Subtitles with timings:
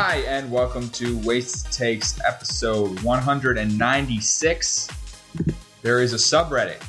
[0.00, 4.88] Hi, and welcome to Wasted Takes episode 196.
[5.82, 6.80] There is a subreddit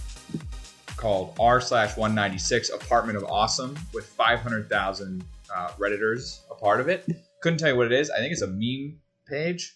[0.96, 7.10] called r slash 196 Apartment of Awesome with 500,000 uh, Redditors a part of it.
[7.42, 8.12] Couldn't tell you what it is.
[8.12, 9.76] I think it's a meme page.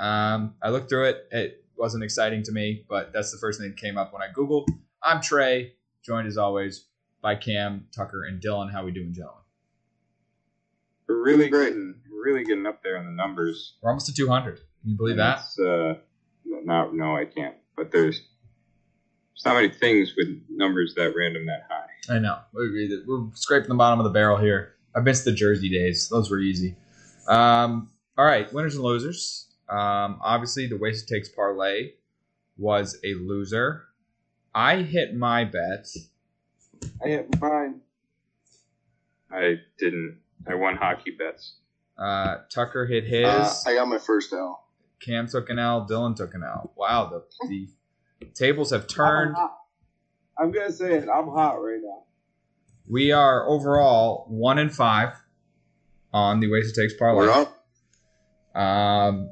[0.00, 1.28] Um, I looked through it.
[1.30, 4.32] It wasn't exciting to me, but that's the first thing that came up when I
[4.34, 4.66] Googled.
[5.04, 5.74] I'm Trey,
[6.04, 6.86] joined as always
[7.22, 8.72] by Cam, Tucker, and Dylan.
[8.72, 9.42] How we doing, gentlemen?
[11.08, 11.74] Really Great.
[12.26, 13.74] Getting really getting up there in the numbers.
[13.82, 14.56] We're almost to 200.
[14.56, 15.38] Can you believe And that?
[15.40, 15.94] it's, Uh,
[16.44, 17.54] no, no, I can't.
[17.76, 22.14] But there's there's not many things with numbers that random that high.
[22.14, 22.38] I know.
[22.52, 24.74] We're, we're scraping the bottom of the barrel here.
[24.94, 26.08] I missed the Jersey days.
[26.08, 26.74] Those were easy.
[27.28, 29.48] Um, all right, winners and losers.
[29.68, 31.90] Um, obviously, the Wasted Takes parlay
[32.56, 33.82] was a loser.
[34.54, 35.86] I hit my bet.
[37.04, 37.80] I hit mine.
[39.30, 40.18] I didn't.
[40.48, 41.56] I won hockey bets.
[41.98, 43.24] Uh, Tucker hit his.
[43.26, 44.64] Uh, I got my first L.
[45.00, 45.86] Cam took an L.
[45.88, 46.72] Dylan took an L.
[46.76, 47.68] Wow, the, the
[48.34, 49.36] tables have I'm turned.
[50.38, 51.08] I'm gonna say it.
[51.08, 52.04] I'm hot right now.
[52.88, 55.10] We are overall one and five
[56.12, 57.26] on the Wasted Takes parlay.
[57.26, 58.60] We're up.
[58.60, 59.30] Um,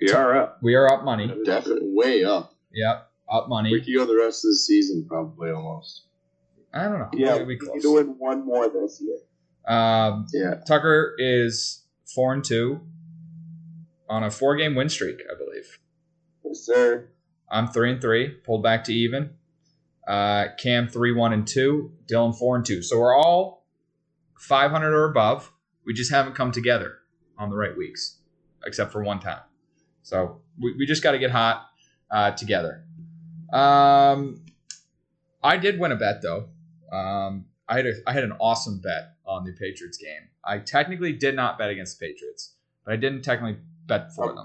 [0.00, 0.58] We are up.
[0.62, 1.32] we are up money.
[1.44, 2.54] Definitely way up.
[2.72, 3.72] Yep, up money.
[3.72, 6.04] We could go the rest of the season probably almost.
[6.72, 7.10] I don't know.
[7.14, 9.16] Yeah, we could win one more this year.
[9.66, 10.54] Um, Yeah.
[10.66, 11.82] Tucker is
[12.14, 12.80] four and two
[14.08, 15.78] on a four game win streak, I believe.
[16.44, 17.08] Yes, sir.
[17.50, 19.30] I'm three and three, pulled back to even.
[20.06, 22.82] Uh, Cam three one and two, Dylan four and two.
[22.82, 23.66] So we're all
[24.38, 25.52] 500 or above.
[25.84, 26.98] We just haven't come together
[27.36, 28.18] on the right weeks,
[28.64, 29.40] except for one time.
[30.02, 31.66] So we, we just got to get hot
[32.10, 32.84] uh, together.
[33.52, 34.42] Um,
[35.42, 36.48] I did win a bet though.
[36.90, 40.28] Um, I had a, I had an awesome bet on the Patriots game.
[40.44, 42.54] I technically did not bet against the Patriots,
[42.84, 44.44] but I didn't technically bet for them.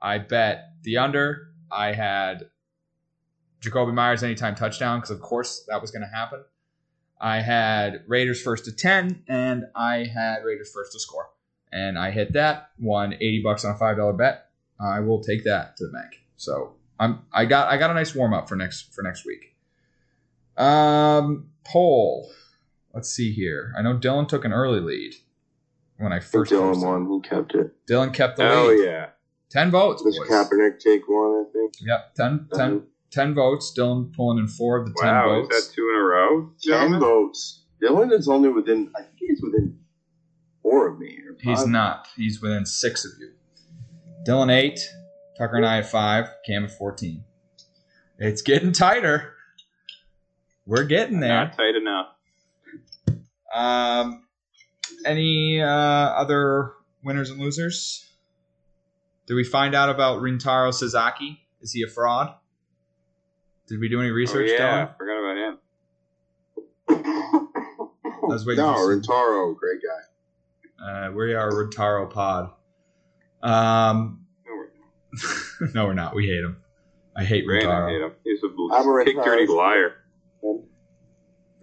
[0.00, 1.48] I bet the under.
[1.70, 2.48] I had
[3.60, 6.44] Jakobi Meyers anytime touchdown because, of course, that was going to happen.
[7.20, 11.30] I had Raiders first to 10, and I had Raiders first to score.
[11.72, 14.50] And I hit that, won 80 bucks on a $5 bet.
[14.80, 16.20] I will take that to the bank.
[16.36, 19.54] So I'm I got I got a nice warm up for next for next week.
[20.56, 22.30] Um poll.
[22.94, 23.72] Let's see here.
[23.76, 25.14] I know Dylan took an early lead
[25.98, 26.88] when I first Dylan posted.
[26.88, 27.04] won.
[27.06, 27.72] Who kept it?
[27.90, 28.80] Dylan kept the Oh lead.
[28.80, 29.06] Oh yeah.
[29.50, 30.02] 10 votes.
[30.02, 30.28] Does boys.
[30.28, 31.44] Kaepernick take one?
[31.46, 31.74] I think.
[31.80, 32.78] Yep, 10, 10, uh-huh.
[33.10, 33.74] 10 votes.
[33.76, 35.40] Dylan pulling in four of the 10 Wow.
[35.40, 35.68] Is votes.
[35.68, 36.50] that two in a row?
[36.62, 37.62] Ten votes.
[37.82, 38.90] Dylan is only within.
[38.96, 39.78] I think he's within
[40.62, 41.18] four of me.
[41.28, 42.08] Or He's not.
[42.16, 43.32] He's within six of you.
[44.26, 44.80] Dylan, eight.
[45.36, 46.28] Tucker and I at five.
[46.46, 47.24] Cam at 14.
[48.18, 49.32] It's getting tighter.
[50.66, 51.28] We're getting there.
[51.46, 52.06] Not tight enough.
[53.54, 54.24] Um,
[55.06, 56.72] any uh, other
[57.02, 58.04] winners and losers?
[59.26, 61.40] Did we find out about Rintaro Sasaki?
[61.60, 62.34] Is he a fraud?
[63.66, 64.86] Did we do any Oh, research, yeah.
[64.88, 64.96] Dylan?
[64.98, 65.58] Forgot about him.
[68.24, 70.02] I was waiting no, Rintaro, great guy.
[70.84, 72.50] Uh, we are Rintaro Pod.
[73.42, 76.14] Um, No, we're- no, we're not.
[76.14, 76.58] We hate him.
[77.16, 77.88] I hate Brandon Rintaro.
[77.90, 78.12] hate him.
[78.24, 78.40] He's
[78.72, 79.92] I'm a a big dirty liar.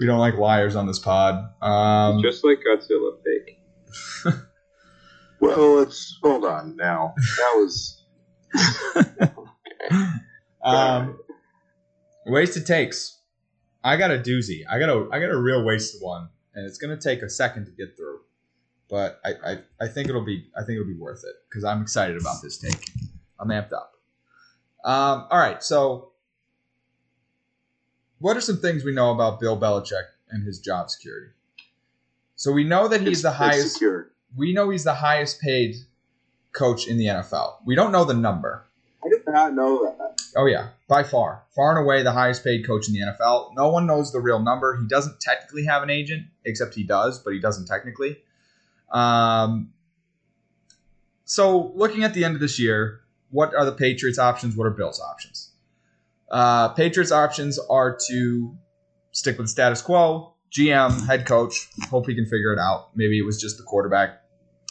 [0.01, 1.35] We don't like liars on this pod.
[1.61, 3.59] Um, Just like Godzilla fake.
[5.41, 7.15] Well, let's hold on now.
[7.17, 8.03] That was.
[10.63, 11.17] um,
[12.27, 13.17] wasted takes.
[13.83, 14.61] I got a doozy.
[14.69, 17.65] I got a I got a real wasted one, and it's gonna take a second
[17.65, 18.19] to get through,
[18.87, 21.81] but I I, I think it'll be I think it'll be worth it because I'm
[21.81, 22.91] excited about this take.
[23.39, 23.93] I'm amped up.
[24.85, 26.10] Um, all right, so
[28.21, 31.31] what are some things we know about Bill Belichick and his job security?
[32.35, 33.83] So we know that he's it's- the highest
[34.37, 35.75] we know he's the highest paid
[36.53, 37.57] coach in the NFL.
[37.65, 38.65] We don't know the number.
[39.03, 40.21] I did not know that.
[40.37, 43.53] Oh yeah, by far, far and away the highest paid coach in the NFL.
[43.55, 44.77] No one knows the real number.
[44.77, 48.17] He doesn't technically have an agent, except he does, but he doesn't technically.
[48.91, 49.73] Um,
[51.25, 54.55] so looking at the end of this year, what are the Patriots' options?
[54.55, 55.50] What are Bills' options?
[56.31, 58.57] Uh, Patriots' options are to
[59.11, 60.33] stick with status quo.
[60.51, 62.89] GM, head coach, hope he can figure it out.
[62.95, 64.21] Maybe it was just the quarterback.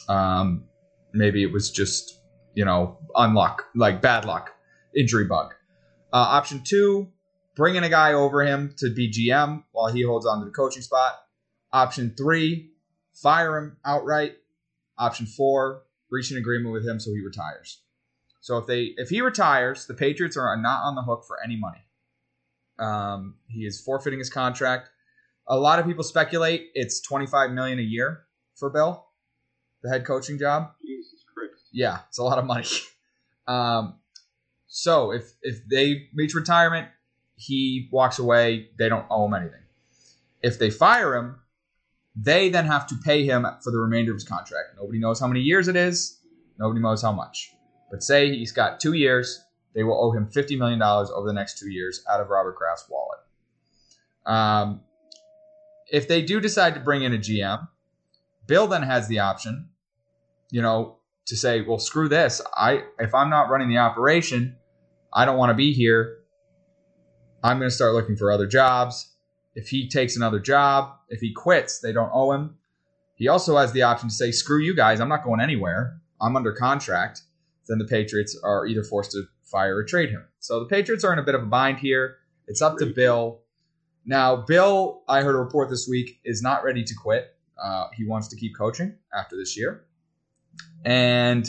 [0.07, 0.65] Um,
[1.13, 2.19] maybe it was just
[2.53, 4.51] you know unluck, like bad luck,
[4.95, 5.53] injury bug.
[6.11, 7.11] Uh, option two,
[7.55, 10.51] bring in a guy over him to be GM while he holds on to the
[10.51, 11.13] coaching spot.
[11.71, 12.71] Option three,
[13.13, 14.33] fire him outright.
[14.97, 17.81] Option four, reach an agreement with him so he retires.
[18.41, 21.55] So if they if he retires, the Patriots are not on the hook for any
[21.55, 21.85] money.
[22.79, 24.89] Um, he is forfeiting his contract.
[25.47, 28.23] A lot of people speculate it's 25 million a year
[28.55, 29.05] for Bill.
[29.83, 30.71] the head coaching job.
[30.81, 31.69] Jesus Christ.
[31.71, 32.65] Yeah, it's a lot of money.
[33.47, 33.95] Um,
[34.67, 36.87] so if if they reach retirement,
[37.35, 38.69] he walks away.
[38.77, 39.63] They don't owe him anything.
[40.41, 41.41] If they fire him,
[42.15, 44.75] they then have to pay him for the remainder of his contract.
[44.77, 46.19] Nobody knows how many years it is.
[46.59, 47.51] Nobody knows how much.
[47.91, 49.43] But say he's got two years,
[49.75, 52.55] they will owe him fifty million dollars over the next two years out of Robert
[52.55, 53.19] Kraft's wallet.
[54.25, 54.81] Um,
[55.89, 57.67] if they do decide to bring in a GM,
[58.47, 59.69] Bill then has the option,
[60.49, 62.41] you know, to say, well, screw this.
[62.55, 64.55] I if I'm not running the operation,
[65.13, 66.19] I don't want to be here.
[67.43, 69.13] I'm going to start looking for other jobs.
[69.55, 72.57] If he takes another job, if he quits, they don't owe him.
[73.15, 75.99] He also has the option to say, screw you guys, I'm not going anywhere.
[76.21, 77.21] I'm under contract.
[77.67, 80.25] Then the Patriots are either forced to fire or trade him.
[80.39, 82.17] So the Patriots are in a bit of a bind here.
[82.47, 83.41] It's up to Bill.
[84.05, 87.35] Now, Bill, I heard a report this week, is not ready to quit.
[87.61, 89.85] Uh, he wants to keep coaching after this year.
[90.83, 91.47] And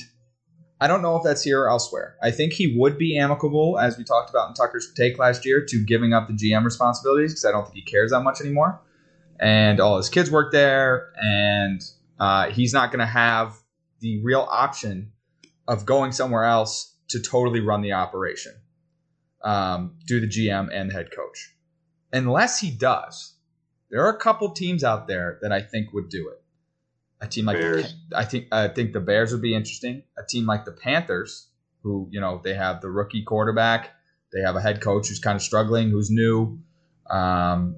[0.80, 2.16] I don't know if that's here or elsewhere.
[2.22, 5.64] I think he would be amicable, as we talked about in Tucker's take last year,
[5.64, 8.80] to giving up the GM responsibilities because I don't think he cares that much anymore.
[9.40, 11.80] And all his kids work there, and
[12.18, 13.54] uh, he's not going to have
[14.00, 15.11] the real option
[15.72, 18.52] of going somewhere else to totally run the operation,
[19.42, 21.54] um, do the GM and the head coach.
[22.12, 23.36] Unless he does,
[23.90, 26.42] there are a couple teams out there that I think would do it.
[27.22, 27.94] A team like Bears.
[28.10, 30.02] the, I think I think the Bears would be interesting.
[30.18, 31.48] A team like the Panthers,
[31.82, 33.90] who you know they have the rookie quarterback,
[34.30, 36.58] they have a head coach who's kind of struggling, who's new.
[37.08, 37.76] Um,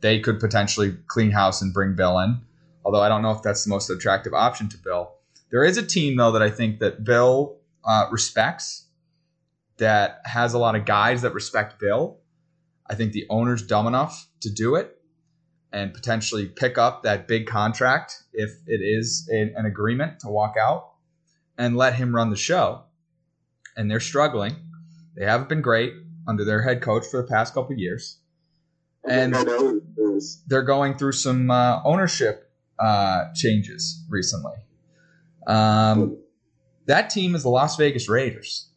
[0.00, 2.40] they could potentially clean house and bring Bill in.
[2.84, 5.10] Although I don't know if that's the most attractive option to Bill.
[5.50, 8.86] There is a team though that I think that Bill uh, respects,
[9.78, 12.18] that has a lot of guys that respect Bill.
[12.86, 14.98] I think the owner's dumb enough to do it
[15.72, 20.54] and potentially pick up that big contract if it is an, an agreement to walk
[20.60, 20.92] out
[21.58, 22.84] and let him run the show.
[23.76, 24.54] And they're struggling.
[25.16, 25.94] They haven't been great
[26.28, 28.18] under their head coach for the past couple of years.
[29.04, 30.42] And I know this.
[30.46, 34.54] they're going through some uh, ownership uh, changes recently.
[35.46, 36.18] Um,
[36.86, 38.68] that team is the Las Vegas Raiders.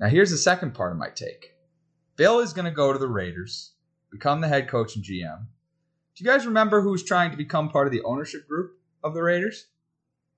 [0.00, 1.54] Now, here's the second part of my take
[2.16, 3.72] Bill is going to go to the Raiders,
[4.10, 5.46] become the head coach and GM.
[6.14, 9.22] Do you guys remember who's trying to become part of the ownership group of the
[9.22, 9.66] Raiders?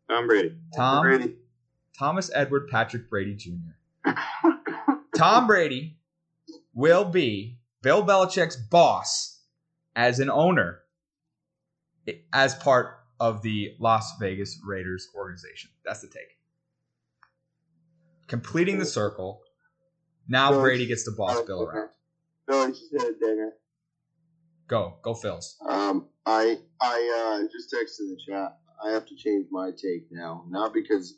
[0.08, 0.56] Tom Brady.
[0.74, 1.36] Tom Brady.
[1.98, 4.10] Thomas Edward Patrick Brady Jr.
[5.16, 5.98] Tom Brady
[6.74, 9.40] will be Bill Belichick's boss
[9.94, 10.80] as an owner
[12.32, 15.70] as part of the Las Vegas Raiders organization.
[15.84, 16.38] That's the take.
[18.28, 19.42] Completing the circle.
[20.28, 21.90] Now Brady gets to boss Bill around.
[22.46, 23.52] Bill, just hit a dinger.
[24.68, 25.54] Go, go, Phils.
[25.64, 28.56] Um, I I uh, just texted the chat.
[28.84, 31.16] I have to change my take now, not because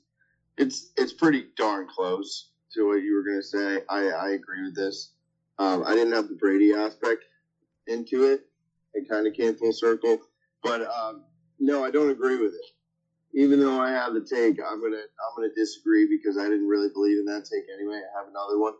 [0.59, 3.83] it's it's pretty darn close to what you were gonna say.
[3.89, 5.13] I I agree with this.
[5.59, 7.25] Um, I didn't have the Brady aspect
[7.87, 8.43] into it.
[8.95, 10.19] It kind of came full circle,
[10.63, 11.25] but um,
[11.59, 12.75] no, I don't agree with it.
[13.35, 16.89] Even though I have the take, I'm gonna I'm gonna disagree because I didn't really
[16.93, 18.01] believe in that take anyway.
[18.01, 18.75] I have another one.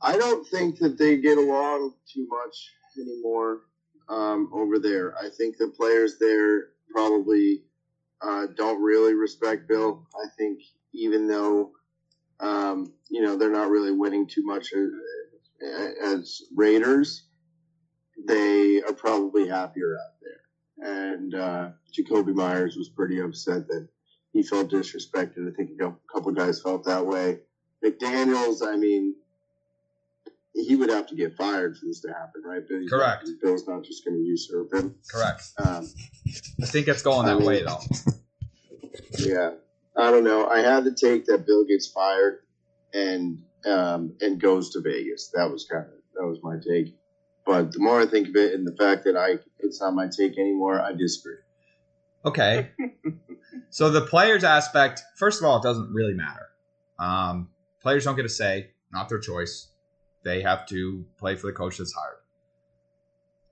[0.00, 3.62] I don't think that they get along too much anymore
[4.08, 5.16] um, over there.
[5.18, 7.62] I think the players there probably
[8.22, 10.06] uh, don't really respect Bill.
[10.14, 10.60] I think
[10.92, 11.72] even though
[12.40, 14.88] um, you know they're not really winning too much as,
[16.04, 17.24] as Raiders,
[18.26, 20.43] they are probably happier out there.
[20.78, 23.88] And uh, Jakobi Meyers was pretty upset that
[24.32, 25.48] he felt disrespected.
[25.50, 27.38] I think a couple guys felt that way.
[27.84, 29.14] McDaniels, I mean,
[30.54, 32.62] he would have to get fired for this to happen, right?
[32.68, 33.28] But he's not- Correct.
[33.42, 34.94] Bill's not just going to usurp him.
[35.08, 35.42] Correct.
[35.58, 35.86] Um,
[36.62, 37.80] I think it's going that way, though.
[39.18, 39.50] yeah,
[39.96, 40.46] I don't know.
[40.48, 42.40] I had the take that Bill gets fired
[42.92, 45.30] and um, and goes to Vegas.
[45.34, 46.94] That was kind of that was my take.
[47.46, 50.08] But the more I think of it, and the fact that I it's not my
[50.08, 51.36] take anymore, I disagree.
[52.24, 52.70] Okay.
[53.70, 56.48] so the players aspect, first of all, it doesn't really matter.
[56.98, 57.48] Um,
[57.80, 59.68] players don't get a say, not their choice.
[60.22, 62.16] They have to play for the coach that's hired.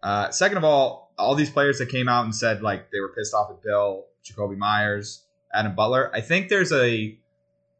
[0.02, 3.12] Uh, second of all, all these players that came out and said like they were
[3.14, 6.10] pissed off at Bill, Jakobi Meyers, Adam Butler.
[6.14, 7.16] I think there's a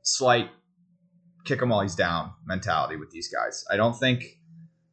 [0.03, 0.51] slight
[1.45, 3.65] kick him while he's down mentality with these guys.
[3.71, 4.39] I don't think.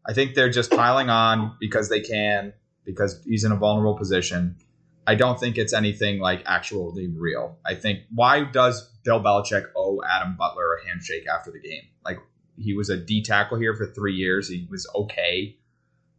[0.08, 2.54] I think they're just piling on because they can,
[2.90, 4.56] because he's in a vulnerable position.
[5.06, 7.58] I don't think it's anything like actually real.
[7.66, 11.84] I think why does Bill Belichick owe Adam Butler a handshake after the game?
[12.04, 12.20] Like
[12.58, 14.50] he was a D tackle here for three years.
[14.50, 15.58] He was okay.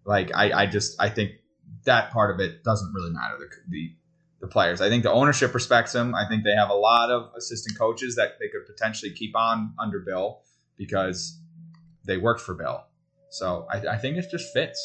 [0.04, 1.32] Like I, I just I think
[1.84, 3.36] that part of it doesn't really matter.
[3.38, 3.92] The, the
[4.40, 4.80] the players.
[4.80, 6.14] I think the ownership respects him.
[6.14, 9.74] I think they have a lot of assistant coaches that they could potentially keep on
[9.78, 10.40] under Bill
[10.78, 11.38] because
[12.04, 12.84] they worked for Bill.
[13.28, 14.80] So I, I think it just fits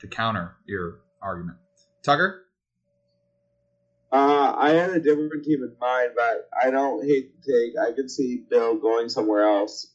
[0.00, 1.58] to counter your argument.
[2.02, 2.42] Tucker?
[4.12, 7.72] Uh, I had a different team in mind, but I don't hate the take.
[7.78, 9.92] I could see Bill going somewhere else.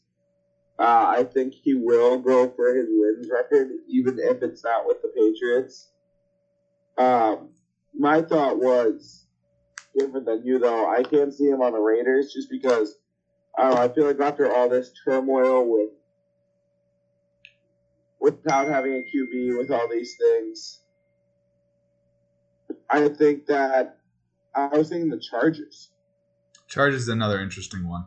[0.78, 5.02] Uh, I think he will go for his wins record, even if it's not with
[5.02, 5.90] the Patriots.
[6.98, 7.50] Um,
[7.98, 9.26] my thought was
[9.98, 10.90] different than you, though.
[10.90, 12.98] I can't see him on the Raiders just because
[13.58, 13.72] I.
[13.72, 15.90] I feel like after all this turmoil with
[18.22, 20.80] without having a QB, with all these things,
[22.90, 23.98] I think that
[24.56, 25.90] I was thinking the Chargers
[26.68, 28.06] Chargers is another interesting one.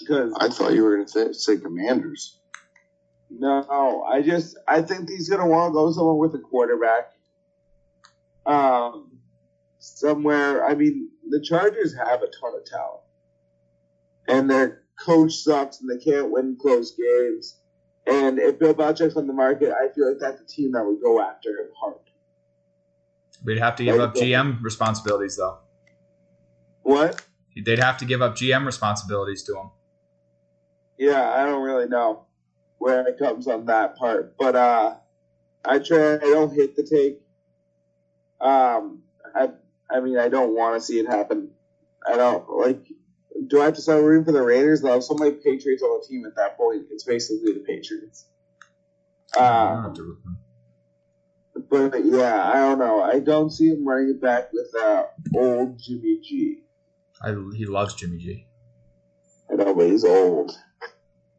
[0.00, 2.38] because I thought you were going to say, say Commanders.
[3.30, 7.12] no, I just I think he's gonna want to go somewhere with a quarterback.
[8.46, 9.18] Um,
[9.78, 10.64] somewhere.
[10.66, 13.02] I mean, the Chargers have a ton of talent,
[14.26, 17.57] and their coach sucks, and they can't win close games.
[18.08, 21.00] And if Bill Belichick's on the market, I feel like that's a team that would
[21.02, 21.96] go after him hard.
[23.44, 25.58] We'd have to give up GM responsibilities, though.
[26.82, 27.22] What?
[27.54, 29.70] They'd have to give up GM responsibilities to him.
[30.96, 32.24] Yeah, I don't really know
[32.78, 34.96] where it comes on that part, but uh,
[35.64, 36.14] I try.
[36.14, 37.20] I don't hate the take.
[38.40, 39.02] Um,
[39.34, 39.50] I
[39.90, 41.50] I mean, I don't want to see it happen.
[42.06, 42.86] I don't like.
[43.48, 44.82] Do I have to start rooting for the Raiders?
[44.82, 46.86] They'll have so many Patriots on the team at that point.
[46.90, 48.26] It's basically the Patriots.
[49.38, 50.38] I don't have to root them.
[51.68, 53.02] but yeah, I don't know.
[53.02, 56.58] I don't see him running it back with uh, old Jimmy G.
[57.22, 58.46] I, he loves Jimmy G.
[59.50, 60.52] I know, but he's old.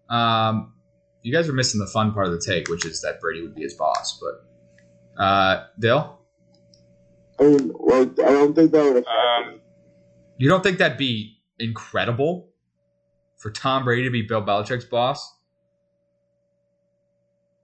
[0.09, 0.73] Um,
[1.21, 3.55] you guys are missing the fun part of the take, which is that Brady would
[3.55, 4.19] be his boss.
[4.19, 6.19] But uh, Dale,
[7.39, 9.07] I mean, like, I don't think that would affect.
[9.07, 9.61] Um,
[10.37, 12.49] you don't think that'd be incredible
[13.37, 15.35] for Tom Brady to be Bill Belichick's boss?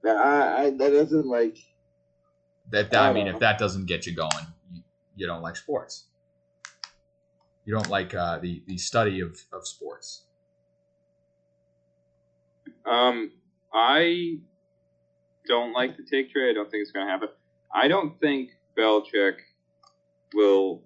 [0.05, 1.57] I, I, that doesn't like.
[2.71, 4.31] That I mean, if that doesn't get you going,
[4.71, 4.81] you,
[5.15, 6.05] you don't like sports.
[7.65, 10.23] You don't like uh, the the study of, of sports.
[12.85, 13.31] Um,
[13.73, 14.37] I
[15.47, 16.51] don't like the take trade.
[16.51, 17.29] I don't think it's going to happen.
[17.73, 19.37] I don't think Belichick
[20.33, 20.83] will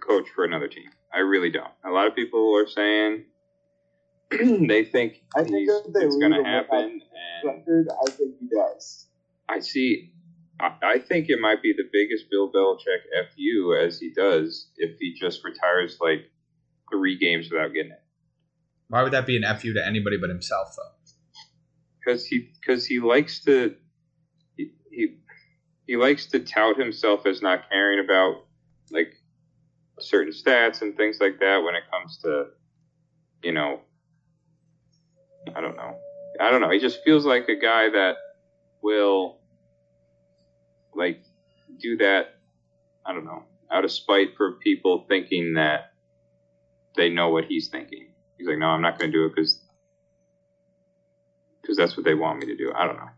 [0.00, 0.90] coach for another team.
[1.12, 1.70] I really don't.
[1.84, 3.24] A lot of people are saying
[4.30, 7.00] they think, I think he's- they it's going to leave him without happen,
[7.44, 9.06] and record, I think he does.
[9.48, 10.12] I see.
[10.60, 13.02] I, I think it might be the biggest Bill Belichick
[13.34, 16.30] fu as he does if he just retires like
[16.92, 18.02] three games without getting it.
[18.88, 20.92] Why would that be an fu to anybody but himself, though?
[22.04, 23.74] because he because he likes to
[24.56, 25.16] he, he
[25.86, 28.44] he likes to tout himself as not caring about
[28.90, 29.12] like
[30.00, 32.46] certain stats and things like that when it comes to
[33.42, 33.80] you know
[35.54, 35.96] I don't know
[36.40, 38.16] I don't know he just feels like a guy that
[38.82, 39.38] will
[40.94, 41.22] like
[41.80, 42.36] do that
[43.04, 45.92] I don't know out of spite for people thinking that
[46.96, 49.60] they know what he's thinking he's like no I'm not going to do it because
[51.68, 52.72] because that's what they want me to do.
[52.74, 53.10] I don't know.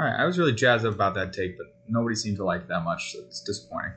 [0.00, 2.62] All right, I was really jazzed up about that take, but nobody seemed to like
[2.62, 3.92] it that much, so it's disappointing.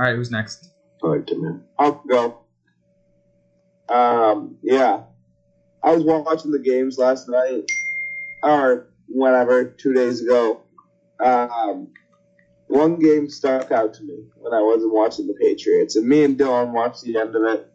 [0.00, 0.70] All right, who's next?
[1.02, 1.64] Liked him, man.
[1.78, 2.38] I'll go.
[3.90, 5.02] Um, yeah.
[5.82, 7.70] I was watching the games last night,
[8.42, 10.62] or whenever, two days ago.
[11.22, 11.88] Um,
[12.66, 16.38] one game stuck out to me when I wasn't watching the Patriots, and me and
[16.38, 17.70] Dylan watched the end of it.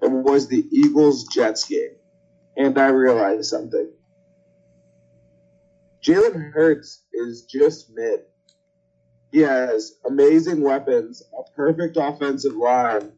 [0.00, 1.96] It was the Eagles Jets game.
[2.56, 3.90] And I realized something.
[6.04, 8.20] Jalen Hurts is just mid.
[9.32, 13.12] He has amazing weapons, a perfect offensive line,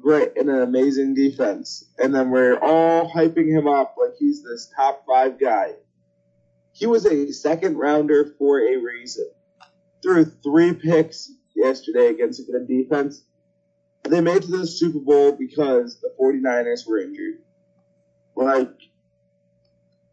[0.00, 1.84] great and an amazing defense.
[1.96, 5.74] And then we're all hyping him up like he's this top five guy.
[6.72, 9.30] He was a second rounder for a reason.
[10.02, 13.22] Threw three picks yesterday against a good defense.
[14.02, 17.38] They made to the Super Bowl because the 49ers were injured.
[18.34, 18.70] Like,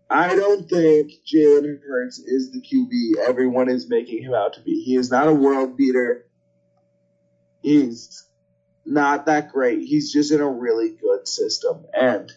[0.10, 4.84] I don't think Jalen Hurts is the QB everyone is making him out to be.
[4.84, 6.26] He is not a world beater.
[7.62, 8.24] He's
[8.86, 9.80] not that great.
[9.80, 11.86] He's just in a really good system.
[11.94, 12.32] And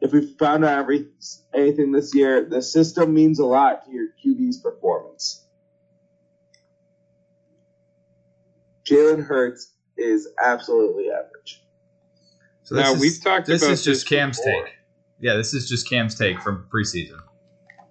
[0.00, 1.08] if we found out every,
[1.54, 5.44] anything this year, the system means a lot to your QB's performance.
[8.84, 11.62] Jalen Hurts is absolutely average.
[12.64, 14.64] So this Now, is, we've talked this about is just this Cam's before.
[14.64, 14.74] take.
[15.20, 17.18] Yeah, this is just Cam's take from preseason.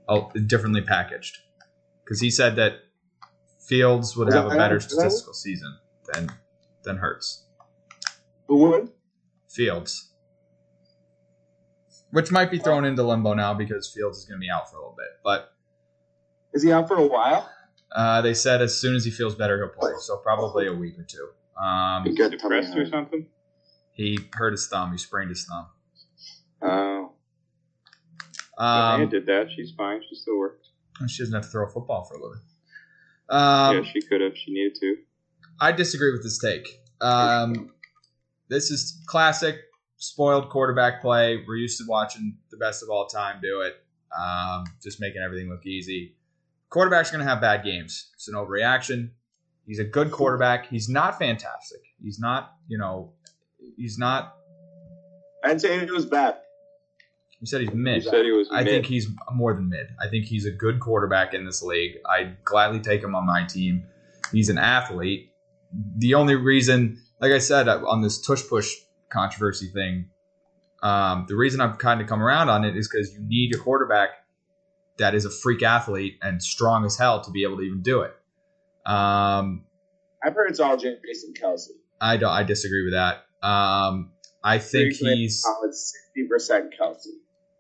[0.08, 1.40] Oh, differently packaged.
[2.04, 2.74] Because he said that
[3.68, 5.78] Fields would Was have a better statistical season
[6.14, 6.30] than
[6.84, 7.46] than Hurts.
[8.48, 8.92] Who would?
[9.50, 10.14] Fields.
[12.12, 14.78] Which might be thrown into limbo now because Fields is going to be out for
[14.78, 15.08] a little bit.
[15.24, 15.52] But
[16.54, 17.50] Is he out for a while?
[17.94, 19.92] uh, they said as soon as he feels better, he'll play.
[20.00, 21.28] So probably a week or two.
[21.62, 23.28] Um, He got Depressed or something?
[23.92, 24.92] he hurt his thumb.
[24.94, 25.68] He sprained his thumb.
[28.58, 29.50] Um, Diane did that.
[29.56, 30.02] She's fine.
[30.10, 30.70] She still works.
[31.08, 32.42] she doesn't have to throw a football for a living.
[33.30, 34.38] Um, yeah, she could have.
[34.38, 34.98] She needed to.
[35.60, 36.68] I disagree with this take.
[37.02, 37.72] Um,
[38.50, 39.58] this is classic
[39.98, 41.44] spoiled quarterback play.
[41.48, 43.74] We're used to watching the best of all time do it,
[44.18, 46.16] um, just making everything look easy.
[46.70, 48.12] Quarterback's are going to have bad games.
[48.16, 49.12] It's an overreaction.
[49.66, 50.68] He's a good quarterback.
[50.68, 51.82] He's not fantastic.
[52.02, 53.14] He's not, you know,
[53.76, 54.36] he's not.
[55.44, 56.38] I'd say it was bad.
[57.40, 58.04] You said he's You mid.
[58.04, 58.50] said he was.
[58.52, 58.74] I mid.
[58.74, 59.88] think he's more than mid.
[60.02, 61.98] I think he's a good quarterback in this league.
[62.10, 63.84] I'd gladly take him on my team.
[64.32, 65.32] He's an athlete.
[65.98, 68.74] The only reason, like I said, uh, on this tush push
[69.10, 70.10] controversy thing,
[70.82, 73.58] um, the reason I've kind of come around on it is because you need a
[73.58, 74.10] quarterback
[74.98, 78.02] that is a freak athlete and strong as hell to be able to even do
[78.02, 78.16] it.
[78.86, 79.66] Um,
[80.24, 81.68] I've heard it's all Jason Kelce.
[82.02, 82.32] I don't.
[82.32, 83.26] I disagree with that.
[83.48, 84.12] Um,
[84.44, 85.44] I think he's.
[85.72, 87.08] Sixty percent Kelce.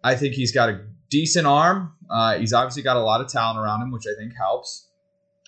[0.07, 1.93] I think he's got a decent arm.
[2.09, 4.87] Uh, he's obviously got a lot of talent around him, which I think helps.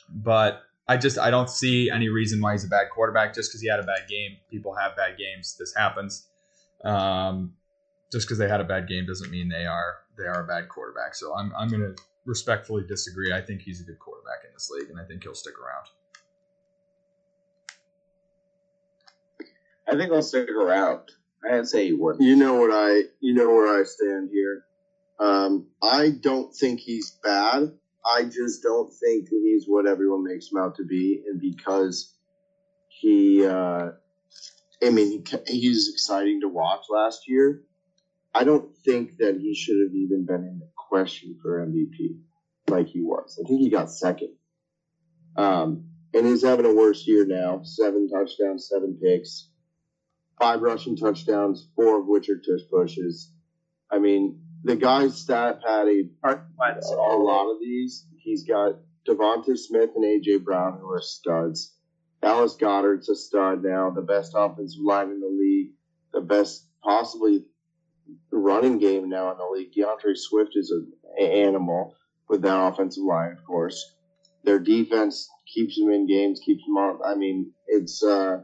[0.10, 3.62] But I just I don't see any reason why he's a bad quarterback just because
[3.62, 4.36] he had a bad game.
[4.52, 5.56] People have bad games.
[5.58, 6.28] This happens.
[6.84, 7.54] Um,
[8.12, 10.68] just because they had a bad game doesn't mean they are they are a bad
[10.68, 11.16] quarterback.
[11.16, 13.32] So I'm I'm going to respectfully disagree.
[13.32, 15.88] I think he's a good quarterback in this league, and I think he'll stick around.
[19.88, 21.12] I think I'll stick around.
[21.44, 22.24] I didn't say he wouldn't.
[22.24, 24.64] You know what I you know where I stand here.
[25.20, 27.72] Um, I don't think he's bad.
[28.06, 32.16] I just don't think he's what everyone makes him out to be, and because
[32.88, 33.90] he, uh,
[34.82, 37.62] I mean, he's exciting to watch last year.
[38.34, 42.20] I don't think that he should have even been in the question for MVP
[42.70, 43.40] like he was.
[43.44, 44.36] I think he got second.
[45.36, 47.62] Um, and he's having a worse year now.
[47.64, 49.50] Seven touchdowns, seven picks
[50.40, 53.32] five rushing touchdowns, four of which are tush pushes.
[53.92, 58.06] I mean, the guy's stat Hard a lot of these.
[58.18, 58.76] He's got
[59.08, 61.76] Devonta Smith and AJ Brown who are studs.
[62.22, 65.72] Dallas Goedert's a stud now, the best offensive line in the league,
[66.14, 67.46] the best possibly
[68.32, 69.74] running game now in the league.
[69.74, 71.96] DeAndre Swift is an animal
[72.28, 73.96] with that offensive line, of course.
[74.44, 77.00] Their defense keeps them in games, keeps them on.
[77.06, 78.42] I mean, it's uh,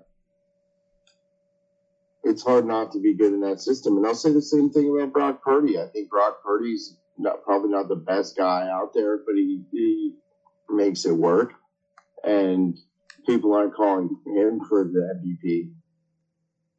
[2.26, 3.98] it's hard not to be good in that system.
[3.98, 5.80] And I'll say the same thing about Brock Purdy.
[5.80, 10.16] I think Brock Purdy's not, probably not the best guy out there, but he, he
[10.70, 11.54] makes it work.
[12.24, 12.76] And
[13.28, 15.72] people aren't calling him for the MVP,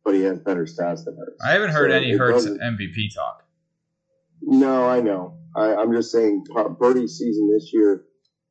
[0.04, 1.40] but he has better stats than Hurts.
[1.44, 3.44] I haven't heard So any Hurts MVP talk.
[4.42, 5.38] No, I know.
[5.54, 8.04] I, I'm just saying Pur- Purdy's season this year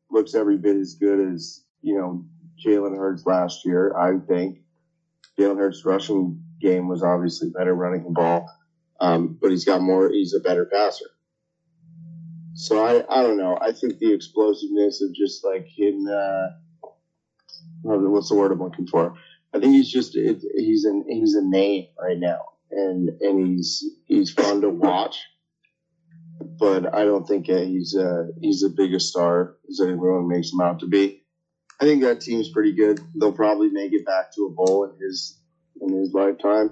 [0.09, 2.25] looks every bit as good as, you know,
[2.65, 4.59] Jalen Hurts last year, I think.
[5.37, 8.49] Jalen Hurts' rushing game was obviously better running the ball,
[8.99, 11.05] um, but he's got more, he's a better passer.
[12.53, 13.57] So I, I don't know.
[13.59, 16.47] I think the explosiveness of just like him, uh,
[17.81, 19.15] what's the word I'm looking for?
[19.53, 22.39] I think he's just, it, he's an, he's a name right now
[22.71, 25.17] and, and he's, he's fun to watch
[26.59, 30.79] but I don't think he's uh, he's the biggest star as everyone makes him out
[30.79, 31.23] to be.
[31.79, 32.99] I think that team's pretty good.
[33.19, 35.39] They'll probably make it back to a bowl in his
[35.81, 36.71] in his lifetime,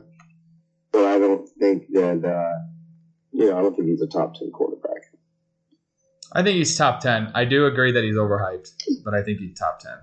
[0.92, 2.60] but I don't think that uh,
[3.32, 5.02] you know I don't think he's a top ten quarterback.
[6.32, 7.32] I think he's top ten.
[7.36, 8.70] I do agree that he's overhyped,
[9.04, 9.98] but I think he's top ten.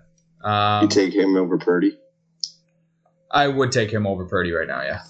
[0.45, 1.99] you Um, take him over Purdy.
[3.31, 5.03] I would take him over Purdy right now, yeah.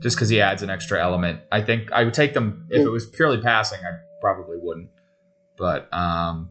[0.00, 1.40] Just because he adds an extra element.
[1.52, 3.78] I think I would take them if it was purely passing.
[3.80, 4.90] I probably wouldn't,
[5.56, 6.50] but um,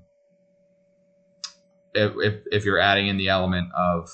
[1.93, 4.09] if if, if you're adding in the element of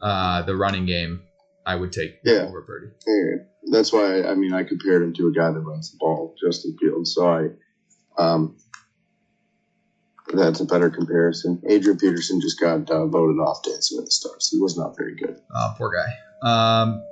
[0.00, 1.20] uh, the running game,
[1.66, 2.44] I would take Yeah.
[2.46, 2.88] over Purdy.
[3.06, 3.36] Yeah,
[3.70, 6.76] that's why I mean I compared him to a guy that runs the ball, Justin
[6.80, 7.12] Fields.
[7.14, 7.48] So I,
[8.16, 8.56] um,
[10.32, 11.60] that's a better comparison.
[11.68, 14.48] Adrian Peterson just got uh, voted off Dancing with the Stars.
[14.50, 15.36] He was not very good.
[15.54, 16.12] Oh, poor guy.
[16.82, 17.02] Um,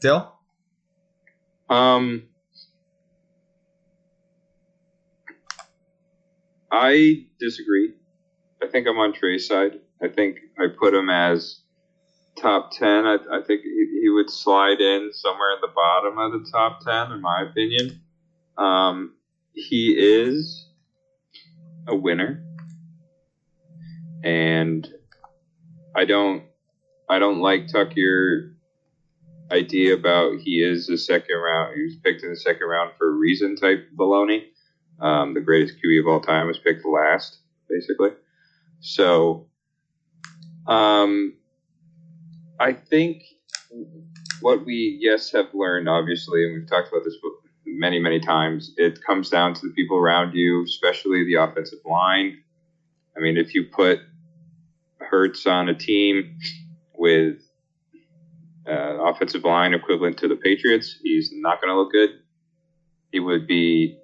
[0.00, 0.30] Dill.
[1.70, 2.24] Um,
[6.70, 7.92] I disagree.
[8.62, 9.80] I think I'm on Trey's side.
[10.02, 11.60] I think I put him as
[12.42, 13.06] top 10.
[13.06, 16.80] I, I think he, he would slide in somewhere in the bottom of the top
[16.84, 18.02] 10, in my opinion.
[18.58, 19.14] Um,
[19.54, 20.68] he is
[21.88, 22.44] a winner.
[24.24, 24.88] and
[25.94, 26.44] I don't
[27.08, 28.56] I don't like Tucker
[29.50, 31.76] idea about he is a second round.
[31.76, 34.44] He was picked in the second round for a reason type baloney.
[35.00, 38.10] Um, the greatest QB of all time was picked last, basically.
[38.80, 39.48] So,
[40.66, 41.34] um,
[42.62, 43.24] I think
[44.40, 47.16] what we yes have learned, obviously, and we've talked about this
[47.66, 48.72] many many times.
[48.76, 52.38] It comes down to the people around you, especially the offensive line.
[53.16, 53.98] I mean, if you put
[55.00, 56.38] Hurts on a team
[56.94, 57.38] with
[58.68, 62.10] uh, offensive line equivalent to the Patriots, he's not going to look good.
[63.10, 63.98] He would be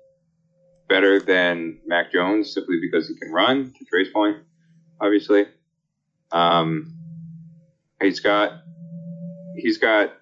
[0.89, 3.73] better than Mac Jones simply because he can run.
[3.79, 4.39] To Trey's point,
[5.01, 5.45] obviously,
[6.33, 6.98] um,
[8.01, 8.53] he's got
[9.57, 10.13] he's got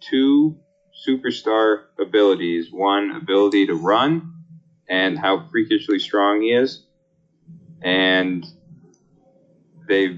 [0.00, 0.56] two
[1.06, 2.68] superstar abilities.
[2.70, 4.32] One ability to run
[4.88, 6.82] and how freakishly strong he is,
[7.82, 8.44] and
[9.88, 10.16] they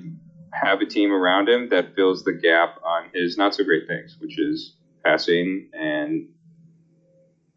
[0.53, 4.17] have a team around him that fills the gap on his not so great things,
[4.21, 6.27] which is passing and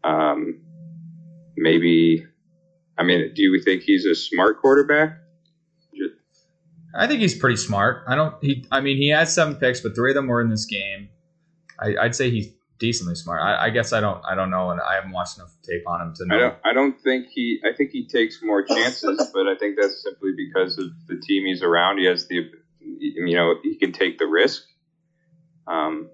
[0.02, 0.60] um,
[1.56, 2.24] maybe.
[2.98, 5.10] I mean, do we think he's a smart quarterback?
[6.96, 8.04] I think he's pretty smart.
[8.08, 8.34] I don't.
[8.42, 8.64] He.
[8.70, 11.08] I mean, he has seven picks, but three of them were in this game.
[11.78, 13.42] I, would say he's decently smart.
[13.42, 14.24] I, I, guess I don't.
[14.24, 16.36] I don't know, and I haven't watched enough tape on him to know.
[16.36, 16.56] I don't.
[16.64, 17.60] I don't think he.
[17.64, 21.44] I think he takes more chances, but I think that's simply because of the team
[21.44, 21.98] he's around.
[21.98, 22.50] He has the.
[22.80, 24.62] You know, he can take the risk.
[25.66, 26.08] Um,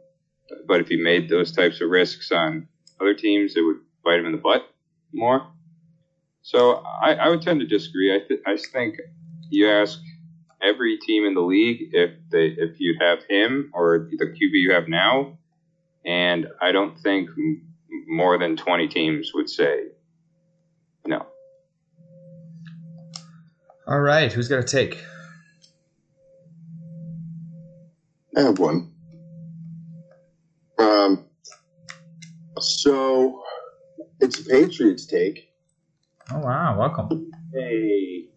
[0.67, 2.67] but if he made those types of risks on
[3.01, 4.63] other teams, it would bite him in the butt
[5.13, 5.47] more.
[6.43, 8.15] So I, I would tend to disagree.
[8.15, 8.97] I, th- I think
[9.51, 10.01] you ask
[10.63, 14.73] every team in the league if they if you have him or the QB you
[14.73, 15.39] have now,
[16.05, 17.29] and I don't think
[18.09, 19.89] more than twenty teams would say
[21.07, 21.27] no.
[23.87, 25.03] All right, who's gonna take?
[28.37, 28.91] I have one.
[30.79, 31.27] Um,
[32.59, 33.43] so
[34.21, 35.51] it's a Patriots take.
[36.31, 37.31] Oh wow, welcome.
[37.53, 38.32] Hey.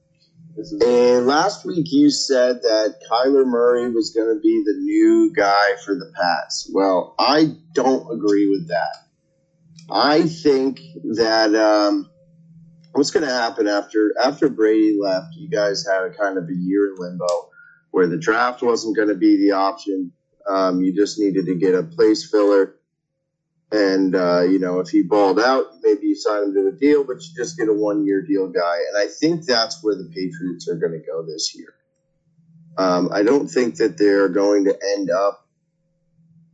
[0.58, 5.76] And last week you said that Kyler Murray was going to be the new guy
[5.84, 6.70] for the Pats.
[6.74, 8.98] Well, I don't agree with that.
[9.92, 10.80] I think
[11.16, 12.10] that um,
[12.94, 16.54] what's going to happen after after Brady left, you guys had a kind of a
[16.54, 17.50] year in limbo
[17.92, 20.12] where the draft wasn't going to be the option.
[20.50, 22.75] Um, you just needed to get a place filler.
[23.72, 27.04] And, uh, you know, if he balled out, maybe you sign him to a deal,
[27.04, 28.78] but you just get a one year deal guy.
[28.90, 31.74] And I think that's where the Patriots are going to go this year.
[32.78, 35.48] Um, I don't think that they're going to end up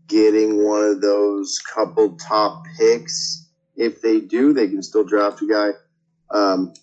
[0.08, 3.50] getting one of those couple top picks.
[3.76, 5.72] If they do, they can still draft a guy.
[6.30, 6.74] Um,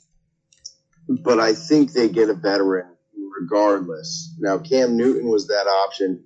[1.08, 2.96] but I think they get a veteran
[3.40, 4.34] regardless.
[4.38, 6.24] Now, Cam Newton was that option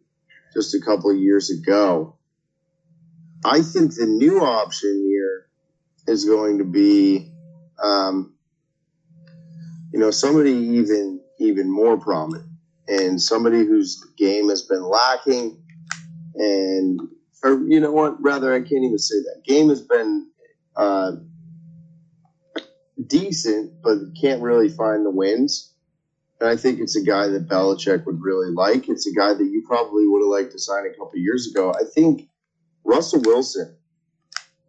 [0.55, 2.17] just a couple of years ago.
[3.45, 5.47] I think the new option here
[6.07, 7.29] is going to be,
[7.83, 8.35] um,
[9.93, 12.47] you know, somebody even even more prominent
[12.87, 15.61] and somebody whose game has been lacking,
[16.37, 17.01] and
[17.43, 18.23] or you know what?
[18.23, 20.31] Rather, I can't even say that game has been
[20.77, 21.13] uh,
[23.05, 25.73] decent, but can't really find the wins.
[26.41, 28.89] And I think it's a guy that Belichick would really like.
[28.89, 31.73] It's a guy that you probably would have liked to sign a couple years ago.
[31.73, 32.29] I think
[32.85, 33.77] Russell Wilson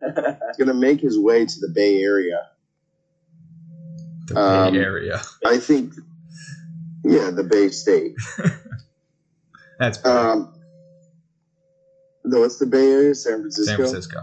[0.01, 2.49] is going to make his way to the Bay Area.
[4.27, 5.21] The um, Bay Area.
[5.45, 5.93] I think,
[7.03, 8.15] yeah, the Bay State.
[9.79, 10.53] That's um,
[12.23, 13.65] no, it's the Bay Area, San Francisco.
[13.65, 14.19] San Francisco.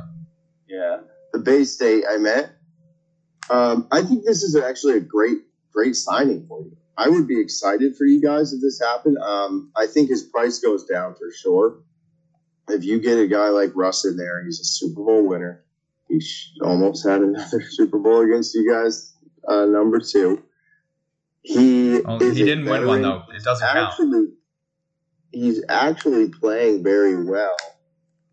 [0.68, 0.98] Yeah,
[1.32, 2.04] the Bay State.
[2.08, 2.52] I met.
[3.50, 5.38] Um, I think this is actually a great,
[5.72, 6.76] great signing for you.
[6.96, 9.18] I would be excited for you guys if this happened.
[9.18, 11.80] Um, I think his price goes down for sure
[12.72, 15.64] if you get a guy like Russ in there, he's a Super Bowl winner.
[16.08, 16.20] He
[16.62, 19.14] almost had another Super Bowl against you guys,
[19.46, 20.42] uh, number two.
[21.42, 23.22] He oh, he didn't win one though.
[23.34, 24.30] It doesn't actually, count.
[25.32, 27.56] He's actually playing very well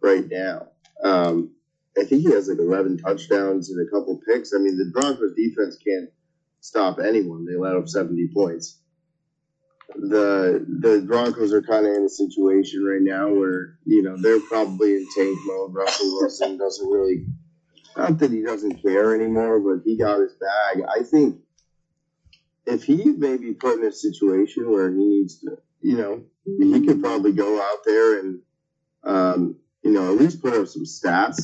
[0.02, 0.67] right now.
[1.04, 1.52] Um,
[1.97, 4.54] I think he has like 11 touchdowns and a couple picks.
[4.54, 6.10] I mean, the Broncos defense can't
[6.60, 7.45] stop anyone.
[7.45, 8.80] They let up 70 points
[9.95, 14.41] the the Broncos are kind of in a situation right now where you know they're
[14.41, 15.73] probably in tank mode.
[15.73, 17.26] Russell Wilson doesn't really,
[17.95, 20.84] not that he doesn't care anymore, but he got his bag.
[20.88, 21.39] I think
[22.65, 26.86] if he may be put in a situation where he needs to, you know, he
[26.86, 28.41] could probably go out there and,
[29.04, 31.43] um, you know, at least put up some stats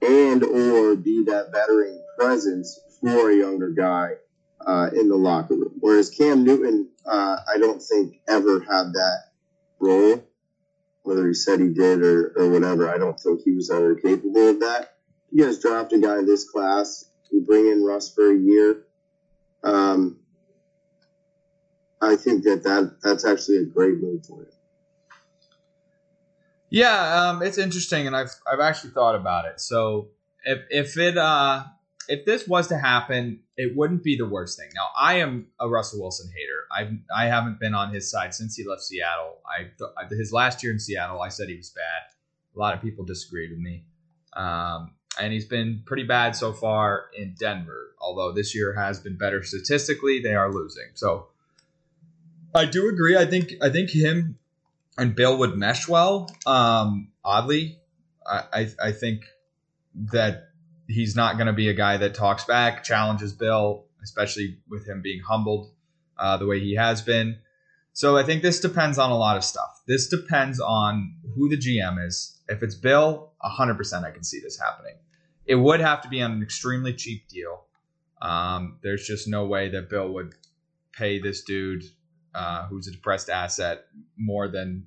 [0.00, 4.12] and or be that veteran presence for a younger guy
[4.66, 5.74] uh, in the locker room.
[5.80, 9.18] Whereas Cam Newton, uh, I don't think ever had that
[9.78, 10.24] role.
[11.02, 14.48] Whether he said he did or, or whatever, I don't think he was ever capable
[14.48, 14.96] of that.
[15.30, 18.84] You guys draft a guy this class, you bring in Russ for a year.
[19.62, 20.18] Um,
[22.00, 24.48] I think that, that that's actually a great move for him.
[26.70, 29.60] Yeah, um, it's interesting, and I've I've actually thought about it.
[29.60, 30.08] So
[30.44, 31.64] if if it uh
[32.08, 34.70] if this was to happen, it wouldn't be the worst thing.
[34.74, 36.66] Now, I am a Russell Wilson hater.
[36.72, 39.38] I've I haven't been on his side since he left Seattle.
[39.46, 39.70] I
[40.10, 42.12] his last year in Seattle, I said he was bad.
[42.56, 43.84] A lot of people disagreed with me,
[44.34, 47.94] um, and he's been pretty bad so far in Denver.
[48.00, 50.88] Although this year has been better statistically, they are losing.
[50.94, 51.28] So
[52.54, 53.16] I do agree.
[53.16, 54.38] I think I think him
[54.98, 56.30] and Bill would mesh well.
[56.46, 57.78] Um, oddly,
[58.26, 59.24] I, I, I think
[60.12, 60.50] that
[60.88, 65.02] he's not going to be a guy that talks back, challenges Bill, especially with him
[65.02, 65.72] being humbled
[66.18, 67.38] uh, the way he has been.
[67.92, 69.82] So I think this depends on a lot of stuff.
[69.86, 72.40] This depends on who the GM is.
[72.48, 74.96] If it's Bill, 100% I can see this happening.
[75.46, 77.66] It would have to be on an extremely cheap deal.
[78.20, 80.34] Um, there's just no way that Bill would
[80.92, 81.84] pay this dude
[82.34, 83.84] uh, who's a depressed asset
[84.16, 84.86] more than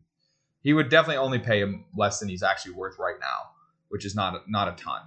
[0.61, 3.51] he would definitely only pay him less than he's actually worth right now,
[3.89, 5.01] which is not not a ton.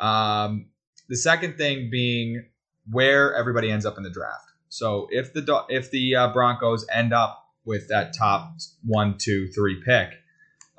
[0.00, 0.66] Um,
[1.08, 2.46] the second thing being
[2.90, 4.50] where everybody ends up in the draft.
[4.68, 9.82] So if the if the uh, Broncos end up with that top one, two, three
[9.84, 10.14] pick,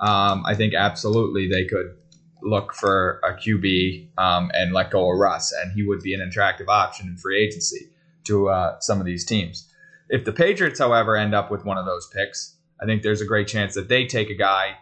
[0.00, 1.96] um, I think absolutely they could
[2.42, 6.20] look for a QB um, and let go of Russ, and he would be an
[6.20, 7.90] attractive option in free agency
[8.24, 9.68] to uh, some of these teams.
[10.08, 13.26] If the Patriots, however, end up with one of those picks, I think there's a
[13.26, 14.76] great chance that they take a guy,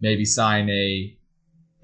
[0.00, 1.16] maybe sign a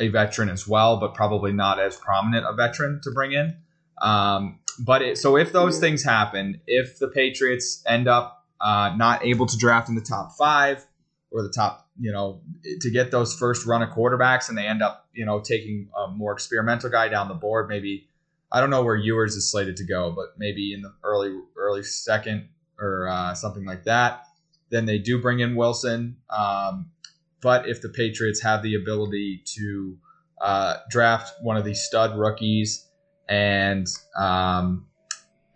[0.01, 3.57] a veteran as well, but probably not as prominent a veteran to bring in.
[4.01, 9.25] Um, but it, so if those things happen, if the Patriots end up uh, not
[9.25, 10.85] able to draft in the top five
[11.31, 12.41] or the top, you know,
[12.81, 16.09] to get those first run of quarterbacks, and they end up, you know, taking a
[16.09, 18.09] more experimental guy down the board, maybe
[18.53, 21.83] I don't know where Ewers is slated to go, but maybe in the early early
[21.83, 22.49] second
[22.81, 24.25] or uh, something like that.
[24.71, 26.17] Then they do bring in Wilson.
[26.31, 26.91] Um,
[27.40, 29.96] but if the Patriots have the ability to
[30.40, 32.88] uh, draft one of these stud rookies
[33.29, 34.87] and um,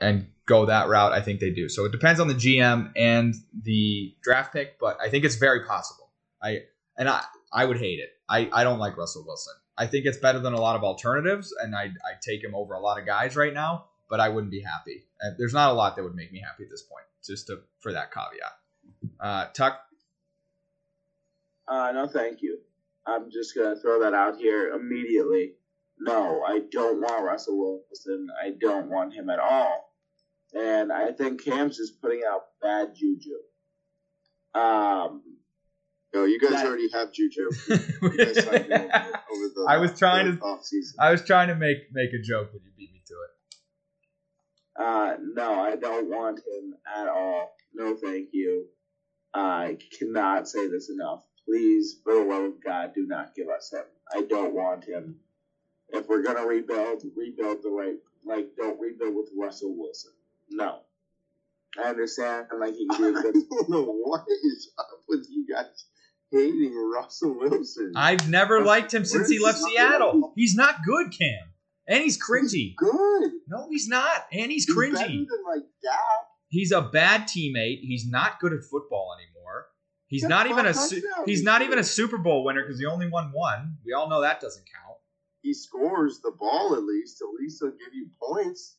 [0.01, 1.69] and go that route, I think they do.
[1.69, 5.65] So it depends on the GM and the draft pick, but I think it's very
[5.65, 6.11] possible.
[6.43, 6.63] I
[6.99, 8.11] and I I would hate it.
[8.29, 9.55] I, I don't like Russell Wilson.
[9.77, 12.75] I think it's better than a lot of alternatives, and I I take him over
[12.75, 13.87] a lot of guys right now.
[14.11, 15.07] But I wouldn't be happy.
[15.39, 17.07] There's not a lot that would make me happy at this point.
[17.27, 18.53] Just to, for that caveat.
[19.19, 19.81] Uh, Tuck.
[21.67, 22.59] Uh, no, thank you.
[23.07, 25.55] I'm just gonna throw that out here immediately.
[25.99, 28.29] No, I don't want Russell Wilson.
[28.43, 29.93] I don't want him at all.
[30.55, 33.35] And I think Cam's just putting out bad juju.
[34.55, 35.23] Um,
[36.15, 37.51] no, you guys that, already have juju.
[37.71, 40.59] over, over the, I was trying to.
[41.01, 43.31] I was trying to make make a joke when you beat me to it.
[44.87, 47.55] Uh, no, I don't want him at all.
[47.75, 48.67] No, thank you.
[49.33, 51.25] I cannot say this enough.
[51.47, 53.85] Please, for the love of God, do not give us him.
[54.15, 55.17] I don't want him.
[55.91, 57.97] If we're gonna rebuild, rebuild the right.
[58.25, 60.13] Like, don't rebuild with Russell Wilson.
[60.51, 60.81] No.
[61.83, 62.47] I understand.
[62.59, 63.17] Like he did.
[63.19, 65.87] I don't know what is up with you guys
[66.35, 67.93] hating Russell Wilson.
[67.97, 70.33] I've never Russell, liked him since he left Seattle.
[70.37, 71.53] He's not good, Cam,
[71.87, 72.51] and he's cringy.
[72.53, 73.31] He's good.
[73.49, 74.93] No, he's not, and he's, he's cringy.
[74.93, 76.01] Better than like Dak.
[76.49, 77.81] He's a bad teammate.
[77.81, 79.34] He's not good at football anymore.
[80.07, 80.75] He's not even a
[81.27, 83.79] he's not even a Super Bowl winner because he only won one.
[83.85, 84.99] We all know that doesn't count.
[85.43, 87.23] He scores the ball at least.
[87.23, 88.77] At least he'll give you points.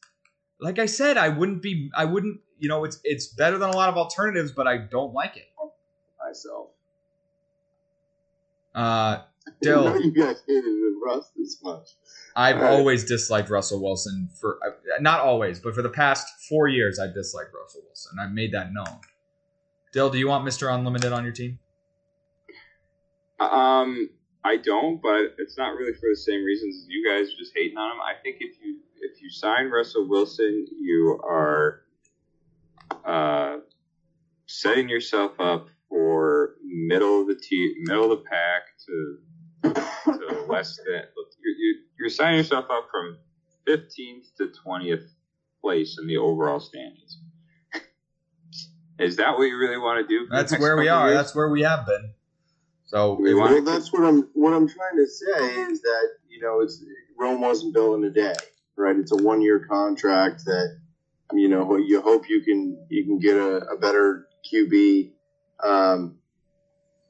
[0.59, 1.91] Like I said, I wouldn't be.
[1.95, 2.39] I wouldn't.
[2.57, 5.47] You know, it's it's better than a lot of alternatives, but I don't like it
[6.25, 6.69] myself.
[8.73, 9.21] Uh,
[9.61, 11.89] Dill, you guys hated Russ this much.
[12.35, 12.71] I've right.
[12.71, 17.13] always disliked Russell Wilson for uh, not always, but for the past four years, I've
[17.13, 18.17] disliked Russell Wilson.
[18.19, 18.99] I've made that known.
[19.95, 21.57] Dill, do you want Mister Unlimited on your team?
[23.39, 24.09] Um,
[24.43, 27.77] I don't, but it's not really for the same reasons as you guys just hating
[27.77, 28.01] on him.
[28.01, 31.83] I think if you if you sign Russell Wilson, you are
[33.05, 33.59] uh,
[34.47, 39.73] setting yourself up for middle of the t- middle of the pack to
[40.11, 41.03] to less than
[41.41, 43.17] you're, you're signing yourself up from
[43.65, 45.07] 15th to 20th
[45.61, 47.19] place in the overall standings.
[48.99, 50.27] Is that what you really want to do?
[50.29, 51.07] That's where we are.
[51.09, 51.17] Years?
[51.17, 52.13] That's where we have been.
[52.85, 56.61] So we well, that's what I'm what I'm trying to say is that you know
[56.61, 56.83] it's
[57.19, 58.33] Rome wasn't built in a day,
[58.77, 58.95] right?
[58.95, 60.77] It's a one year contract that
[61.33, 65.11] You know, you hope you can you can get a, a better QB.
[65.63, 66.19] Um,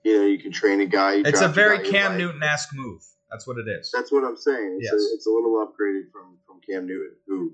[0.04, 1.16] you know, you can train a guy.
[1.16, 2.18] you It's a very guy Cam.
[2.18, 3.02] Newton esque move.
[3.30, 3.92] That's what it is.
[3.94, 4.78] That's what I'm saying.
[4.80, 4.94] It's, Yes.
[4.94, 7.54] a, it's a little upgraded from from Cam Newton, who,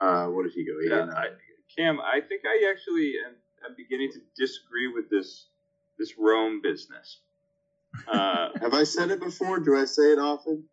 [0.00, 0.72] uh, what did he go?
[0.82, 1.14] Eight Yeah.
[1.14, 1.26] I,
[1.76, 3.34] Cam, I think I actually am,
[3.68, 5.46] am beginning to disagree with this
[5.98, 7.18] this Rome business.
[8.08, 9.58] Uh, Have I said it before?
[9.60, 10.64] Do I say it often?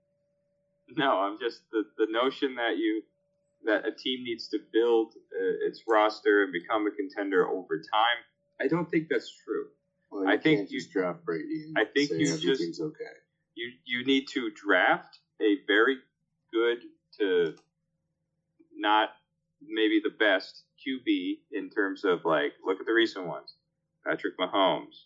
[0.98, 3.04] no, I'm just the, the notion that you
[3.64, 8.20] that a team needs to build uh, its roster and become a contender over time.
[8.60, 9.68] I don't think that's true.
[10.12, 11.66] Well, I think you- just draft Brady.
[11.68, 13.04] And I think you just- okay.
[13.56, 15.98] You you need to draft a very
[16.52, 16.80] good
[17.20, 17.56] to
[18.76, 19.10] not
[19.68, 23.54] maybe the best QB in terms of like look at the recent ones,
[24.06, 25.06] Patrick Mahomes,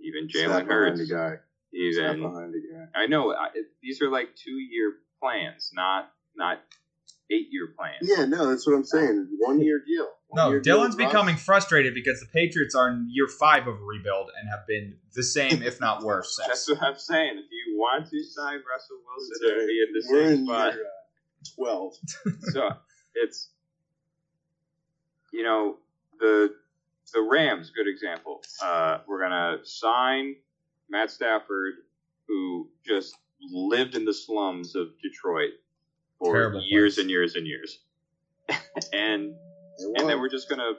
[0.00, 1.30] even Step Jalen behind Hurts, the guy.
[1.92, 3.00] Step even behind the guy.
[3.00, 3.48] I know I,
[3.82, 6.58] these are like two year plans, not not
[7.30, 7.98] eight year plans.
[8.02, 9.28] Yeah, no, that's what I'm saying.
[9.38, 10.08] One year deal.
[10.34, 11.12] No, One-year Dylan's with Russ.
[11.12, 14.96] becoming frustrated because the Patriots are in year five of a rebuild and have been
[15.14, 16.38] the same, if not worse.
[16.46, 17.32] That's what I'm saying.
[17.36, 20.46] If you want to sign Russell Wilson That's and be in the We're same in
[20.46, 21.94] spot, year uh, twelve.
[22.52, 22.70] so
[23.14, 23.50] it's
[25.32, 25.76] you know
[26.20, 26.54] the
[27.12, 28.42] the Rams, good example.
[28.62, 30.36] Uh, we're gonna sign
[30.88, 31.74] Matt Stafford,
[32.28, 33.16] who just
[33.50, 35.50] lived in the slums of Detroit
[36.18, 37.02] for Terrible years place.
[37.02, 37.78] and years and years,
[38.92, 39.34] and
[39.96, 40.72] and then we're just gonna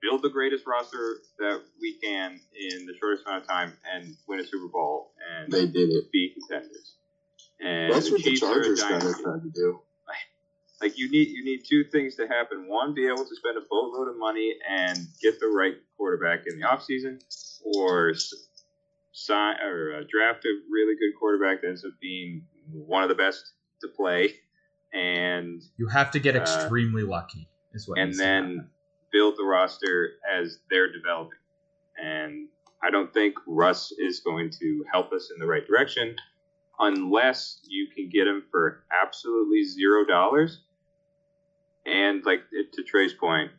[0.00, 4.38] build the greatest roster that we can in the shortest amount of time and win
[4.38, 6.12] a Super Bowl and They did it.
[6.12, 6.96] be contenders.
[7.58, 9.80] And That's the what the Chargers kind of tried to do.
[10.84, 12.68] Like you need you need two things to happen.
[12.68, 16.60] One, be able to spend a boatload of money and get the right quarterback in
[16.60, 17.22] the offseason,
[17.64, 18.12] or
[19.12, 23.14] sign or uh, draft a really good quarterback that ends up being one of the
[23.14, 24.34] best to play,
[24.92, 27.98] and You have to get Uh, extremely lucky, is what.
[27.98, 28.68] and then
[29.10, 31.38] build the roster as they're developing.
[31.96, 32.48] And
[32.82, 36.16] I don't think Russ is going to help us in the right direction
[36.78, 40.60] unless you can get him for absolutely zero dollars.
[41.86, 42.40] And like
[42.72, 43.50] to Trey's point,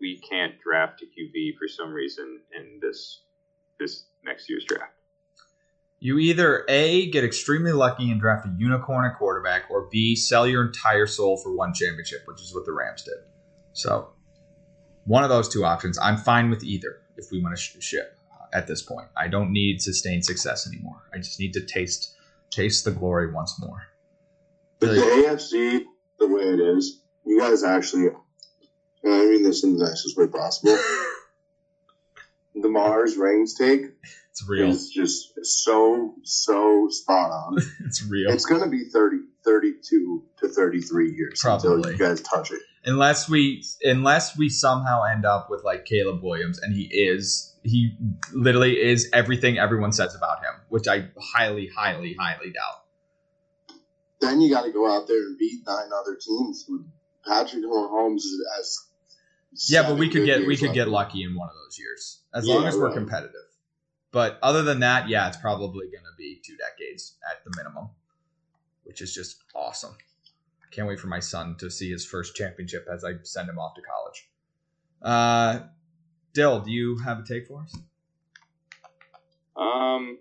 [0.00, 3.22] we can't draft a QB for some reason in this
[3.78, 4.92] this next year's draft.
[6.00, 10.46] You either A, get extremely lucky and draft a unicorn at quarterback, or B, sell
[10.46, 13.14] your entire soul for one championship, which is what the Rams did.
[13.72, 14.10] So,
[15.04, 15.98] one of those two options.
[15.98, 18.18] I'm fine with either if we want to sh- ship
[18.52, 19.08] at this point.
[19.16, 21.02] I don't need sustained success anymore.
[21.14, 22.14] I just need to taste
[22.50, 23.86] taste the glory once more.
[24.80, 25.84] But the AFC,
[26.18, 28.08] the way it is, you guys actually,
[29.02, 30.76] and I mean this in the nicest way possible.
[32.54, 33.82] the Mars Reigns take
[34.30, 34.70] It's real.
[34.70, 37.58] It's just so, so spot on.
[37.86, 38.30] It's real.
[38.30, 41.74] it's going to be 30, 32 to 33 years Probably.
[41.74, 42.60] until you guys touch it.
[42.84, 47.96] unless we unless we somehow end up with like Caleb Williams and he is he
[48.32, 52.82] literally is everything everyone says about him, which I highly, highly, highly doubt.
[54.20, 56.64] Then you got to go out there and beat nine other teams.
[56.68, 56.86] With
[57.26, 58.22] Patrick Mahomes
[58.58, 58.78] as
[59.68, 60.74] Yeah, but we could get we could left.
[60.74, 62.94] get lucky in one of those years as Yeah, long as we're right.
[62.96, 63.34] competitive.
[64.12, 67.90] But other than that, yeah, it's probably going to be two decades at the minimum,
[68.84, 69.96] which is just awesome.
[70.70, 73.74] Can't wait for my son to see his first championship as I send him off
[73.74, 74.28] to college.
[75.02, 75.66] Uh,
[76.32, 77.76] Dill, do you have a take for us?
[79.56, 80.18] Um,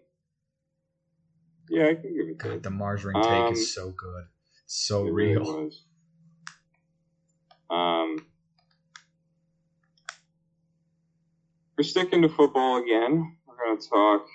[1.69, 4.25] yeah, I can give it to God, the Mars ring take Um, is so good.
[4.65, 5.43] It's so It really real.
[5.43, 5.83] was.
[7.69, 8.17] Um,
[11.77, 13.35] we're sticking to football again.
[13.47, 14.25] We're going to talk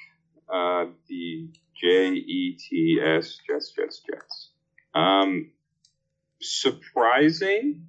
[0.52, 1.48] uh, the
[1.80, 4.50] J E T S Jets, Jets, Jets.
[4.94, 5.50] Um,
[6.40, 7.86] surprising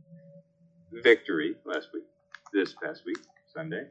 [0.91, 2.03] victory last week,
[2.53, 3.17] this past week,
[3.53, 3.87] Sunday.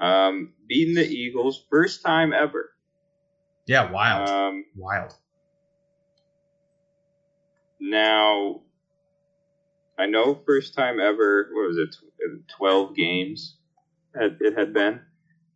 [0.00, 2.70] Um, beating the Eagles, first time ever.
[3.66, 5.14] Yeah, wild, Um, wild.
[7.78, 8.62] Now,
[10.00, 11.50] I know first time ever.
[11.52, 11.94] What was it?
[12.56, 13.56] Twelve games.
[14.14, 15.00] It, it had been.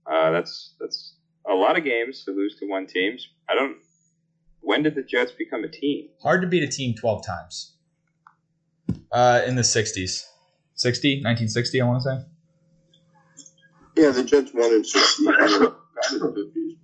[0.07, 1.15] Uh, that's that's
[1.51, 3.17] a lot of games to lose to one team.
[3.49, 3.79] I don't.
[4.61, 6.09] When did the Jets become a team?
[6.23, 7.75] Hard to beat a team 12 times.
[9.13, 10.25] Uh, in the 60s.
[10.75, 11.17] 60?
[11.17, 14.03] 1960, I want to say.
[14.03, 15.29] Yeah, the Jets won in 60.
[15.29, 15.77] I don't know,
[16.13, 16.53] in the 50s.
[16.53, 16.77] to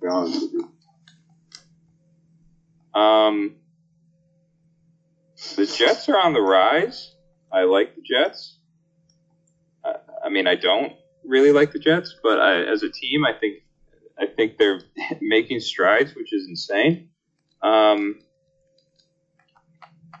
[0.00, 0.52] be honest with
[2.94, 3.00] you.
[3.00, 3.56] Um,
[5.56, 7.14] the Jets are on the rise.
[7.52, 8.58] I like the Jets.
[9.84, 9.94] I,
[10.24, 10.92] I mean, I don't
[11.24, 13.62] really like the Jets, but I, as a team, I think
[14.18, 14.80] I think they're
[15.20, 17.10] making strides, which is insane.
[17.62, 18.20] Um,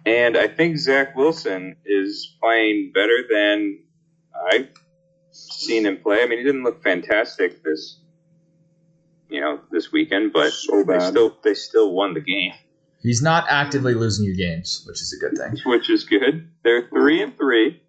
[0.06, 3.80] and I think Zach Wilson is playing better than
[4.50, 4.68] I've
[5.30, 6.22] seen him play.
[6.22, 8.00] I mean, he didn't look fantastic this,
[9.28, 12.52] you know, this weekend, but So they still they still won the game,
[13.00, 15.60] He's not actively losing you games, which is a good thing.
[15.64, 16.48] which is good.
[16.64, 17.80] They're three and three.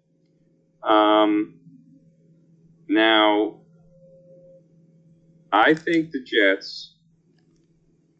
[0.82, 1.54] Um,
[2.88, 3.56] now,
[5.52, 6.94] I think the Jets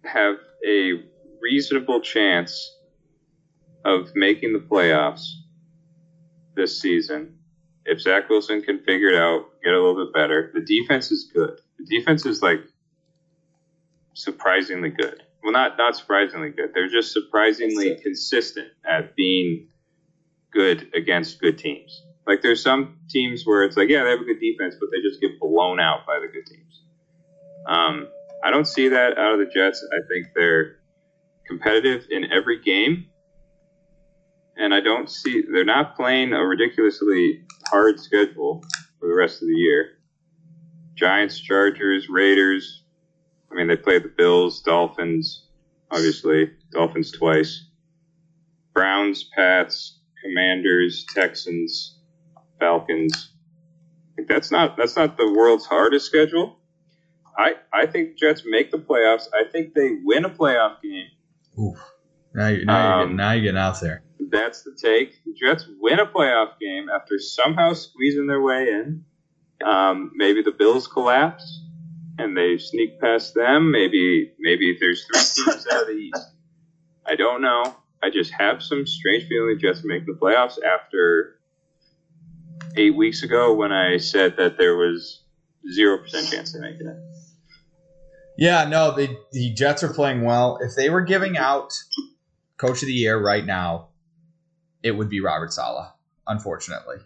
[0.05, 0.36] have
[0.66, 1.05] a
[1.41, 2.76] reasonable chance
[3.84, 5.30] of making the playoffs
[6.55, 7.38] this season
[7.84, 10.51] if Zach Wilson can figure it out, get a little bit better.
[10.55, 11.61] The defense is good.
[11.78, 12.61] The defense is like
[14.14, 15.22] surprisingly good.
[15.43, 16.70] Well, not not surprisingly good.
[16.74, 19.68] They're just surprisingly consistent at being
[20.53, 22.03] good against good teams.
[22.26, 25.01] Like there's some teams where it's like, yeah, they have a good defense, but they
[25.01, 26.82] just get blown out by the good teams.
[27.66, 28.09] Um,
[28.45, 29.84] I don't see that out of the Jets.
[29.93, 30.76] I think they're
[31.47, 33.07] competitive in every game,
[34.57, 38.62] and I don't see they're not playing a ridiculously hard schedule
[38.99, 39.99] for the rest of the year.
[40.95, 42.80] Giants, Chargers, Raiders.
[43.51, 45.45] I mean, they play the Bills, Dolphins,
[45.91, 47.67] obviously Dolphins twice.
[48.73, 51.99] Browns, Pats, Commanders, Texans,
[52.61, 53.33] Falcons.
[54.17, 56.59] Like, that's not that's not the world's hardest schedule.
[57.37, 59.27] I I think Jets make the playoffs.
[59.35, 61.07] I think they win a playoff game.
[61.59, 61.77] Oof.
[62.33, 64.03] Now, you, now, you're Um, getting, now you're getting out there.
[64.31, 65.25] That's the take.
[65.25, 69.05] The Jets win a playoff game after somehow squeezing their way in.
[69.65, 71.65] Um, maybe the Bills collapse
[72.19, 73.71] and they sneak past them.
[73.71, 76.27] Maybe maybe there's three teams out of the East.
[77.07, 77.77] I don't know.
[78.03, 81.39] I just have some strange feeling the Jets make the playoffs after
[82.77, 85.23] eight weeks ago when I said that there was
[85.71, 86.87] zero percent chance they make it.
[88.39, 90.59] Yeah, no, the the Jets are playing well.
[90.63, 91.73] If they were giving out
[92.57, 93.89] Coach of the Year right now,
[94.83, 95.93] it would be Robert Saleh.
[96.27, 96.97] Unfortunately,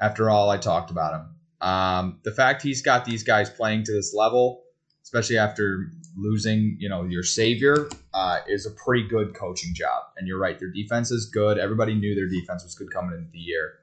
[0.00, 3.92] after all I talked about him, um, the fact he's got these guys playing to
[3.92, 4.62] this level,
[5.02, 10.02] especially after losing, you know, your savior, uh, is a pretty good coaching job.
[10.16, 11.58] And you're right, their defense is good.
[11.58, 13.74] Everybody knew their defense was good coming into the year.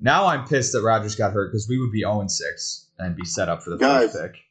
[0.00, 3.24] Now I'm pissed that Rodgers got hurt because we would be 0 6 and be
[3.24, 4.12] set up for the Guys.
[4.12, 4.42] first pick.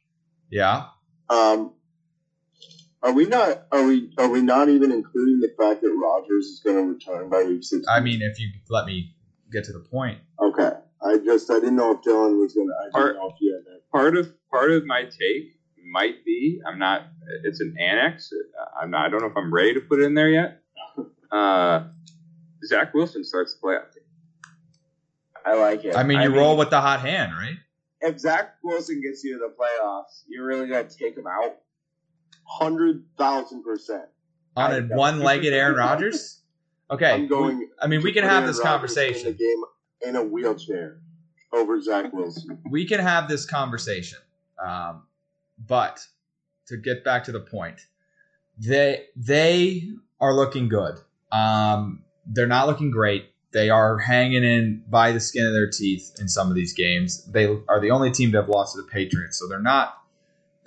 [0.50, 0.86] Yeah.
[1.28, 1.72] Um,
[3.02, 3.66] are we not?
[3.72, 4.12] Are we?
[4.18, 7.64] Are we not even including the fact that Rodgers is going to return by week
[7.64, 7.86] six?
[7.88, 9.14] I mean, if you let me
[9.50, 10.18] get to the point.
[10.40, 10.72] okay.
[11.10, 12.74] I just I didn't know if Dylan was going to.
[12.80, 13.90] I didn't Are- know if you had that.
[13.90, 15.56] part of part of my take
[15.92, 17.02] might be I'm not.
[17.44, 18.30] It's an annex.
[18.80, 19.06] I'm not.
[19.06, 20.60] I don't know if I'm ready to put it in there yet.
[21.32, 21.84] Uh,
[22.66, 24.02] Zach Wilson starts the playoff game.
[25.46, 25.94] I like it.
[25.94, 27.54] I mean, you roll with the hot hand, right?
[28.00, 31.54] if Zach Wilson gets you to the playoffs, you're really gonna take him out.
[32.44, 34.06] Hundred thousand percent.
[34.56, 34.96] On I a know.
[34.96, 36.38] one-legged Aaron Rodgers.
[36.90, 37.12] Okay.
[37.12, 37.68] I'm going.
[37.80, 38.64] I mean, we can have this Rodgers
[38.96, 39.28] conversation.
[39.28, 39.62] In the game
[40.02, 40.98] in a wheelchair
[41.52, 42.58] over Zach Wilson.
[42.70, 44.18] we can have this conversation.
[44.64, 45.04] Um,
[45.66, 46.00] but
[46.66, 47.80] to get back to the point,
[48.58, 49.88] they they
[50.20, 50.96] are looking good.
[51.32, 53.30] Um, they're not looking great.
[53.52, 57.24] They are hanging in by the skin of their teeth in some of these games.
[57.24, 59.94] They are the only team to have lost to the Patriots, so they're not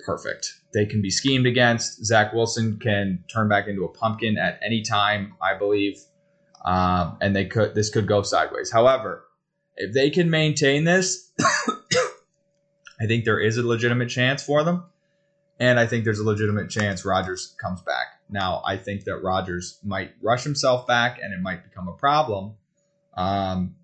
[0.04, 0.54] perfect.
[0.74, 2.04] They can be schemed against.
[2.04, 5.98] Zach Wilson can turn back into a pumpkin at any time, I believe,
[6.64, 7.74] um, and they could.
[7.74, 8.72] This could go sideways.
[8.72, 9.24] However,
[9.76, 14.84] if they can maintain this, I think there is a legitimate chance for them.
[15.60, 18.06] And I think there's a legitimate chance Rodgers comes back.
[18.28, 22.54] Now, I think that Rodgers might rush himself back and it might become a problem.
[23.16, 23.76] Um,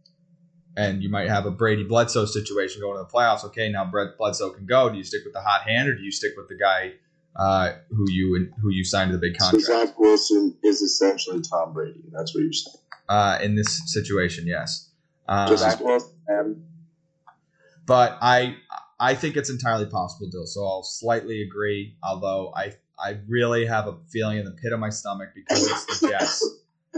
[0.76, 3.44] and you might have a Brady Bledsoe situation going to the playoffs.
[3.44, 4.88] Okay, now Brett Bledsoe can go.
[4.88, 6.94] Do you stick with the hot hand or do you stick with the guy
[7.36, 9.64] uh, who you who you signed to the big contract.
[9.64, 9.90] So contract?
[9.90, 12.02] Zach Wilson is essentially Tom Brady.
[12.12, 12.76] That's what you're saying.
[13.08, 14.90] Uh, in this situation, yes.
[15.28, 16.12] Um, Just Zach Wilson.
[16.30, 16.62] um,
[17.86, 18.56] but I
[18.98, 20.46] I think it's entirely possible, Dill.
[20.46, 24.78] So I'll slightly agree, although I I really have a feeling in the pit of
[24.80, 26.48] my stomach because it's the Jets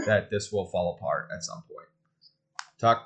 [0.05, 1.87] that this will fall apart at some point.
[2.79, 3.03] Tuck,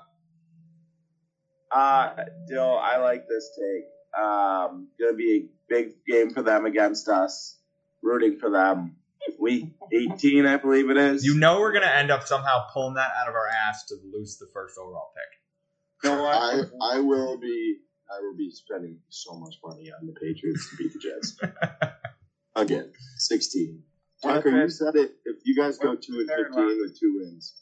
[1.71, 2.13] Uh,
[2.47, 4.19] Dill, I like this take.
[4.19, 7.57] Um, gonna be a big game for them against us.
[8.03, 8.95] Rooting for them.
[9.39, 11.26] Week 18, I believe it is.
[11.26, 14.38] you know we're gonna end up somehow pulling that out of our ass to lose
[14.38, 16.09] the first overall pick.
[16.09, 16.36] know what?
[16.36, 17.78] I I will be
[18.09, 21.38] I will be spending so much money on the Patriots to beat the Jets
[22.55, 22.93] again.
[23.18, 23.84] Sixteen.
[24.24, 25.11] Tucker, you said it.
[25.26, 27.53] If you guys go two and fifteen with two wins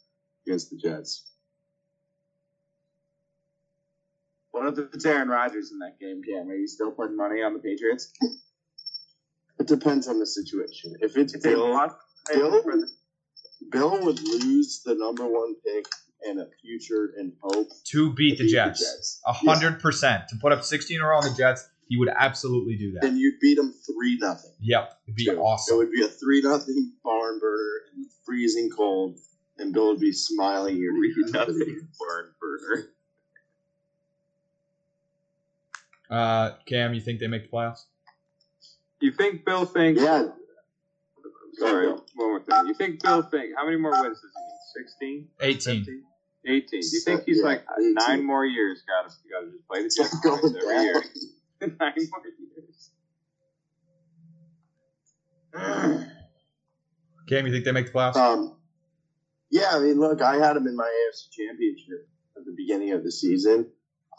[0.46, 1.26] against the Jets,
[4.56, 6.50] What if it's Aaron Rodgers in that game, Cam?
[6.50, 8.10] Are you still putting money on the Patriots?
[9.60, 10.96] it depends on the situation.
[11.02, 11.92] If it's It's a Bill.
[12.34, 12.64] Bill,
[13.70, 15.86] Bill would lose the number one pick
[16.22, 17.68] and a future and hope.
[17.88, 19.20] To beat to the Jets.
[19.28, 20.30] A hundred percent.
[20.30, 23.04] To put up 16 in a row on the Jets, he would absolutely do that.
[23.04, 24.52] And you'd beat them three nothing.
[24.62, 24.90] Yep.
[25.06, 25.76] It'd be It awesome.
[25.76, 29.18] It would be a three nothing barn burner and freezing cold,
[29.58, 31.46] and Bill would be smiling ear to ear.
[31.46, 32.95] Nothing barn burner.
[36.10, 37.86] Uh, Cam, you think they make the playoffs?
[39.02, 40.02] You think Bill thinks?
[40.02, 40.28] Yeah,
[41.54, 42.68] Sorry, one more thing.
[42.68, 43.56] You think Bill think?
[43.56, 44.88] How many more wins does he need?
[44.88, 45.28] 16?
[45.42, 45.86] 18.
[45.86, 46.04] 17?
[46.48, 46.68] 18.
[46.70, 47.94] Do you think he's Yeah, like 18.
[47.94, 48.84] nine more years?
[48.88, 51.04] Got to, got to just play the it's Jets not going every year.
[51.80, 52.92] nine more years.
[57.30, 58.16] Cam, you think they make the playoffs?
[58.18, 58.56] Um,
[59.50, 63.04] yeah, I mean, look, I had them in my AFC Championship at the beginning of
[63.04, 63.72] the season.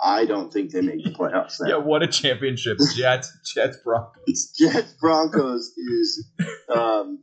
[0.03, 1.69] I don't think they make the playoffs now.
[1.69, 2.79] yeah, what a championship.
[2.97, 4.53] Jets, Jets, Broncos.
[4.59, 6.29] Jets Broncos is,
[6.75, 7.23] um,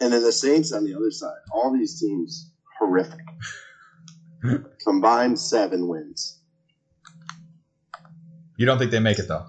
[0.00, 1.38] and then the Saints on the other side.
[1.52, 3.20] All these teams horrific.
[4.84, 6.38] Combined seven wins.
[8.56, 9.46] You don't think they make it, though?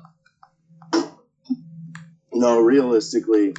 [2.33, 3.55] No, realistically,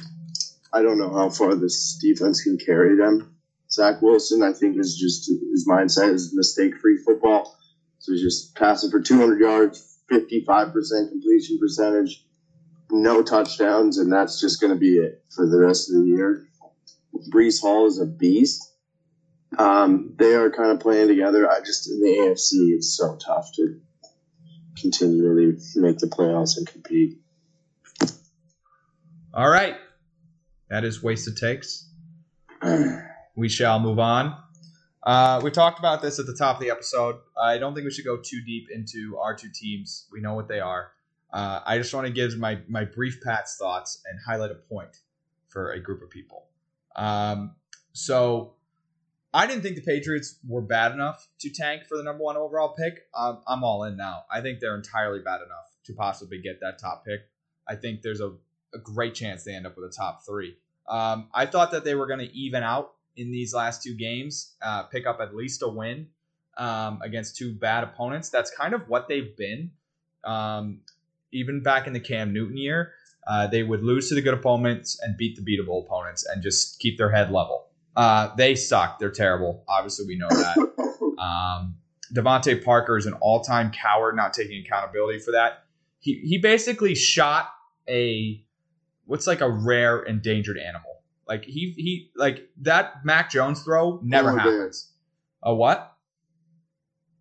[0.73, 3.35] I don't know how far this defense can carry them.
[3.71, 7.56] Zach Wilson, I think, is just his mindset is mistake-free football.
[8.07, 12.25] So he's just passing for 200 yards, 55% completion percentage,
[12.89, 16.47] no touchdowns, and that's just going to be it for the rest of the year.
[17.29, 18.63] Breece Hall is a beast.
[19.57, 21.51] Um, they are kind of playing together.
[21.51, 23.81] I just in the AFC, it's so tough to
[24.79, 27.19] continually make the playoffs and compete.
[29.33, 29.75] All right.
[30.69, 31.89] That is wasted takes.
[33.39, 34.35] We shall move on.
[35.07, 37.15] Uh, we talked about this at the top of the episode.
[37.41, 40.05] I don't think we should go too deep into our two teams.
[40.11, 40.91] We know what they are.
[41.31, 44.97] Uh, I just want to give my, my brief Pat's thoughts and highlight a point
[45.47, 46.47] for a group of people.
[46.97, 47.55] Um,
[47.93, 48.55] so
[49.33, 52.75] I didn't think the Patriots were bad enough to tank for the number one overall
[52.77, 53.07] pick.
[53.15, 54.23] Um, I'm all in now.
[54.29, 57.21] I think they're entirely bad enough to possibly get that top pick.
[57.65, 58.33] I think there's a,
[58.73, 60.57] a great chance they end up with a top three.
[60.85, 64.55] Um, I thought that they were going to even out in these last two games,
[64.61, 66.07] uh, pick up at least a win
[66.57, 68.29] um, against two bad opponents.
[68.29, 69.71] That's kind of what they've been.
[70.23, 70.81] Um,
[71.31, 72.93] even back in the Cam Newton year,
[73.27, 76.79] uh, they would lose to the good opponents and beat the beatable opponents and just
[76.79, 77.67] keep their head level.
[77.95, 78.99] Uh, they suck.
[78.99, 79.63] They're terrible.
[79.67, 80.73] Obviously, we know that.
[81.17, 81.77] Um,
[82.13, 85.63] DeVante Parker is an all-time coward, not taking accountability for that.
[85.99, 87.49] He he basically shot
[87.89, 88.43] a
[89.05, 90.96] what's like a rare endangered animal.
[91.27, 94.57] Like he he like that Mac Jones throw never Polar bear.
[94.59, 94.91] happens.
[95.43, 95.95] A what?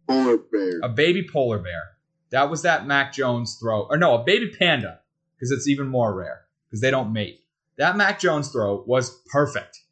[0.08, 0.80] Polar bear.
[0.82, 1.96] A baby polar bear.
[2.30, 3.82] That was that Mac Jones throw.
[3.82, 5.00] Or no, a baby panda
[5.36, 7.40] because it's even more rare because they don't mate.
[7.78, 9.82] That Mac Jones throw was perfect.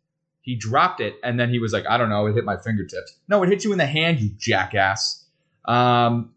[0.40, 3.18] He dropped it and then he was like, I don't know, it hit my fingertips.
[3.28, 5.24] No, it hit you in the hand, you jackass.
[5.64, 6.34] Um,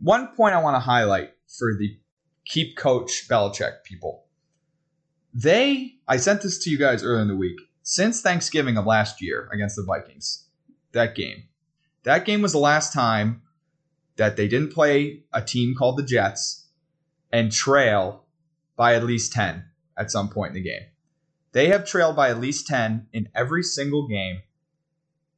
[0.00, 1.96] one point I want to highlight for the
[2.44, 4.23] keep coach Belichick people.
[5.34, 7.58] They, I sent this to you guys earlier in the week.
[7.82, 10.46] Since Thanksgiving of last year against the Vikings,
[10.92, 11.44] that game,
[12.04, 13.42] that game was the last time
[14.16, 16.68] that they didn't play a team called the Jets
[17.32, 18.24] and trail
[18.76, 19.64] by at least 10
[19.98, 20.86] at some point in the game.
[21.52, 24.42] They have trailed by at least 10 in every single game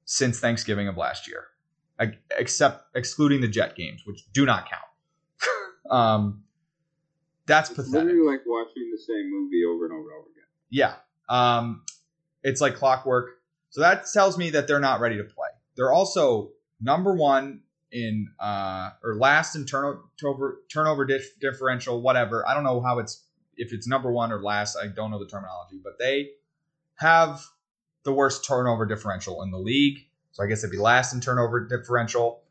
[0.05, 1.47] since Thanksgiving of last year,
[2.38, 5.90] except excluding the Jet games, which do not count.
[5.90, 6.44] um,
[7.47, 8.07] that's It's pathetic.
[8.07, 10.44] literally like watching the same movie over and over and over again.
[10.70, 10.94] Yeah.
[11.28, 11.82] Um,
[12.42, 13.30] it's like clockwork.
[13.70, 15.49] So that tells me that they're not ready to play.
[15.76, 17.61] They're also number one
[17.92, 22.47] in uh, or last in turnover turnover dif- differential, whatever.
[22.49, 23.22] I don't know how it's
[23.57, 24.76] if it's number one or last.
[24.76, 26.30] I don't know the terminology, but they
[26.97, 27.44] have
[28.05, 29.99] the worst turnover differential in the league.
[30.32, 32.42] So I guess it'd be last in turnover differential.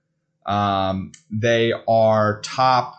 [0.45, 2.95] Um, they are top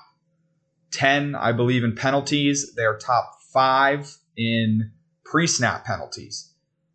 [0.97, 2.75] 10, I believe, in penalties.
[2.75, 4.93] They're top five in
[5.25, 6.53] pre snap penalties.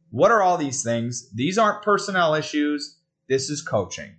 [0.10, 1.30] What are all these things?
[1.34, 2.98] These aren't personnel issues.
[3.30, 4.16] This is coaching.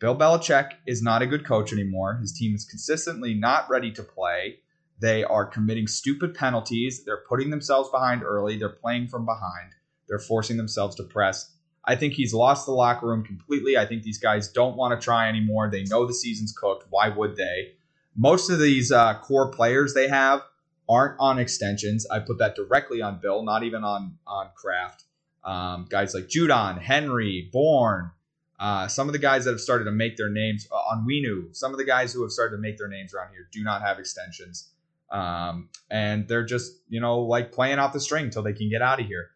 [0.00, 2.18] Bill Belichick is not a good coach anymore.
[2.20, 4.60] His team is consistently not ready to play.
[5.00, 7.04] They are committing stupid penalties.
[7.04, 8.58] They're putting themselves behind early.
[8.58, 9.74] They're playing from behind.
[10.08, 11.52] They're forcing themselves to press.
[11.84, 13.76] I think he's lost the locker room completely.
[13.76, 15.70] I think these guys don't want to try anymore.
[15.70, 16.86] They know the season's cooked.
[16.90, 17.74] Why would they?
[18.18, 20.42] Most of these uh, core players they have
[20.88, 22.04] aren't on extensions.
[22.10, 25.04] I put that directly on Bill, not even on on Kraft.
[25.44, 28.10] Um, guys like Judon, Henry, Bourne,
[28.58, 31.54] uh, some of the guys that have started to make their names uh, on Winu,
[31.54, 33.82] some of the guys who have started to make their names around here do not
[33.82, 34.70] have extensions.
[35.10, 38.82] Um, and they're just, you know, like playing off the string until they can get
[38.82, 39.30] out of here.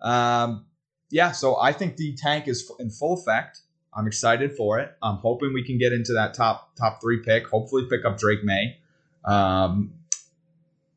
[0.00, 0.66] Um,
[1.10, 3.60] yeah, so I think the tank is in full effect.
[3.98, 4.96] I'm excited for it.
[5.02, 7.48] I'm hoping we can get into that top top three pick.
[7.48, 8.78] Hopefully, pick up Drake Maye.
[9.24, 9.92] Um,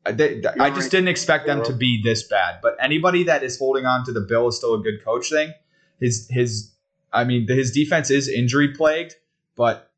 [0.06, 2.60] I, they, I just didn't expect them to be this bad.
[2.62, 5.52] But anybody that is holding on to the Bill is still a good coach thing.
[5.98, 6.70] His his,
[7.12, 9.16] I mean, his defense is injury plagued,
[9.56, 9.90] but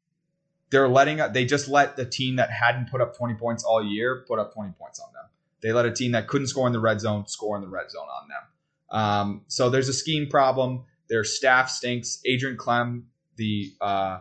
[0.71, 4.25] they're letting they just let the team that hadn't put up 20 points all year
[4.27, 5.25] put up 20 points on them.
[5.61, 7.91] They let a team that couldn't score in the red zone score in the red
[7.91, 8.99] zone on them.
[8.99, 10.85] Um, so there's a scheme problem.
[11.09, 12.21] Their staff stinks.
[12.25, 13.05] Adrian Klemm,
[13.37, 14.21] the uh,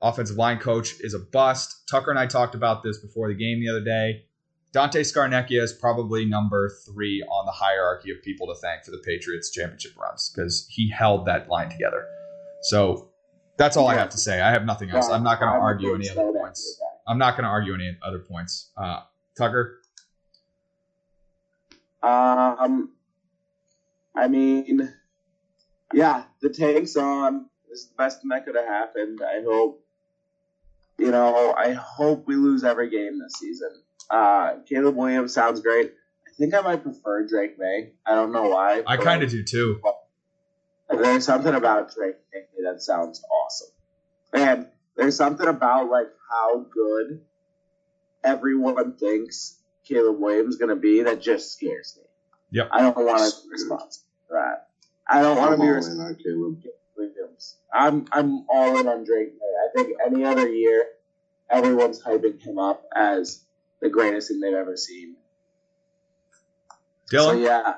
[0.00, 1.88] offensive line coach, is a bust.
[1.88, 4.24] Tucker and I talked about this before the game the other day.
[4.72, 8.98] Dante Scarnecchia is probably number three on the hierarchy of people to thank for the
[8.98, 12.06] Patriots championship runs because he held that line together.
[12.62, 13.08] So
[13.56, 14.40] that's all I have to say.
[14.40, 15.08] I have nothing else.
[15.08, 16.80] I'm not going to argue any other points.
[17.06, 18.70] I'm not going to argue any other points.
[18.76, 19.00] Uh,
[19.36, 19.80] Tucker.
[22.02, 22.90] Um,
[24.14, 24.92] I mean,
[25.92, 27.46] yeah, the tank's on.
[27.68, 29.20] This is the best thing that could have happened.
[29.22, 29.84] I hope,
[30.98, 33.70] you know, I hope we lose every game this season.
[34.10, 35.92] Uh, Caleb Williams sounds great.
[36.26, 37.92] I think I might prefer Drake Maye.
[38.06, 38.82] I don't know why.
[38.86, 39.80] I kind of do too.
[40.90, 43.68] There's something about Drake Maye that sounds awesome.
[44.32, 44.66] And
[44.96, 47.20] there's something about like how good
[48.24, 52.04] everyone thinks Caleb Williams is going to be that just scares me.
[52.50, 52.68] Yep.
[52.72, 54.67] I don't want to be responsible for that.
[55.08, 56.16] I don't want to be responsible.
[56.22, 56.62] Caleb
[56.96, 57.56] Williams.
[57.72, 59.56] I'm I'm all in on Drake Maye.
[59.64, 60.86] I think any other year,
[61.50, 63.44] everyone's hyping him up as
[63.80, 65.16] the greatest thing they've ever seen.
[67.10, 67.74] Dylan, so yeah.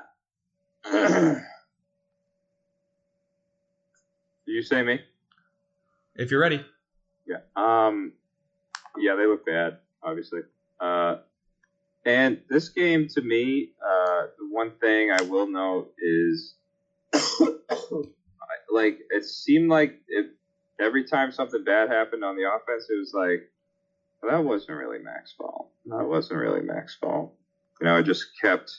[4.45, 4.99] you say me?
[6.15, 6.65] If you're ready.
[7.25, 7.37] Yeah.
[7.55, 8.13] Um.
[8.97, 10.41] Yeah, they look bad, obviously.
[10.79, 11.17] Uh,
[12.05, 16.55] and this game, to me, uh, the one thing I will note is,
[18.71, 20.27] like, it seemed like it,
[20.79, 23.49] every time something bad happened on the offense, it was like,
[24.21, 25.71] well, that wasn't really Mac's fault.
[25.85, 27.33] That wasn't really Mac's fault.
[27.79, 28.71] You know, I just kept,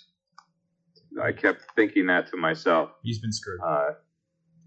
[1.20, 2.90] I kept thinking that to myself.
[3.02, 3.60] He's been screwed.
[3.60, 3.90] Uh,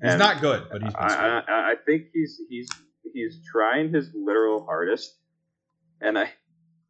[0.03, 1.29] he's not good, but he's been screwed.
[1.29, 2.67] I, I, I think he's he's
[3.13, 5.15] he's trying his literal hardest,
[6.01, 6.31] and I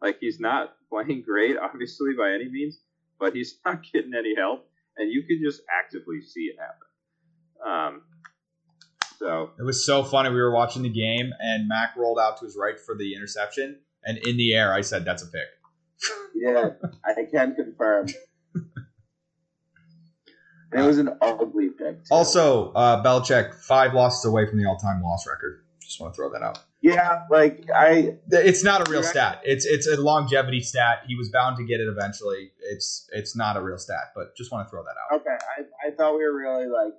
[0.02, 2.80] like he's not playing great, obviously by any means,
[3.20, 6.88] but he's not getting any help, and you can just actively see it happen.
[7.66, 8.04] Um,
[9.18, 10.30] so it was so funny.
[10.30, 13.80] We were watching the game, and Mac rolled out to his right for the interception,
[14.04, 15.48] and in the air, I said, "That's a pick."
[16.36, 16.70] yeah,
[17.04, 18.08] I can confirm.
[20.74, 22.04] It was an ugly pick.
[22.04, 22.10] Too.
[22.12, 25.64] Also, uh, Belichick five losses away from the all-time loss record.
[25.82, 26.60] Just want to throw that out.
[26.82, 29.42] Yeah, like I, it's not a real stat.
[29.44, 31.04] It's it's a longevity stat.
[31.08, 32.52] He was bound to get it eventually.
[32.60, 35.22] It's it's not a real stat, but just want to throw that out.
[35.22, 36.94] Okay, I, I thought we were really like.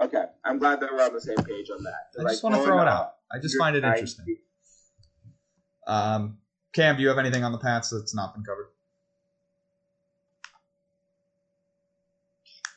[0.00, 2.20] Okay, I'm glad that we're on the same page on that.
[2.20, 3.14] I just want to throw it out.
[3.30, 4.36] I just find it interesting.
[5.86, 6.38] Um,
[6.72, 8.68] Cam, do you have anything on the Pats that's not been covered?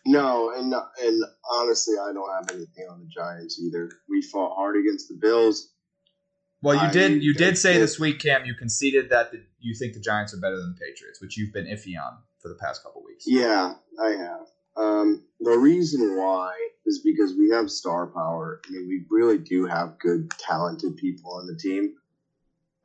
[0.06, 3.90] No, and and honestly, I don't have anything on the Giants either.
[4.08, 5.72] We fought hard against the Bills.
[6.62, 7.24] Well, you did.
[7.24, 8.46] You did say this week, Cam.
[8.46, 11.54] You conceded that the, you think the Giants are better than the Patriots, which you've
[11.54, 13.26] been iffy on for the past couple weeks.
[13.28, 14.48] Yeah, I have.
[14.78, 16.54] Um, the reason why
[16.86, 18.62] is because we have star power.
[18.66, 21.96] I mean, we really do have good, talented people on the team.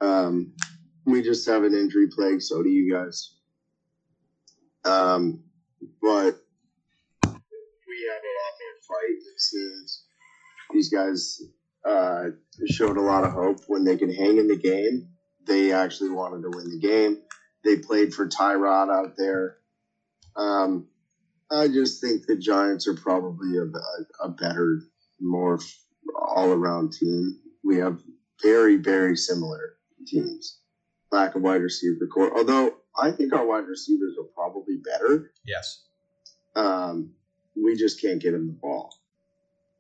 [0.01, 0.53] Um,
[1.05, 2.43] we just have an injury plague.
[2.43, 3.35] So do you guys.
[4.85, 5.43] Um,
[6.01, 6.37] but
[7.23, 9.19] we have a lot more fight.
[9.35, 10.05] It seems
[10.73, 11.43] these guys
[11.85, 12.31] uh,
[12.67, 15.09] showed a lot of hope when they could hang in the game.
[15.47, 17.19] They actually wanted to win the game.
[17.65, 19.57] They played for Tyrod out there.
[20.37, 20.87] Um,
[21.51, 23.65] I just think the Giants are probably a,
[24.25, 24.83] a, better,
[25.21, 25.59] more
[26.15, 27.41] all around team.
[27.65, 28.01] We have
[28.43, 29.77] very, very similar
[30.07, 30.61] teams.
[31.11, 32.37] Lack of wide receiver core.
[32.37, 35.33] Although I think our wide receivers are probably better.
[35.45, 35.83] Yes.
[36.55, 37.11] Um,
[37.57, 38.95] we just can't get him the ball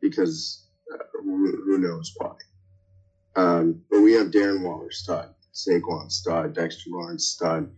[0.00, 2.34] because uh, who, who, knows why.
[3.36, 7.70] Um, but we have Darren Waller, stud, Saquon, stud, Dexter Lawrence, stud.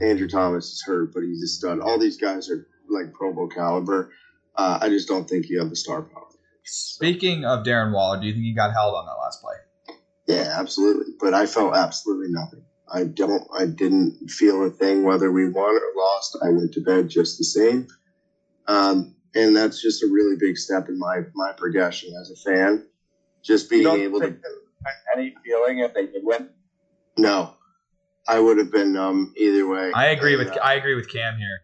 [0.00, 1.80] Andrew Thomas is hurt, but he's a stud.
[1.80, 4.10] All these guys are like Pro Bowl caliber.
[4.56, 6.22] Uh, I just don't think you have the star power.
[6.62, 9.56] Speaking of Darren Waller, do you think he got held on that last play?
[10.26, 11.12] Yeah, absolutely.
[11.20, 12.64] But I felt absolutely nothing.
[12.92, 13.46] I don't.
[13.58, 16.38] I didn't feel a thing whether we won or lost.
[16.42, 17.88] I went to bed just the same.
[18.66, 22.86] Um, and that's just a really big step in my my progression as a fan.
[23.42, 24.36] Just being able to
[25.14, 26.48] any feeling if they did win.
[27.16, 27.54] No,
[28.26, 29.92] I would have been um either way.
[29.92, 31.60] I agree and, with uh, I agree with Cam here.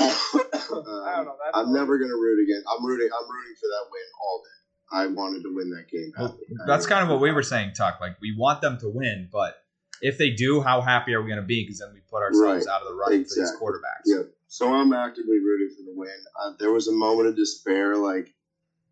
[0.72, 1.36] uh, I don't know.
[1.54, 2.62] I'm never gonna root again.
[2.70, 3.08] I'm rooting.
[3.12, 4.58] I'm rooting for that win all day.
[4.90, 6.12] I wanted to win that game.
[6.18, 7.98] Well, that's kind of what we were saying, Tuck.
[8.00, 9.56] Like we want them to win, but
[10.00, 11.64] if they do, how happy are we going to be?
[11.64, 12.72] Because then we put ourselves Right.
[12.74, 14.06] out of the running for these quarterbacks.
[14.06, 14.30] Yep.
[14.46, 16.08] So I'm actively rooting for the win.
[16.40, 18.32] Uh, there was a moment of despair, like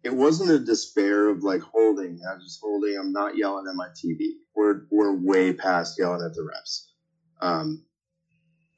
[0.02, 2.20] it wasn't a despair of like holding.
[2.30, 2.96] I was just holding.
[2.98, 4.32] I'm not yelling at my TV.
[4.54, 6.86] We're we're way past yelling at the refs.
[7.40, 7.84] Um,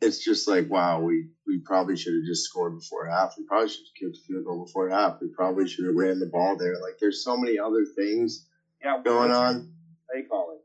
[0.00, 3.34] it's just like wow, we we probably should have just scored before half.
[3.38, 5.16] We probably should have kicked a field goal before half.
[5.20, 6.74] We probably should have ran the ball there.
[6.80, 8.42] Like there's so many other things
[8.82, 9.66] Yeah, going on.
[10.10, 10.60] Play calling.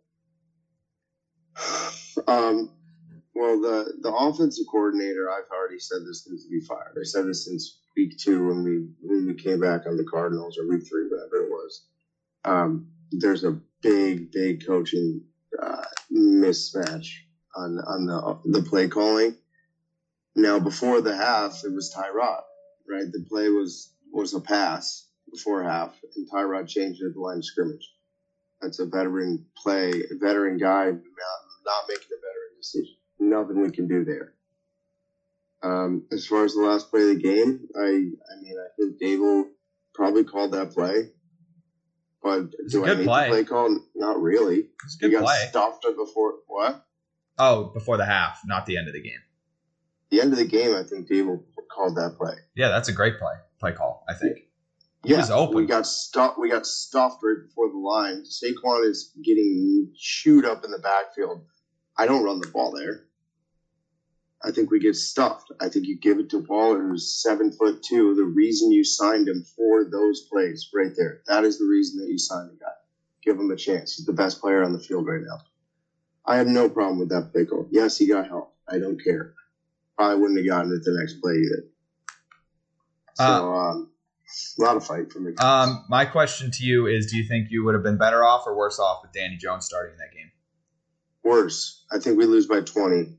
[2.27, 2.69] Um,
[3.35, 6.95] well, the the offensive coordinator, I've already said this needs to be fired.
[6.99, 10.57] I said this since week two when we when we came back on the Cardinals
[10.57, 11.81] or week three, whatever it was.
[12.45, 15.21] Um, there's a big, big coaching
[15.61, 17.07] uh, mismatch
[17.55, 19.33] on on the the play calling.
[20.35, 22.41] Now, before the half, it was Tyrod,
[22.89, 23.05] right?
[23.11, 27.37] The play was was a pass before half, and Tyrod changed it at the line
[27.37, 27.91] of scrimmage.
[28.61, 30.95] That's a veteran play, a veteran guy not,
[31.65, 32.95] not making a veteran decision.
[33.19, 34.31] Nothing we can do there.
[35.63, 38.95] Um, as far as the last play of the game, I I mean I think
[39.01, 39.45] Daboll
[39.93, 41.09] probably called that play.
[42.23, 43.25] But It's do I good need play.
[43.25, 43.77] the play call?
[43.95, 44.65] Not really.
[44.85, 45.45] It's a He got play.
[45.49, 46.77] stuffed it before what?
[47.37, 49.19] Oh, before the half, not the end of the game.
[50.11, 52.35] The end of the game, I think Daboll called that play.
[52.55, 53.33] Yeah, that's a great play.
[53.59, 54.37] Play call, I think.
[55.03, 55.55] He Yeah, was open.
[55.55, 56.37] We got stuffed.
[56.39, 58.23] We got stuffed right before the line.
[58.23, 61.45] Saquon is getting chewed up in the backfield.
[61.97, 63.05] I don't run the ball there.
[64.45, 65.51] I think we get stuffed.
[65.61, 68.13] I think you give it to Waller, who's seven foot two.
[68.13, 71.21] The reason you signed him for those plays, right there.
[71.27, 72.71] That is the reason that you signed the guy.
[73.23, 73.95] Give him a chance.
[73.95, 75.39] He's the best player on the field right now.
[76.25, 77.67] I have no problem with that call.
[77.71, 78.55] Yes, he got help.
[78.67, 79.33] I don't care.
[79.97, 81.65] Probably wouldn't have gotten it the next play either.
[83.15, 83.89] So, Uh, um,
[84.57, 85.45] a lot of fight from the guys.
[85.45, 88.47] Um, my question to you is: Do you think you would have been better off
[88.47, 90.31] or worse off with Danny Jones starting in that game?
[91.23, 91.85] Worse.
[91.91, 93.17] I think we lose by twenty.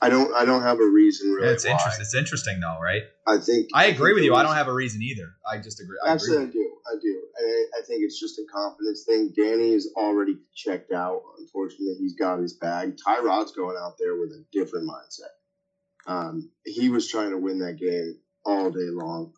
[0.00, 0.32] I don't.
[0.34, 1.52] I don't have a reason really.
[1.52, 2.02] it's interesting.
[2.02, 3.02] It's interesting though, right?
[3.26, 3.68] I think.
[3.74, 4.34] I agree think with it you.
[4.34, 5.34] I don't have a reason either.
[5.50, 5.96] I just agree.
[6.04, 6.72] I Actually, I do.
[6.86, 7.22] I do.
[7.36, 9.32] I, I think it's just a confidence thing.
[9.36, 11.22] Danny is already checked out.
[11.38, 12.96] Unfortunately, he's got his bag.
[12.96, 15.34] Tyrod's going out there with a different mindset.
[16.06, 19.32] Um, he was trying to win that game all day long,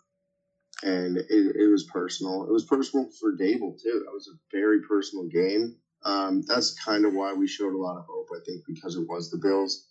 [0.82, 2.44] and it, it was personal.
[2.44, 4.02] It was personal for Daboll too.
[4.04, 5.76] That was a very personal game.
[6.04, 8.28] Um, that's kind of why we showed a lot of hope.
[8.34, 9.86] I think because it was the Bills.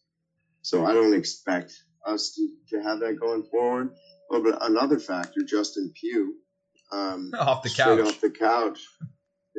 [0.69, 1.73] So I don't expect
[2.05, 3.89] us to, to have that going forward.
[4.29, 6.35] Oh, but another factor, Justin Pugh,
[6.91, 7.99] um, Off the couch.
[7.99, 8.79] off the couch.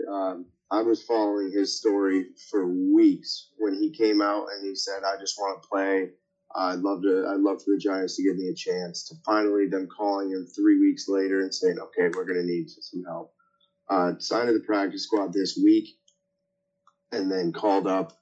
[0.09, 5.03] Um, I was following his story for weeks when he came out and he said,
[5.05, 6.11] "I just want to play.
[6.55, 7.27] I'd love to.
[7.29, 10.47] I'd love for the Giants to give me a chance." To finally them calling him
[10.47, 13.33] three weeks later and saying, "Okay, we're going to need some help."
[13.91, 15.89] Uh, signed to the practice squad this week,
[17.11, 18.13] and then called up.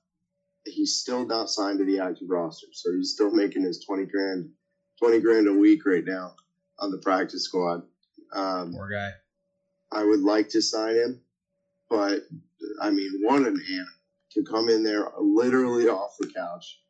[0.71, 4.49] He's still not signed to the active roster, so he's still making his twenty grand,
[4.99, 6.35] twenty grand a week right now
[6.79, 7.83] on the practice squad.
[8.33, 9.11] Um, Poor guy.
[9.91, 11.21] I would like to sign him,
[11.89, 12.21] but
[12.81, 13.87] I mean, what an animal
[14.33, 16.81] to come in there literally off the couch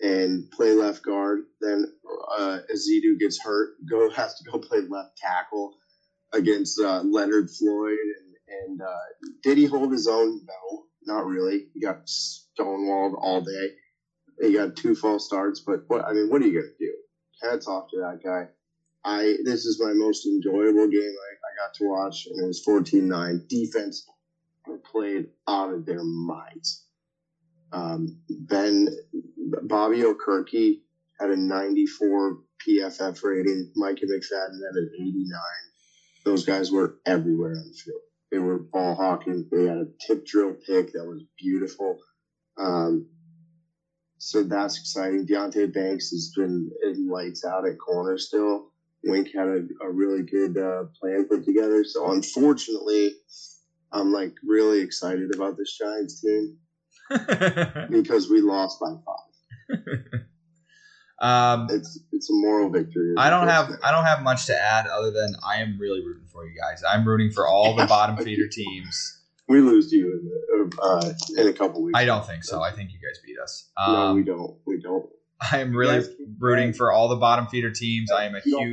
[0.00, 1.40] and play left guard.
[1.60, 1.86] Then
[2.36, 5.74] uh, Ezeudu gets hurt, go has to go play left tackle
[6.32, 7.98] against uh, Leonard Floyd.
[7.98, 10.40] And, and uh, did he hold his own?
[10.46, 11.66] No, not really.
[11.72, 11.98] He got
[12.58, 13.70] stonewalled all day.
[14.40, 16.94] He got two false starts, but what I mean, what are you gonna do?
[17.42, 18.46] Hats off to that guy.
[19.04, 22.62] I this is my most enjoyable game I, I got to watch, and it was
[22.66, 23.38] 14-9.
[23.48, 24.04] Defense
[24.90, 26.82] played out of their minds.
[27.72, 28.88] Um, ben
[29.62, 30.78] Bobby Okereke
[31.20, 32.34] had a 94
[32.66, 33.66] PFF rating.
[33.76, 35.40] Micah McFadden had an 89.
[36.24, 38.00] Those guys were everywhere on the field.
[38.30, 39.44] They were ball hawking.
[39.50, 41.96] They had a tip drill pick that was beautiful.
[42.58, 43.06] Um,
[44.18, 45.26] so that's exciting.
[45.26, 48.70] Deonte Banks has been in lights out at corner still.
[49.04, 51.84] Wink had a, a really good uh, plan put together.
[51.84, 53.14] So unfortunately,
[53.92, 56.56] I'm like really excited about this Giants team
[57.90, 59.78] because we lost by five.
[61.20, 63.14] um, It's it's a moral victory.
[63.18, 66.26] I don't have I don't have much to add other than I am really rooting
[66.32, 66.82] for you guys.
[66.88, 69.13] I'm rooting for all the bottom feeder teams.
[69.48, 71.98] We lose to you in, the, uh, in a couple weeks.
[71.98, 72.62] I don't think so.
[72.62, 73.70] I think you guys beat us.
[73.78, 74.56] no, Um, we don't.
[74.66, 75.06] We don't.
[75.52, 76.06] I am really
[76.38, 78.10] rooting for all the bottom feeder teams.
[78.10, 78.72] I am a huge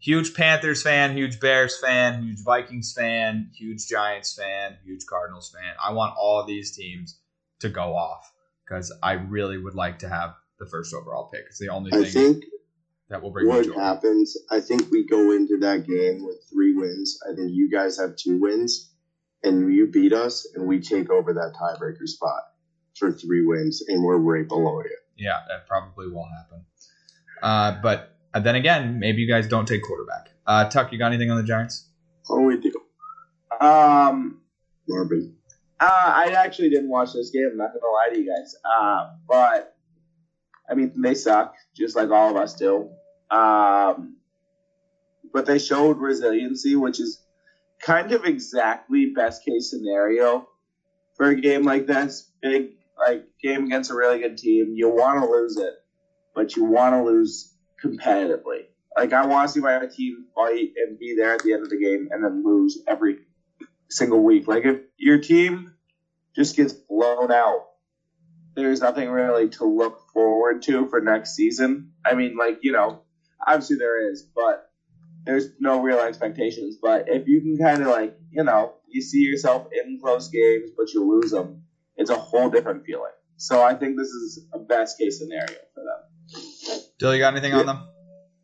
[0.00, 5.74] huge Panthers fan, huge Bears fan, huge Vikings fan, huge Giants fan, huge Cardinals fan.
[5.82, 7.20] I want all of these teams
[7.60, 8.32] to go off
[8.66, 11.42] because I really would like to have the first overall pick.
[11.46, 12.44] It's the only I thing think
[13.08, 16.74] that will bring me what happens, I think we go into that game with three
[16.74, 17.18] wins.
[17.30, 18.91] I think you guys have two wins,
[19.42, 22.42] and you beat us, and we take over that tiebreaker spot
[22.98, 24.96] for three wins, and we're right below you.
[25.16, 26.64] Yeah, that probably will happen.
[27.42, 30.30] Uh, but uh, then again, maybe you guys don't take quarterback.
[30.46, 31.88] Uh, Tuck, you got anything on the Giants?
[32.30, 32.72] Oh, we do,
[33.60, 34.40] Um,
[34.88, 35.36] Marvin.
[35.80, 37.48] uh, I actually didn't watch this game.
[37.52, 38.54] I'm not gonna lie to you guys.
[38.64, 39.76] Uh, but
[40.70, 42.90] I mean, they suck, just like all of us do.
[43.30, 44.16] Um,
[45.32, 47.21] but they showed resiliency, which is
[47.82, 50.48] kind of exactly best case scenario
[51.16, 52.30] for a game like this.
[52.40, 54.74] Big like game against a really good team.
[54.74, 55.74] You want to lose it,
[56.34, 58.66] but you want to lose competitively.
[58.96, 61.70] Like I want to see my team fight and be there at the end of
[61.70, 63.18] the game, and then lose every
[63.90, 64.46] single week.
[64.46, 65.74] Like if your team
[66.36, 67.66] just gets blown out,
[68.54, 71.92] there's nothing really to look forward to for next season.
[72.04, 73.02] I mean, like you know,
[73.44, 74.71] obviously there is, but
[75.24, 76.76] there's no real expectations.
[76.80, 80.70] But if you can kind of like you know, you see yourself in close games,
[80.76, 81.62] but you lose them,
[81.96, 83.12] it's a whole different feeling.
[83.36, 86.80] So I think this is a best case scenario for them.
[86.98, 87.88] Dill, you got anything on them?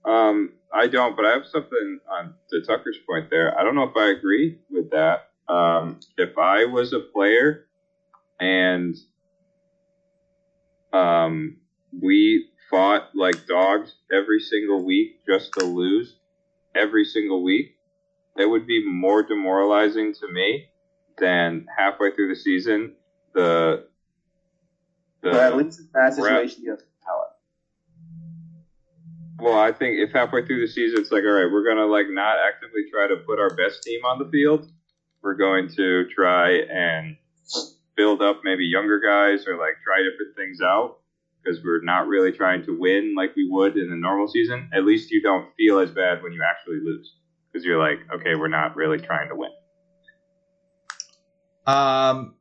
[0.05, 3.59] Um, I don't, but I have something on to Tucker's point there.
[3.59, 5.29] I don't know if I agree with that.
[5.49, 7.65] Um, if I was a player
[8.41, 8.95] and
[10.93, 11.57] um,
[11.93, 16.18] we fought like dogs every single week just to lose
[16.79, 17.67] every single week,
[18.37, 20.65] that would be more demoralizing to me
[21.19, 22.93] than halfway through the season.
[23.35, 23.85] The
[25.23, 26.15] the But at least that Rep.
[26.15, 27.31] situation, you have talent.
[29.41, 32.07] Well, I think if halfway through the season it's like, all right, we're gonna like
[32.09, 34.71] not actively try to put our best team on the field.
[35.23, 37.17] We're going to try and
[37.97, 40.98] build up maybe younger guys or like try different things out
[41.49, 44.69] because we're not really trying to win like we would in a normal season.
[44.73, 47.15] At least you don't feel as bad when you actually lose
[47.51, 49.51] because you're like, okay, we're not really trying to win.
[51.67, 52.35] Um,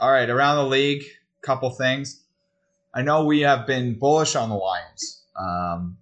[0.00, 1.04] all right, around the league,
[1.42, 2.24] couple things.
[2.94, 5.98] I know we have been bullish on the Lions, um,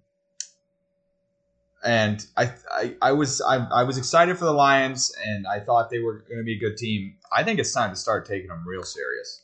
[1.83, 5.89] and I, I, I was I, I was excited for the Lions, and I thought
[5.89, 7.15] they were going to be a good team.
[7.31, 9.43] I think it's time to start taking them real serious.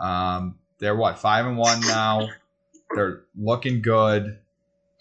[0.00, 2.28] Um, they're what five and one now.
[2.94, 4.38] They're looking good.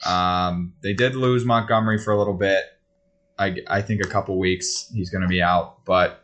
[0.05, 2.63] Um, they did lose Montgomery for a little bit.
[3.37, 6.23] I, I think a couple weeks he's going to be out, but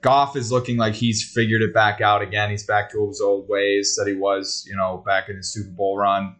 [0.00, 2.50] Goff is looking like he's figured it back out again.
[2.50, 5.70] He's back to his old ways that he was, you know, back in his Super
[5.70, 6.36] Bowl run.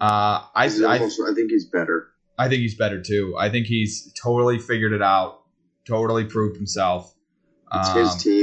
[0.00, 2.08] Uh, I, I I think he's better.
[2.38, 3.34] I think he's better too.
[3.38, 5.42] I think he's totally figured it out,
[5.86, 7.14] totally proved himself.
[7.74, 8.39] It's Um, his team.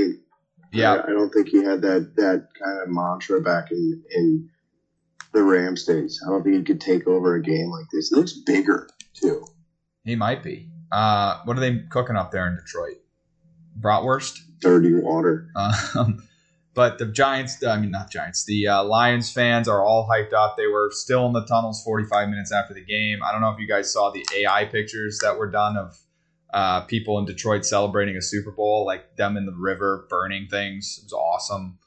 [0.72, 4.49] Yeah, I, I don't think he had that that kind of mantra back in in
[5.34, 6.20] the Rams days.
[6.26, 8.09] I don't think he could take over a game like this.
[8.09, 9.45] He looks bigger too.
[10.03, 10.70] he might be.
[10.91, 12.95] Uh, what are they cooking up there in Detroit?
[13.80, 14.39] Bratwurst.
[14.59, 15.49] Dirty water.
[15.55, 16.24] Um,
[16.74, 20.55] but the Giants, I mean, not Giants, the uh, Lions fans are all hyped up.
[20.57, 23.20] They were still in the tunnels 45 minutes after the game.
[23.24, 25.97] I don't know if you guys saw the AI pictures that were done of
[26.54, 30.98] uh, people in Detroit celebrating a Super Bowl, like them in the river burning things.
[31.00, 31.80] It was awesome.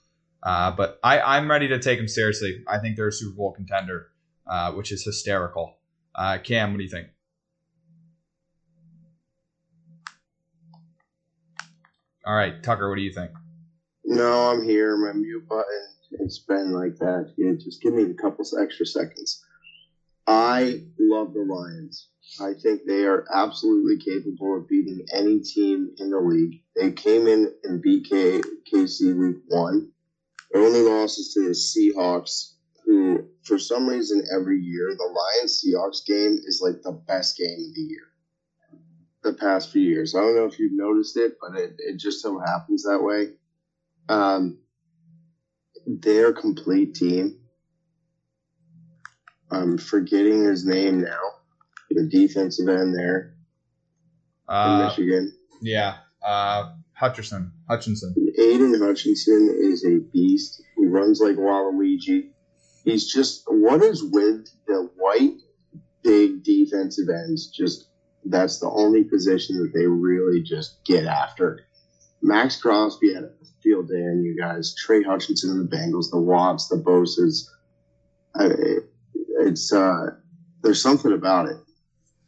[0.43, 2.63] Uh, but I, I'm ready to take them seriously.
[2.67, 4.09] I think they're a Super Bowl contender,
[4.47, 5.77] uh, which is hysterical.
[6.15, 7.09] Uh, Cam, what do you think?
[12.27, 13.31] All right, Tucker, what do you think?
[14.05, 14.97] No, I'm here.
[14.97, 15.87] My mute button.
[16.13, 17.33] It's been like that.
[17.37, 19.45] Yeah, just give me a couple extra seconds.
[20.27, 22.10] I love the Lions.
[22.39, 26.61] I think they are absolutely capable of beating any team in the league.
[26.77, 29.89] They came in and beat K- KC week one.
[30.53, 32.53] Their only loss is to the Seahawks,
[32.85, 37.47] who, for some reason, every year, the Lions Seahawks game is like the best game
[37.69, 38.09] of the year.
[39.23, 40.15] The past few years.
[40.15, 43.29] I don't know if you've noticed it, but it, it just so happens that way.
[44.09, 44.57] Um,
[45.87, 47.35] their complete team.
[49.51, 51.40] I'm forgetting his name now.
[51.91, 53.35] The defensive end there
[54.49, 55.33] in Uh, Michigan.
[55.61, 58.15] yeah, uh, Hutcherson, Hutchinson.
[58.39, 60.63] Aidan Hutchinson is a beast.
[60.77, 62.31] He runs like Waluigi.
[62.85, 65.37] He's just what is with the white
[66.03, 67.49] big defensive ends?
[67.49, 67.89] Just
[68.25, 71.61] that's the only position that they really just get after.
[72.23, 73.31] Maxx Crosby had a
[73.63, 74.75] field day on you guys.
[74.75, 77.49] Trey Hutchinson and the Bengals, the Watts, the Bosas.
[78.35, 78.51] I,
[79.45, 80.11] it's uh,
[80.63, 81.57] there's something about it.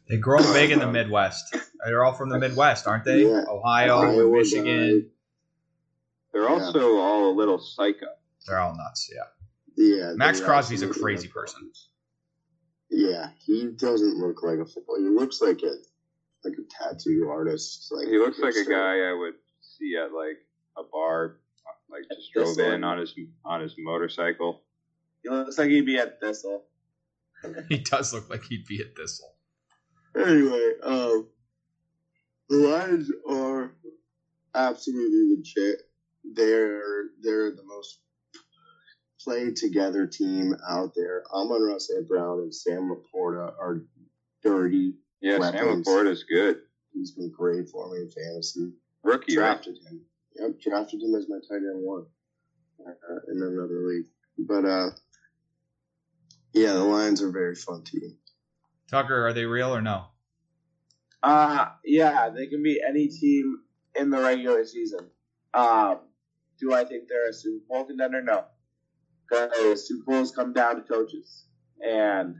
[0.09, 1.55] They grow big in the Midwest.
[1.85, 3.23] They're all from the Midwest, aren't they?
[3.25, 3.45] Yeah.
[3.49, 5.09] Ohio, Iowa Michigan.
[6.33, 6.47] They're Yeah.
[6.49, 8.07] also all a little psycho.
[8.47, 9.09] They're all nuts.
[9.13, 9.23] Yeah.
[9.75, 11.71] Yeah, Maxx Crosby's a crazy person.
[12.89, 14.97] Yeah, he doesn't look like a football.
[14.99, 15.75] He looks like a
[16.43, 17.87] like a tattoo artist.
[17.91, 20.37] Like He looks like a guy I would see at like
[20.77, 21.37] a bar,
[21.89, 22.71] like just drove Thistle.
[22.73, 24.61] in on his on his motorcycle.
[25.23, 26.65] He looks like he'd be at Thistle.
[27.69, 29.32] He does look like he'd be at Thistle.
[30.15, 31.27] Anyway, um,
[32.49, 33.71] the Lions are
[34.53, 35.81] absolutely legit.
[36.23, 37.99] They're they're the most
[39.23, 41.23] played together team out there.
[41.33, 42.07] Amon-Ra St.
[42.07, 43.81] Brown and Sam LaPorta are
[44.43, 44.93] dirty.
[45.21, 46.57] Yeah, Sam LaPorta's good.
[46.93, 48.71] He's been great for me in fantasy.
[49.03, 49.53] Rookie, right?
[49.53, 50.01] drafted him.
[50.35, 52.05] Yep, drafted him as my tight end one
[52.85, 54.05] uh, in another league.
[54.37, 54.89] But uh,
[56.53, 58.15] yeah, the Lions are a very fun team.
[58.93, 60.05] Tucker, are they real or no?
[61.23, 63.59] Uh yeah, they can be any team
[63.95, 65.09] in the regular season.
[65.53, 65.99] Um,
[66.59, 68.21] do I think they're a Super Bowl contender?
[68.21, 68.45] No,
[69.29, 71.45] because Super Bowls come down to coaches.
[71.83, 72.35] And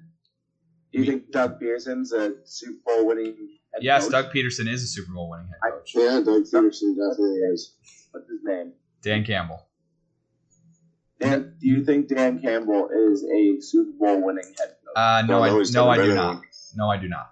[0.92, 3.36] do you think Doug Pederson's a Super Bowl winning
[3.74, 4.12] head Yes, coach?
[4.12, 5.92] Doug Pederson is a Super Bowl winning head coach.
[5.96, 7.76] Yeah, Doug Pederson definitely is.
[8.12, 8.74] What's his name?
[9.02, 9.68] Dan Campbell.
[11.20, 14.83] Dan, do you think Dan Campbell is a Super Bowl winning head coach?
[14.96, 16.42] Uh, no, I, no, I do not.
[16.76, 17.32] No, I do not.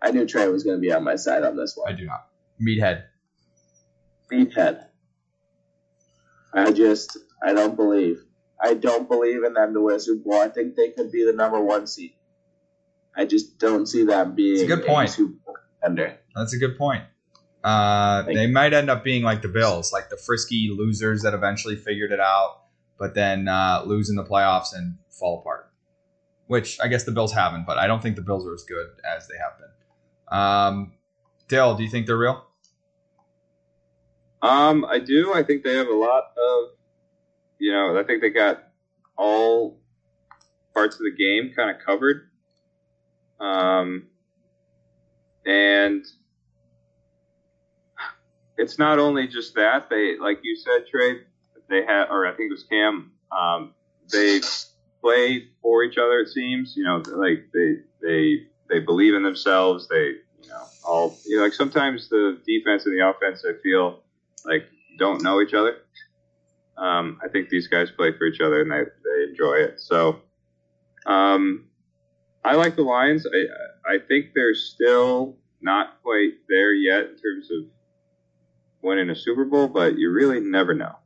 [0.00, 1.92] I knew Trey was going to be on my side on this one.
[1.92, 2.28] I do not.
[2.60, 3.04] Meathead.
[4.30, 4.86] Meathead.
[6.52, 8.22] I just, I don't believe.
[8.60, 10.40] I don't believe in them to win a Super Bowl.
[10.40, 12.12] I think they could be the number one seed.
[13.16, 15.10] I just don't see them being It's a good point.
[15.10, 15.56] Super Bowl.
[16.34, 17.02] That's a good point.
[17.62, 21.76] Uh, they might end up being like the Bills, like the frisky losers that eventually
[21.76, 22.63] figured it out,
[22.98, 25.70] but then uh, lose in the playoffs and fall apart.
[26.46, 28.86] Which I guess the Bills haven't, but I don't think the Bills are as good
[29.04, 30.38] as they have been.
[30.38, 30.92] Um,
[31.48, 32.44] Dale, do you think they're real?
[34.42, 35.32] Um, I do.
[35.34, 36.70] I think they have a lot of,
[37.58, 38.62] you know, I think they got
[39.16, 39.80] all
[40.74, 42.28] parts of the game kind of covered.
[43.40, 44.08] Um,
[45.46, 46.04] and
[48.58, 51.20] it's not only just that they, like you said, Trey,
[51.68, 53.12] they had, or I think it was Cam.
[53.32, 53.74] Um,
[54.10, 54.40] they
[55.00, 56.20] play for each other.
[56.20, 59.88] It seems, you know, like they they they believe in themselves.
[59.88, 64.00] They, you know, all you know, like sometimes the defense and the offense, I feel
[64.44, 64.64] like
[64.98, 65.78] don't know each other.
[66.76, 69.80] Um, I think these guys play for each other and they, they enjoy it.
[69.80, 70.20] So,
[71.06, 71.66] um,
[72.44, 73.26] I like the Lions.
[73.26, 77.64] I, I think they're still not quite there yet in terms of
[78.82, 80.96] winning a Super Bowl, but you really never know.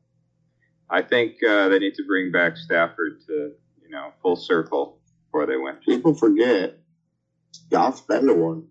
[0.91, 5.47] I think uh, they need to bring back Stafford to you know full circle before
[5.47, 5.77] they win.
[5.85, 6.79] People forget.
[7.71, 8.67] Goff's been to one.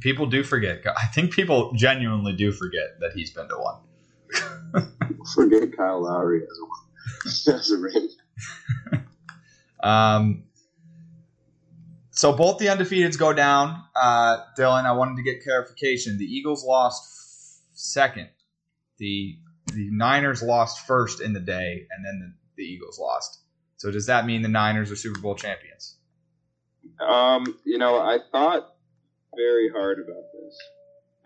[0.00, 0.82] People do forget.
[0.86, 3.80] I think people genuinely do forget that he's been to one.
[5.34, 8.08] Forget Kyle Lowry as a, as a ring.
[9.84, 10.44] Um,
[12.10, 13.82] so both the undefeateds go down.
[13.94, 16.16] Uh, Dylan, I wanted to get clarification.
[16.16, 18.30] The Eagles lost f- second.
[18.96, 19.36] The
[19.74, 23.40] the Niners lost first in the day, and then the, the Eagles lost.
[23.76, 25.96] So does that mean the Niners are Super Bowl champions?
[27.00, 28.74] Um, you know, I thought
[29.36, 30.58] very hard about this,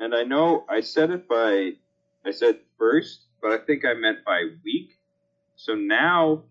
[0.00, 1.72] and I know I said it by
[2.24, 4.98] I said first, but I think I meant by week.
[5.56, 6.44] So now,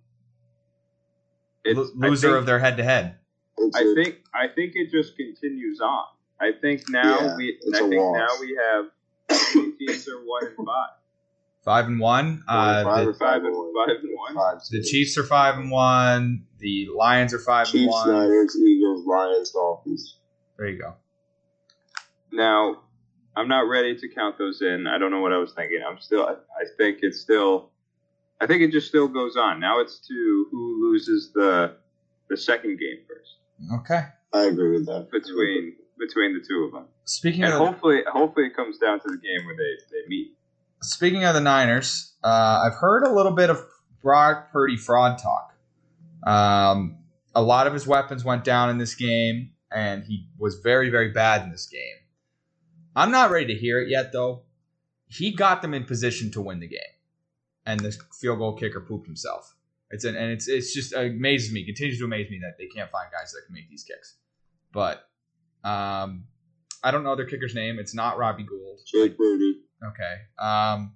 [1.63, 3.15] it's, Lo- loser think- of their head to head.
[3.57, 6.05] It's I a- think I think it just continues on.
[6.39, 8.17] I think now Yeah, we it's I a think wash.
[8.19, 8.85] now we have
[9.79, 10.89] teams are one and five.
[11.68, 12.45] Five and one.
[12.47, 14.36] Uh, Five the, or Five and five and one.
[14.36, 14.82] Five the.
[14.82, 16.45] Chiefs are five and one.
[16.59, 18.05] The Lions are five and one.
[18.05, 18.30] Chiefs, one.
[18.30, 20.18] Niners, Eagles, Lions, Dolphins.
[20.57, 20.93] There you go.
[22.32, 22.84] Now,
[23.36, 24.88] I'm not ready to count those in.
[24.88, 25.80] I don't know what I was thinking.
[25.86, 26.26] I'm still.
[26.26, 27.72] I, I think it's still.
[28.39, 29.59] I think it just still goes on.
[29.59, 31.76] Now it's to who loses the
[32.30, 33.36] the second game first
[33.82, 34.03] Okay.
[34.32, 35.11] I agree with that.
[35.11, 39.07] between between the two of them, Speaking and of hopefully hopefully it comes down to
[39.09, 40.32] the game where they they meet.
[40.82, 43.59] Speaking of the Niners, uh, I've heard a little bit of
[44.01, 45.53] Brock Purdy fraud talk.
[46.25, 46.97] Um,
[47.34, 51.11] a lot of his weapons went down in this game, and he was very, very
[51.11, 51.82] bad in this game.
[52.95, 54.43] I'm not ready to hear it yet, though.
[55.07, 56.80] He got them in position to win the game,
[57.65, 59.55] and the field goal kicker pooped himself.
[59.89, 62.91] It's an, and it's it's just amazes me, continues to amaze me that they can't
[62.91, 64.15] find guys that can make these kicks.
[64.73, 65.07] But
[65.63, 66.25] um,
[66.84, 67.80] I don't know their kicker's name.
[67.80, 68.80] It's not Robbie Gould.
[68.86, 69.61] Jake Moody.
[69.84, 70.15] Okay.
[70.39, 70.93] Um,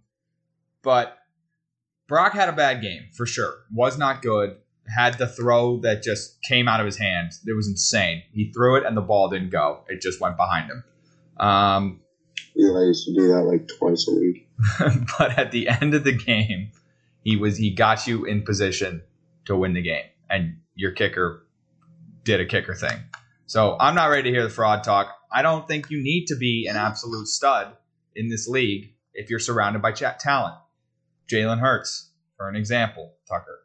[0.81, 1.17] but
[2.07, 3.53] Brock had a bad game for sure.
[3.73, 4.57] Was not good.
[4.93, 7.31] Had the throw that just came out of his hand.
[7.45, 8.23] It was insane.
[8.33, 9.85] He threw it and the ball didn't go.
[9.87, 10.83] It just went behind him.
[11.37, 12.01] Um,
[12.55, 14.49] Yeah, I used to do that like twice a week.
[15.17, 16.71] but at the end of the game,
[17.23, 19.03] he was he got you in position
[19.45, 21.45] to win the game, and your kicker
[22.23, 22.99] did a kicker thing.
[23.45, 25.15] So I'm not ready to hear the fraud talk.
[25.31, 27.75] I don't think you need to be an absolute stud
[28.15, 30.55] in this league if you're surrounded by chat talent.
[31.31, 33.59] Jalen Hurts, for an example, Tucker.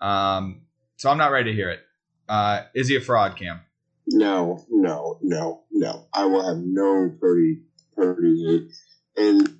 [0.00, 0.62] Um,
[0.96, 1.80] so I'm not ready to hear it.
[2.28, 3.60] Uh, is he a fraud, Cam?
[4.06, 6.06] No, no, no, no.
[6.12, 7.62] I will have no Purdy
[7.94, 8.68] Purdy.
[9.16, 9.58] And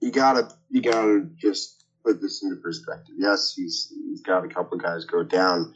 [0.00, 3.14] you gotta you gotta just put this into perspective.
[3.18, 5.74] Yes, he's he's got a couple of guys go down.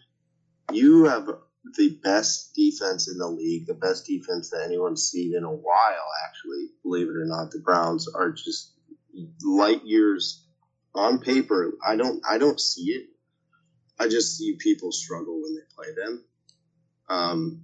[0.72, 1.28] You have
[1.76, 6.06] the best defense in the league, the best defense that anyone's seen in a while,
[6.28, 7.50] actually, believe it or not.
[7.50, 8.72] The Browns are just
[9.44, 10.44] light years
[10.94, 11.72] on paper.
[11.86, 13.06] I don't I don't see it.
[13.98, 16.24] I just see people struggle when they play them.
[17.08, 17.60] Um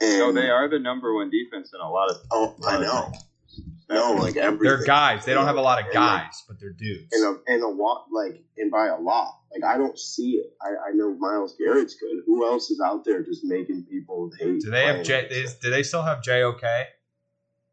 [0.00, 2.16] and No, they are the number one defense in a lot of.
[2.30, 3.12] Oh, I know.
[3.90, 4.64] No, like everything.
[4.78, 5.24] They're guys.
[5.24, 7.06] They don't have a lot of And, like, guys, but they're dudes.
[7.12, 9.37] in a in a lot like and by a lot.
[9.52, 10.52] Like I don't see it.
[10.60, 12.22] I, I know Myles Garrett's good.
[12.26, 14.60] Who else is out there just making people hate?
[14.60, 15.26] Do they have J?
[15.30, 16.62] Is, do they still have JOK?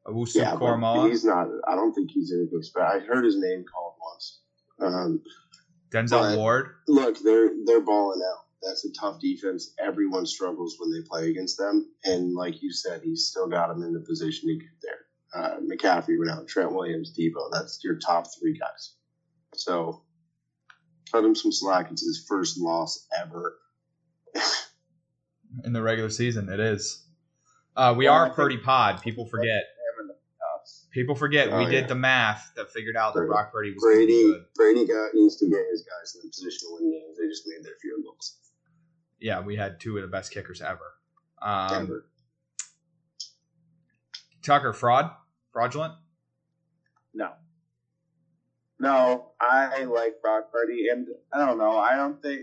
[0.08, 1.48] Owusu Yeah, but he's not.
[1.68, 2.88] I don't think he's anything special.
[2.88, 4.40] I heard his name called once.
[4.80, 5.22] Um,
[5.90, 6.76] Denzel Ward.
[6.88, 8.46] look, they're they're balling out.
[8.62, 9.74] That's a tough defense.
[9.80, 13.84] Everyone struggles when they play against them, and like you said, he's still got them
[13.84, 15.06] in the position to get there.
[15.34, 16.48] Uh, McCaffrey went out.
[16.48, 17.52] Trent Williams, Deebo.
[17.52, 18.96] That's your top three guys.
[19.54, 20.05] So
[21.12, 21.88] cut him some slack.
[21.92, 23.58] It's his first loss ever.
[25.64, 26.50] in the regular season.
[26.50, 27.04] It is.
[27.76, 29.02] Uh, we Well, are Purdy pod.
[29.02, 29.48] People forget.
[29.48, 30.90] Him in the playoffs.
[30.92, 31.50] People forget.
[31.52, 34.46] Oh, we did the math that figured out that Brady- Brock Purdy was Brady good.
[34.56, 37.18] Brady got used to get his guys in the position to win games.
[37.18, 38.38] They just made their field goals.
[39.20, 40.94] Yeah, we had two of the best kickers ever.
[41.42, 42.06] Um, ever.
[44.44, 45.10] Tucker, fraud,
[45.52, 45.94] fraudulent.
[47.14, 47.32] No.
[48.80, 51.78] No, I like Brock Purdy, and I don't know.
[51.78, 52.42] I don't think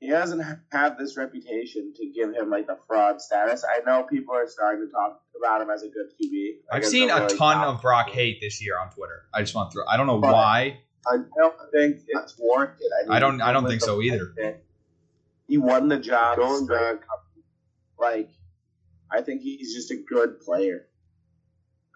[0.00, 3.64] he doesn't ha- have this reputation to give him like the fraud status.
[3.68, 6.58] I know people are starting to talk about him as a good QB.
[6.72, 9.24] Like, I've seen a really ton of Brock hate this year on Twitter.
[9.34, 9.86] I just want to throw.
[9.88, 10.80] I don't know But- why.
[11.06, 12.86] I, I don't think it's warranted.
[13.08, 14.34] I, I don't- I don't think so either.
[14.38, 14.58] fact
[15.48, 16.36] He won the job.
[16.38, 17.02] Going back-
[17.98, 18.30] like
[19.10, 20.86] I think he's just a good player.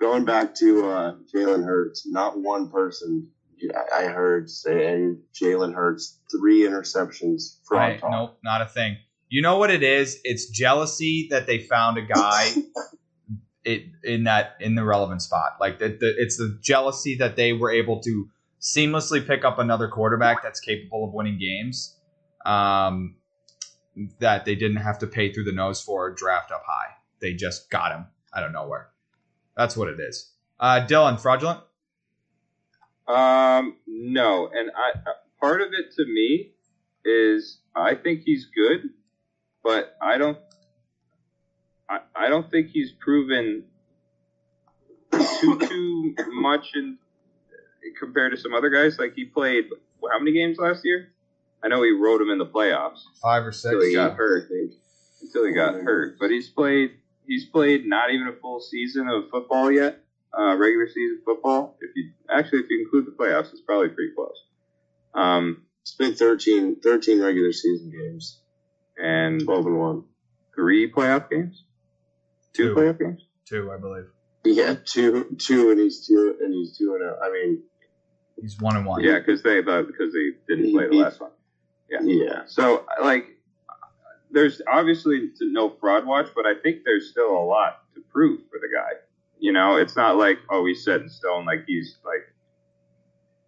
[0.01, 3.29] going back to uh, Jalen Hurts, not one person
[3.75, 7.59] I I heard say Jalen Hurts three interceptions.
[7.71, 8.01] Right?
[8.01, 8.11] talk.
[8.11, 8.97] Nope, not a thing.
[9.29, 10.21] You know what it is?
[10.25, 12.51] It's jealousy that they found a guy
[13.65, 15.57] it in that in the relevant spot.
[15.61, 18.29] Like the, the it's the jealousy that they were able to
[18.61, 21.97] seamlessly pick up another quarterback that's capable of winning games.
[22.45, 23.17] Um,
[24.21, 26.95] that they didn't have to pay through the nose for or draft up high.
[27.21, 28.89] They just got him out of nowhere.
[29.57, 30.33] That's what it is.
[30.59, 31.61] Uh, Dylan, fraudulent.
[33.13, 34.93] Um, no, and I
[35.41, 36.53] part of it to me
[37.05, 38.91] is I think he's good,
[39.63, 40.39] but I don't.
[41.89, 43.65] I, I don't think he's proven
[45.11, 46.97] too too much in
[47.99, 48.99] compared to some other guys.
[48.99, 49.65] Like he played
[50.11, 51.09] how many games last year?
[51.63, 53.73] I know he rode him in the playoffs Five or six.
[53.75, 54.51] until he got hurt.
[55.21, 56.93] Until he got hurt, but he's played.
[57.27, 60.01] He's played not even a full season of football yet.
[60.37, 61.77] Uh, regular season football.
[61.81, 64.43] If you actually, if you include the playoffs, it's probably pretty close.
[65.15, 68.41] Um, It's been 13, 13 regular season games,
[68.97, 70.05] and twelve and one.
[70.55, 71.65] three playoff games,
[72.55, 72.75] two, Two.
[72.75, 73.21] playoff games.
[73.45, 74.07] Two, I believe.
[74.45, 77.19] Yeah, two, two, and he's two, and he's two and oh.
[77.23, 77.63] I mean,
[78.41, 79.03] He's one and one.
[79.05, 81.31] Yeah, because they because they didn't play the last one.
[81.91, 81.99] Yeah.
[82.03, 83.27] yeah, So like,
[84.31, 88.59] there's obviously no fraud watch, but I think there's still a lot to prove for
[88.59, 88.93] the guy.
[89.43, 92.23] You know, it's not like oh he's set in stone, like he's like,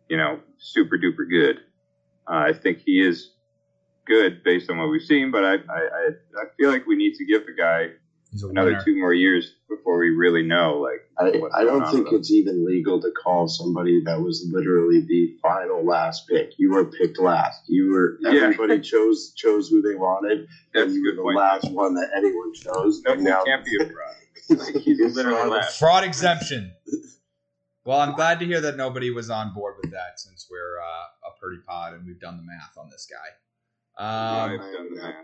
[0.08, 1.58] you know, super duper good.
[2.28, 3.30] Uh, I think he is
[4.04, 6.08] good based on what we've seen, but I, I I
[6.42, 7.90] I feel like we need to give the guy
[8.42, 8.82] another winner.
[8.84, 12.20] two more years before we really know like I, what's I don't on think with
[12.22, 16.50] it's even legal to call somebody that was literally the final last pick.
[16.58, 17.60] You were picked last.
[17.68, 18.40] You were Yeah.
[18.46, 21.36] everybody chose chose who they wanted, That's and a you good were the point.
[21.36, 23.00] last one that anyone chose.
[23.06, 24.16] No, and now can't be a fraud.
[24.50, 25.78] Like, he's literally last.
[25.78, 26.72] Fraud exemption.
[27.84, 31.28] Well, I'm glad to hear that nobody was on board with that since we're uh,
[31.28, 33.28] a Purdy pod and we've done the math on this guy.
[33.96, 35.14] Um, I've done the math.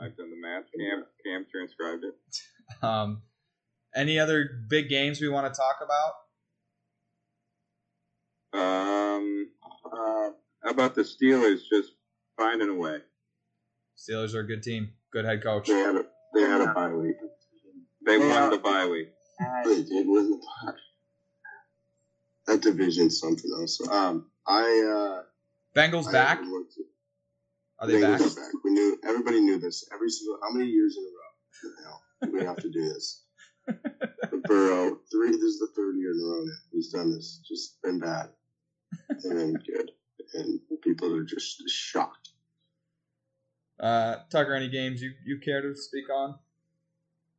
[0.00, 0.64] I've done the math.
[0.76, 2.14] Cam Cam transcribed it.
[2.82, 3.22] um,
[3.94, 6.12] any other big games we want to talk about?
[8.52, 9.48] Um,
[9.84, 10.30] uh,
[10.62, 11.92] how about the Steelers just
[12.36, 12.98] finding a way?
[13.96, 14.90] Steelers are a good team.
[15.12, 15.68] Good head coach.
[15.68, 16.04] They had a,
[16.34, 17.16] they had a bye week.
[18.04, 18.40] They Yeah.
[18.40, 19.08] won the bye week.
[19.64, 20.72] They did win the bye.
[22.46, 23.80] That division's something else.
[23.88, 25.24] Um, I uh,
[25.78, 26.38] Bengals I back.
[26.38, 26.84] haven't looked at-
[27.78, 28.44] Are they Bengals back?
[28.44, 28.64] are back.
[28.64, 29.88] We knew everybody knew this.
[29.92, 33.24] Every single how many years in a row now we have to do this?
[34.44, 35.30] Burrow, three.
[35.30, 36.52] This is the third year in a row now.
[36.72, 37.40] He's done this.
[37.46, 38.30] Just been bad,
[39.08, 39.92] and then good,
[40.34, 42.30] and people are just shocked.
[43.78, 46.38] Uh, Tucker, any games you, you care to speak on?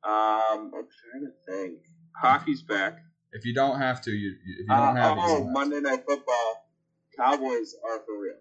[0.03, 1.79] Um, I'm trying to think.
[2.21, 2.97] Hockey's back.
[3.33, 5.53] If you don't have to, you, you if you Uh, don't have oh, don't have
[5.53, 6.69] Monday Night Football.
[7.17, 8.35] Cowboys are for real.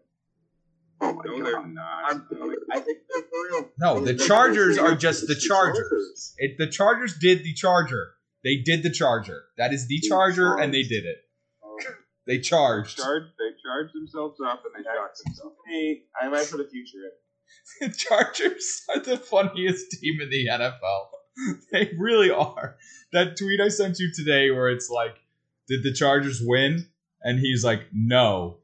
[1.02, 1.46] Oh my No, god!
[1.46, 2.04] they're not.
[2.12, 2.26] I'm,
[2.72, 3.68] I think they're for real.
[3.78, 6.34] No, the They're- Chargers they're- just the It's Chargers.
[6.38, 8.14] It, the Chargers did the Charger.
[8.44, 9.42] They did the Charger.
[9.58, 11.18] That is the The Charger, and they did it.
[11.62, 11.76] Oh,
[12.26, 12.96] They charged.
[12.98, 15.56] Charge, they charge themselves up and they shock themselves.
[15.68, 16.98] Hey, I might for the future.
[17.80, 21.06] The Chargers are the funniest team in the NFL.
[21.72, 22.76] They really are.
[23.12, 25.16] That tweet I sent you today, where it's like,
[25.68, 26.86] "Did the Chargers win?"
[27.22, 28.58] and he's like, "No."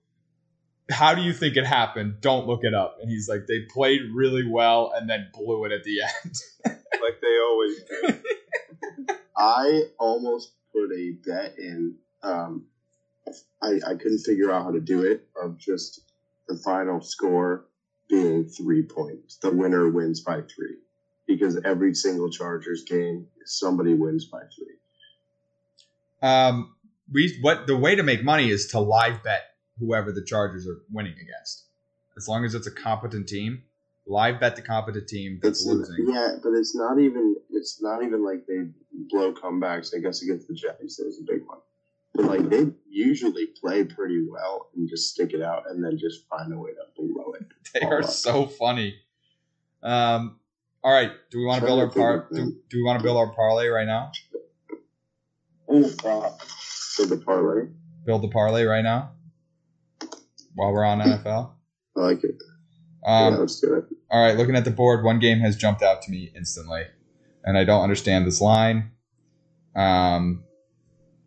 [0.90, 2.20] How do you think it happened?
[2.20, 2.98] Don't look it up.
[3.00, 6.34] And he's like, "They played really well and then blew it at the end."
[7.02, 9.14] Like they always do.
[9.36, 11.96] I almost put a bet in.
[12.22, 12.66] Um,
[13.62, 15.28] I I couldn't figure out how to do it.
[15.40, 16.00] Of just
[16.48, 17.66] the final score
[18.08, 19.36] being three points.
[19.36, 20.76] The winner wins by three,
[21.26, 26.28] because every single Chargers game, somebody wins by three.
[26.28, 26.74] Um,
[27.12, 29.42] we what the way to make money is to live bet
[29.78, 31.64] whoever the Chargers are winning against.
[32.16, 33.62] As long as it's a competent team,
[34.06, 36.06] live bet the competent team that's It's losing.
[36.08, 38.68] yeah, but it's not even it's not even like they
[39.10, 39.94] blow comebacks.
[39.94, 41.58] I guess against the Jets, there's a big one.
[42.14, 46.26] But like they usually play pretty well and just stick it out and then just
[46.28, 47.46] find a way to blow it.
[47.74, 48.94] They are so funny.
[49.82, 50.38] Um,
[50.86, 52.28] all right, do we want to build our par?
[52.32, 54.12] Do, do we want to build our parlay right now?
[55.66, 55.80] For
[57.06, 57.66] the parlay,
[58.04, 59.10] Build the parlay right now
[60.54, 61.50] while we're on NFL.
[61.96, 62.40] I like it.
[63.04, 63.84] Um, yeah, let's do it.
[64.12, 66.84] All right, looking at the board, one game has jumped out to me instantly,
[67.42, 68.92] and I don't understand this line.
[69.74, 70.44] Um,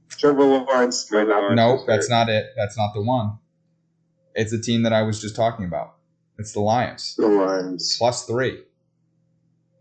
[0.07, 1.53] Trevor Lawrence might not.
[1.53, 2.45] Nope, is that's not it.
[2.55, 3.39] That's not the one.
[4.35, 5.95] It's the team that I was just talking about.
[6.37, 7.97] It's the Lions, The Lions.
[7.97, 8.63] plus three.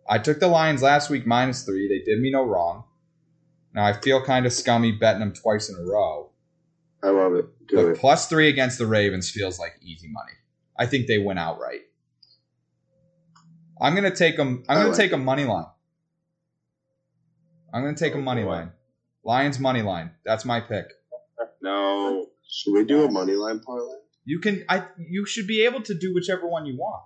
[0.08, 1.86] I took the Lions last week minus three.
[1.88, 2.84] They did me no wrong.
[3.74, 6.30] Now I feel kind of scummy betting them twice in a row.
[7.02, 7.46] I love it.
[7.68, 7.98] Do But it.
[7.98, 10.32] plus three against the Ravens feels like easy money.
[10.78, 11.82] I think they win outright.
[13.80, 14.64] I'm gonna take them.
[14.68, 15.66] I'm I gonna like take a money line.
[17.72, 18.48] I'm gonna take a Oh, money boy.
[18.50, 18.72] line.
[19.24, 20.10] Lions money line.
[20.24, 20.86] That's my pick.
[21.60, 22.26] No.
[22.48, 23.94] Should we do a money line parlay?
[24.24, 24.64] You can.
[24.68, 24.86] I.
[24.98, 27.04] You should be able to do whichever one you want.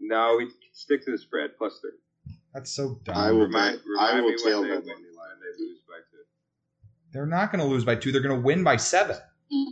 [0.00, 2.34] No, we stick to the spread plus three.
[2.54, 3.16] That's so dumb.
[3.16, 3.84] I will Remind, bet.
[3.98, 5.36] I will me tail when money line.
[5.40, 6.24] They lose by two.
[7.12, 8.12] They're not gonna lose by two.
[8.12, 9.16] They're gonna win by seven.
[9.52, 9.70] Mm-hmm.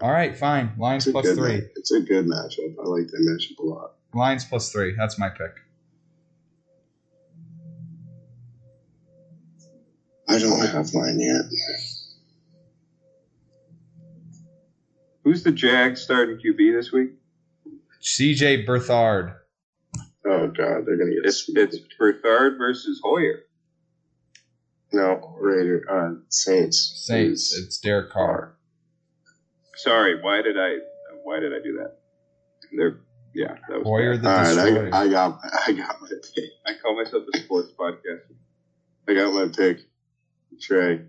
[0.00, 0.72] All right, fine.
[0.78, 1.56] Lions It's a plus good three.
[1.58, 2.74] ma- It's a good matchup.
[2.78, 3.92] I like that matchup a lot.
[4.14, 4.94] Lions plus three.
[4.96, 5.52] That's my pick.
[10.28, 11.42] I don't have mine yet.
[15.24, 17.10] Who's the Jags starting QB this week?
[18.14, 18.64] C.J.
[18.64, 19.34] Beathard.
[20.26, 23.40] Oh god, they're gonna get It's it's Beathard versus Hoyer.
[24.92, 27.04] no Raider uh, Saints.
[27.06, 27.52] Saints.
[27.52, 28.56] Is- It's Derek Carr.
[29.76, 30.76] Sorry, why did I
[31.22, 31.98] why did I do that?
[32.76, 33.00] They're
[33.34, 34.22] yeah, that was Hoyer bad.
[34.24, 34.90] the All right, Destroyer.
[34.94, 36.44] I, I got I got my pick.
[36.66, 38.22] I call myself a sports podcast.
[39.08, 39.80] I got my pick.
[40.60, 41.02] Trey.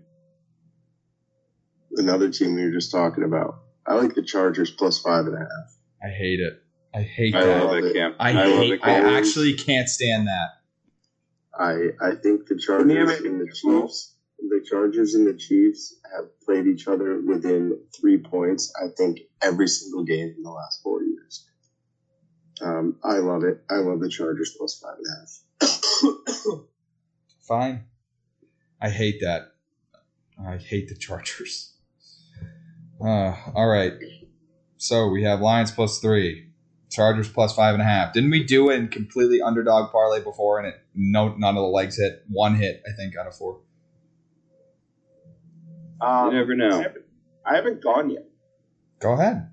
[1.96, 3.62] Another team we were just talking about.
[3.86, 5.76] I like the Chargers plus five and a half.
[6.02, 6.59] I hate it.
[6.92, 7.64] I hate I that.
[7.64, 8.16] love love that camp.
[8.18, 8.80] I, love hate.
[8.82, 10.48] the I actually can't stand that.
[11.58, 16.66] I I think the Chargers and the Chiefs, the Chargers and the Chiefs have played
[16.66, 18.72] each other within three points.
[18.80, 21.46] I think every single game in the last four years.
[22.60, 23.62] Um, I love it.
[23.70, 25.06] I love the Chargers plus five and
[25.62, 26.60] a half.
[27.48, 27.84] Fine.
[28.80, 29.52] I hate that.
[30.42, 31.74] I hate the Chargers.
[33.00, 33.92] Uh, all right.
[34.76, 36.49] So we have Lions plus three,
[36.90, 38.12] Chargers plus five and a half.
[38.12, 41.68] Didn't we do it in completely underdog parlay before, and it no none of the
[41.68, 42.24] legs hit?
[42.28, 43.60] One hit, I think, out of four.
[46.00, 46.78] Um, You never know.
[46.78, 47.04] I haven't,
[47.44, 48.26] I haven't gone yet.
[48.98, 49.48] Go ahead.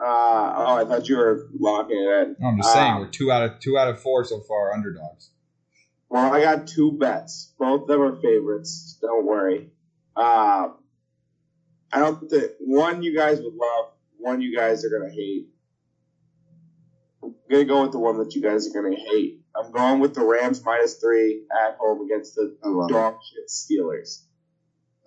[0.00, 2.36] Uh, oh, I thought you were locking it in.
[2.38, 4.72] No, I'm just saying Um, we're two out of two out of four so far
[4.72, 5.30] underdogs.
[6.08, 7.52] Well, I got two bets.
[7.58, 8.98] Both of them are favorites.
[9.00, 9.70] Don't worry.
[10.16, 10.68] Uh,
[11.92, 13.92] I don't think one you guys would love.
[14.18, 15.48] One you guys are gonna hate.
[17.48, 19.40] I'm gonna go with the one that you guys are gonna hate.
[19.56, 22.92] I'm going with the Rams minus three at home against the I love it.
[22.92, 24.24] dog shit Steelers.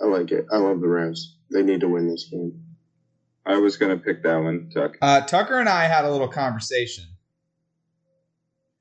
[0.02, 0.46] I like it.
[0.52, 1.38] I love the Rams.
[1.52, 2.64] They need to win this game.
[3.46, 4.98] I was gonna pick that one, Tuck.
[5.02, 7.06] Uh, Tucker and I had a little conversation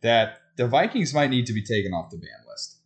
[0.00, 2.78] that the Vikings might need to be taken off the ban list.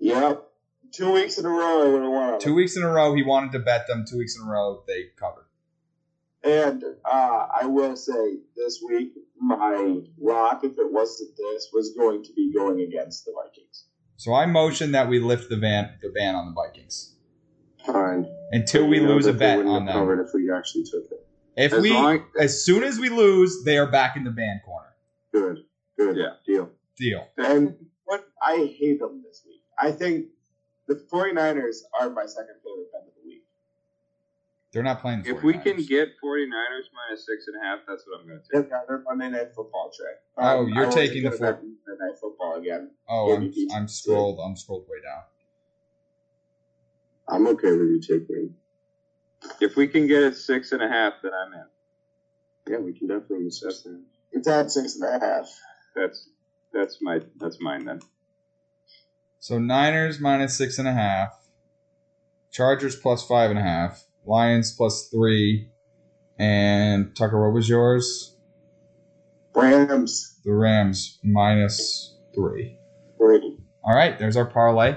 [0.00, 0.44] Yep.
[0.92, 3.52] Two weeks in a row, I would have Two weeks in a row, he wanted
[3.52, 4.04] to bet them.
[4.08, 5.47] Two weeks in a row, they covered.
[6.44, 12.22] And uh, I will say, this week, my lock, if it wasn't this, was going
[12.24, 13.86] to be going against the Vikings.
[14.16, 17.14] So I motion that we lift the ban the ban on the Vikings
[17.86, 18.26] Fine.
[18.52, 19.94] until we You know lose a that bet on them.
[19.94, 21.24] covered if we actually took it.
[21.56, 24.60] If As we, long- as soon as we lose, they are back in the ban
[24.64, 24.94] corner.
[25.32, 25.64] Good.
[25.96, 26.16] Good.
[26.16, 26.34] Yeah.
[26.46, 26.70] Deal.
[26.96, 27.26] Deal.
[27.36, 29.60] And what I hate them this week.
[29.78, 30.26] I think
[30.86, 33.17] the 49ers are my second favorite bet of the week.
[34.72, 35.22] They're not playing.
[35.22, 38.40] The If we can get 49ers minus six and a half, that's what I'm gonna
[38.40, 38.50] take.
[38.52, 40.16] They've got their Monday Night Football trick.
[40.36, 42.90] Oh, you're I taking the gonna four- Monday Night Football again.
[43.08, 43.52] oh, I'm.
[43.74, 44.40] I'm scrolled.
[44.40, 45.22] I'm scrolled way down.
[47.28, 48.54] I'm okay with you taking
[49.60, 52.72] If we can get it six and a half, then I'm in.
[52.72, 54.02] Yeah, we can definitely assess that.
[54.32, 55.48] It's at six and a half.
[55.96, 56.28] That's
[56.72, 58.00] that's my that's mine then.
[59.40, 61.30] So Niners minus six and a half,
[62.50, 65.70] Chargers plus five and a half, Lions plus three,
[66.38, 68.36] and Tucker, what was yours?
[69.54, 70.38] Rams.
[70.44, 72.78] The Rams minus three.
[73.18, 73.56] Brady.
[73.82, 74.96] All right, there's our parlay.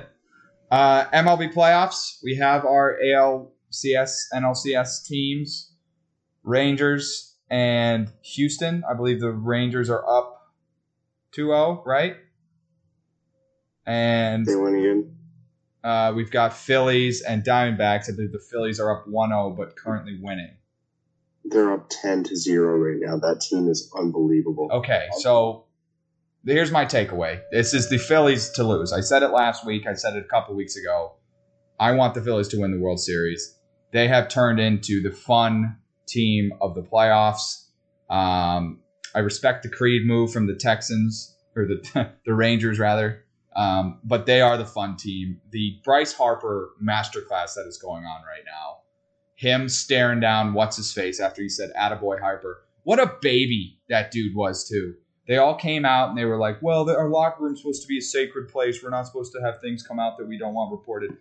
[0.70, 2.20] Uh, MLB playoffs.
[2.24, 5.74] We have our ALCS, NLCS teams,
[6.44, 8.84] Rangers and Houston.
[8.90, 10.54] I believe the Rangers are up
[11.36, 12.18] 2-0, right?
[13.86, 15.18] And They went again.
[15.84, 18.10] Uh, we've got Phillies and Diamondbacks.
[18.10, 20.52] I believe the Phillies are up 1-0, but currently winning.
[21.44, 23.18] They're up ten to zero right now.
[23.18, 24.70] That team is unbelievable.
[24.72, 25.66] Okay, so
[26.46, 27.42] here's my takeaway.
[27.52, 28.94] This is the Phillies to lose.
[28.94, 29.88] I said it last week.
[29.88, 31.14] I said it a couple weeks ago.
[31.80, 33.58] I want the Phillies to win the World Series.
[33.92, 35.78] They have turned into the fun
[36.08, 37.66] team of the playoffs.
[38.10, 38.82] Um,
[39.16, 43.26] I respect the Creed move from the Texans or the the Rangers rather,
[43.56, 45.42] um, but they are the fun team.
[45.52, 48.78] The Bryce Harper masterclass that is going on right now.
[49.36, 54.12] Him staring down what's his face after he said "Attaboy Harper." What a baby that
[54.12, 54.96] dude was too.
[55.28, 57.98] They all came out and they were like, "Well, our locker room's supposed to be
[57.98, 58.82] a sacred place.
[58.82, 61.18] We're not supposed to have things come out that we don't want reported."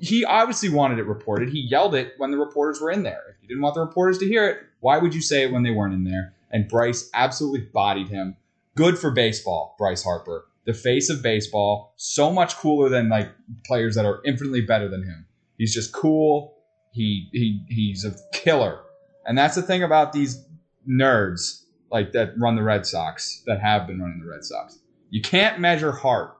[0.00, 1.48] He obviously wanted it reported.
[1.48, 3.22] He yelled it when the reporters were in there.
[3.30, 5.64] If you didn't want the reporters to hear it, why would you say it when
[5.64, 6.34] they weren't in there?
[6.52, 8.36] And Bryce absolutely bodied him.
[8.76, 11.94] Good for baseball, Bryce Harper, the face of baseball.
[11.96, 13.30] So much cooler than like
[13.66, 15.26] players that are infinitely better than him.
[15.58, 16.56] He's just cool.
[16.92, 18.80] He he he's a killer.
[19.26, 20.44] And that's the thing about these
[20.88, 24.78] nerds like that run the Red Sox that have been running the Red Sox.
[25.10, 26.36] You can't measure heart.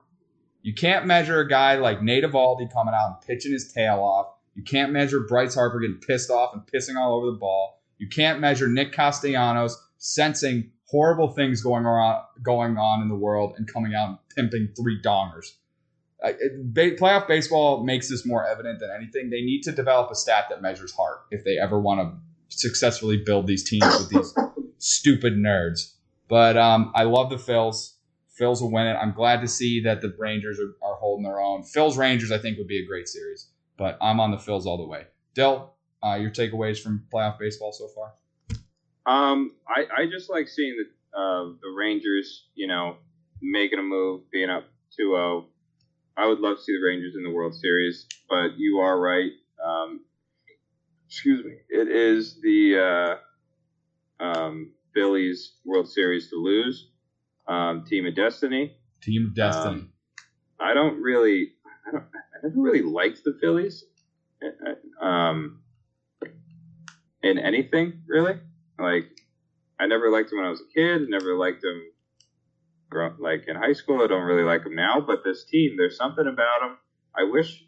[0.63, 4.27] You can't measure a guy like Nate Eovaldi coming out and pitching his tail off.
[4.55, 7.81] You can't measure Bryce Harper getting pissed off and pissing all over the ball.
[7.97, 13.53] You can't measure Nick Castellanos sensing horrible things going on going on in the world
[13.57, 15.53] and coming out and pimping three dongers.
[16.23, 19.29] Uh, it- ba- playoff baseball makes this more evident than anything.
[19.29, 23.17] They need to develop a stat that measures heart if they ever want to successfully
[23.25, 24.33] build these teams with these
[24.77, 25.93] stupid nerds.
[26.27, 27.93] But um, I love the Phils.
[28.39, 28.93] Phils will win it.
[28.93, 31.63] I'm glad to see that the Rangers are, are holding their own.
[31.63, 33.47] Phils Rangers, I think, would be a great series.
[33.77, 35.05] But I'm on the Phils all the way.
[35.33, 35.73] Dill,
[36.03, 38.13] uh, your takeaways from playoff baseball so far?
[39.05, 42.97] Um, I, I just like seeing the uh, the Rangers, you know,
[43.41, 44.63] making a move, being up
[44.99, 45.45] 2-0.
[46.15, 49.31] I would love to see the Rangers in the World Series, but you are right.
[49.63, 50.01] Um,
[51.07, 51.53] excuse me.
[51.69, 53.19] It is the
[54.21, 56.89] uh, um, Phillies World Series to lose.
[57.47, 58.77] Um, Team of Destiny.
[59.01, 59.81] Team of Destiny.
[59.81, 59.91] Um,
[60.59, 61.53] I don't really,
[61.87, 63.83] I don't, I never really liked the Phillies,
[64.43, 65.61] uh, um,
[67.23, 68.39] in anything really.
[68.81, 69.09] Like,
[69.79, 71.09] I never liked them when I was a kid.
[71.09, 71.81] Never liked them,
[72.89, 74.01] grow, like in high school.
[74.03, 75.01] I don't really like them now.
[75.01, 76.77] But this team, there's something about them.
[77.15, 77.63] I wish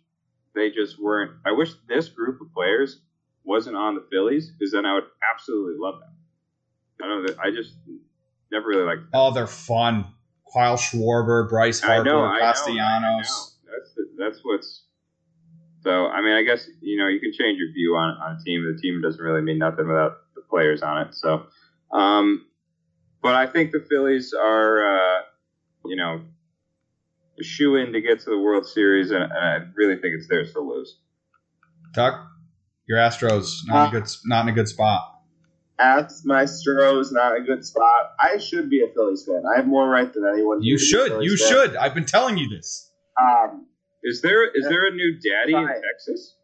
[0.56, 1.32] they just weren't.
[1.46, 3.02] I wish this group of players
[3.44, 6.10] wasn't on the Phillies because then I would absolutely love them.
[7.02, 7.36] I don't know.
[7.44, 7.74] I just
[8.52, 9.02] never really liked.
[9.14, 10.06] oh, they're fun.
[10.54, 12.78] Kyle Schwarber, Bryce Harper, I know, I know, Castellanos.
[12.78, 13.78] I know.
[13.78, 14.84] That's the, that's what's.
[15.82, 18.44] So I mean, I guess you know you can change your view on on a
[18.44, 18.64] team.
[18.64, 20.14] The team doesn't really mean nothing without
[20.54, 21.16] players on it.
[21.16, 21.48] So,
[21.92, 22.46] um,
[23.22, 25.22] but I think the Phillies are, uh,
[25.86, 26.22] you know,
[27.40, 30.28] a shoe in to get to the World Series, and, and I really think it's
[30.28, 31.00] theirs to lose.
[31.96, 32.28] Tuck,
[32.88, 35.10] your Astros not in a good not in a good spot.
[35.80, 38.12] Ask Maestro is not a good spot.
[38.20, 39.42] I should be a Phillies fan.
[39.52, 40.62] I have more right than anyone.
[40.62, 41.32] You here to be a should.
[41.32, 41.50] You fan.
[41.50, 41.76] should.
[41.78, 42.92] I've been telling you this.
[43.20, 43.66] Um,
[44.04, 46.36] Is there is there a new daddy in Texas?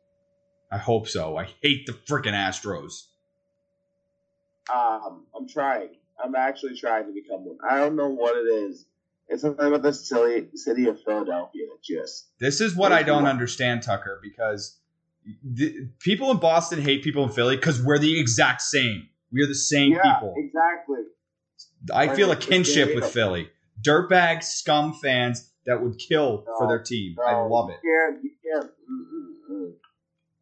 [0.72, 1.38] I hope so.
[1.38, 3.09] I hate the freaking Astros.
[4.74, 5.90] Um, I'm trying.
[6.24, 7.58] I'm actually trying to become one.
[7.68, 8.86] I don't know what it is.
[9.28, 13.28] It's something about the silly city of Philadelphia that just This is what I don't
[13.28, 14.80] understand, Tucker, because
[15.44, 19.08] the, people in Boston hate people in Philly because we're the exact same.
[19.32, 20.34] We are the same yeah, people.
[20.38, 20.98] exactly.
[21.94, 23.06] I feel a kinship with.
[23.06, 23.50] Philly.
[23.82, 27.16] Dirtbag scum fans that would kill for their team.
[27.26, 27.78] I love it.
[27.84, 28.24] You can't.
[28.24, 28.72] You can't.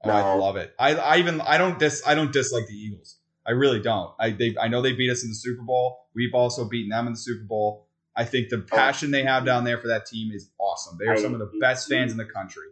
[0.03, 0.73] Oh, I love it.
[0.79, 3.16] I, I even I don't dis I don't dislike the Eagles.
[3.47, 4.11] I really don't.
[4.19, 6.07] I they I know they beat us in the Super Bowl.
[6.13, 7.87] We've also beaten them in the Super Bowl.
[8.15, 10.97] I think the passion they have down there for that team is awesome.
[10.99, 12.65] They are some of the best fans in the country.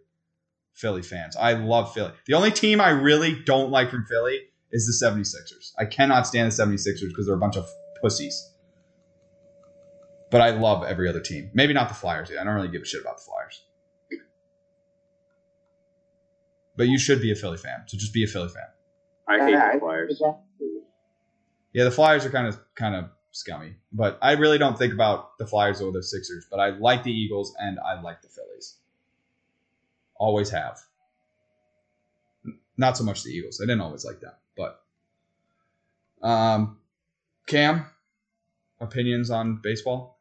[0.74, 1.36] Philly fans.
[1.38, 2.12] I love Philly.
[2.26, 4.42] The only team I really don't like from Philly
[4.72, 5.72] is the 76ers.
[5.78, 7.66] I cannot stand the 76ers because they're a bunch of
[8.02, 8.52] pussies.
[10.32, 11.52] But I love every other team.
[11.54, 12.30] Maybe not the Flyers.
[12.30, 13.64] I don't really give a shit about the Flyers.
[16.76, 17.84] But you should be a Philly fan.
[17.86, 18.68] So just be a Philly fan.
[19.28, 20.22] I hate Yeah, the Flyers.
[21.74, 25.38] Yeah, the Flyers are kind of kind of scummy, but I really don't think about
[25.38, 26.46] the Flyers or the Sixers.
[26.50, 28.76] But I like the Eagles and I like the Phillies.
[30.16, 30.80] Always have.
[32.78, 33.60] Not so much the Eagles.
[33.62, 34.82] I didn't always like them, but
[36.22, 36.78] um,
[37.48, 37.86] Cam,
[38.80, 40.20] opinions on baseball?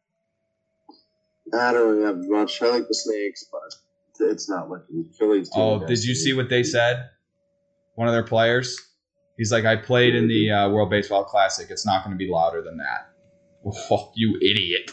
[1.53, 2.61] I don't really have much.
[2.63, 5.05] I like the Snakes, but it's not looking.
[5.19, 7.11] Philly's doing Oh, did you see what they said?
[7.95, 8.79] One of their players.
[9.37, 11.67] He's like, I played in the uh, World Baseball Classic.
[11.71, 13.11] It's not going to be louder than that.
[13.91, 14.91] Oh, you idiot!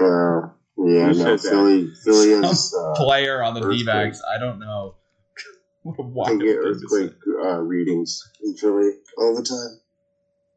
[0.00, 1.40] Uh, yeah, Who no, said that?
[1.50, 2.74] Philly, Philly is.
[2.74, 4.22] Uh, Player on the D-backs.
[4.34, 4.94] I don't know.
[5.82, 6.96] what a they wild get thing to say.
[6.96, 9.80] earthquake uh, readings in Philly all the time.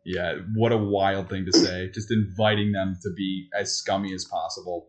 [0.05, 1.89] Yeah, what a wild thing to say.
[1.93, 4.87] Just inviting them to be as scummy as possible.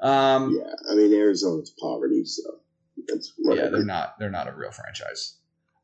[0.00, 2.42] Um, Yeah, I mean Arizona's poverty, so
[3.06, 5.36] that's yeah, they're not they're not a real franchise.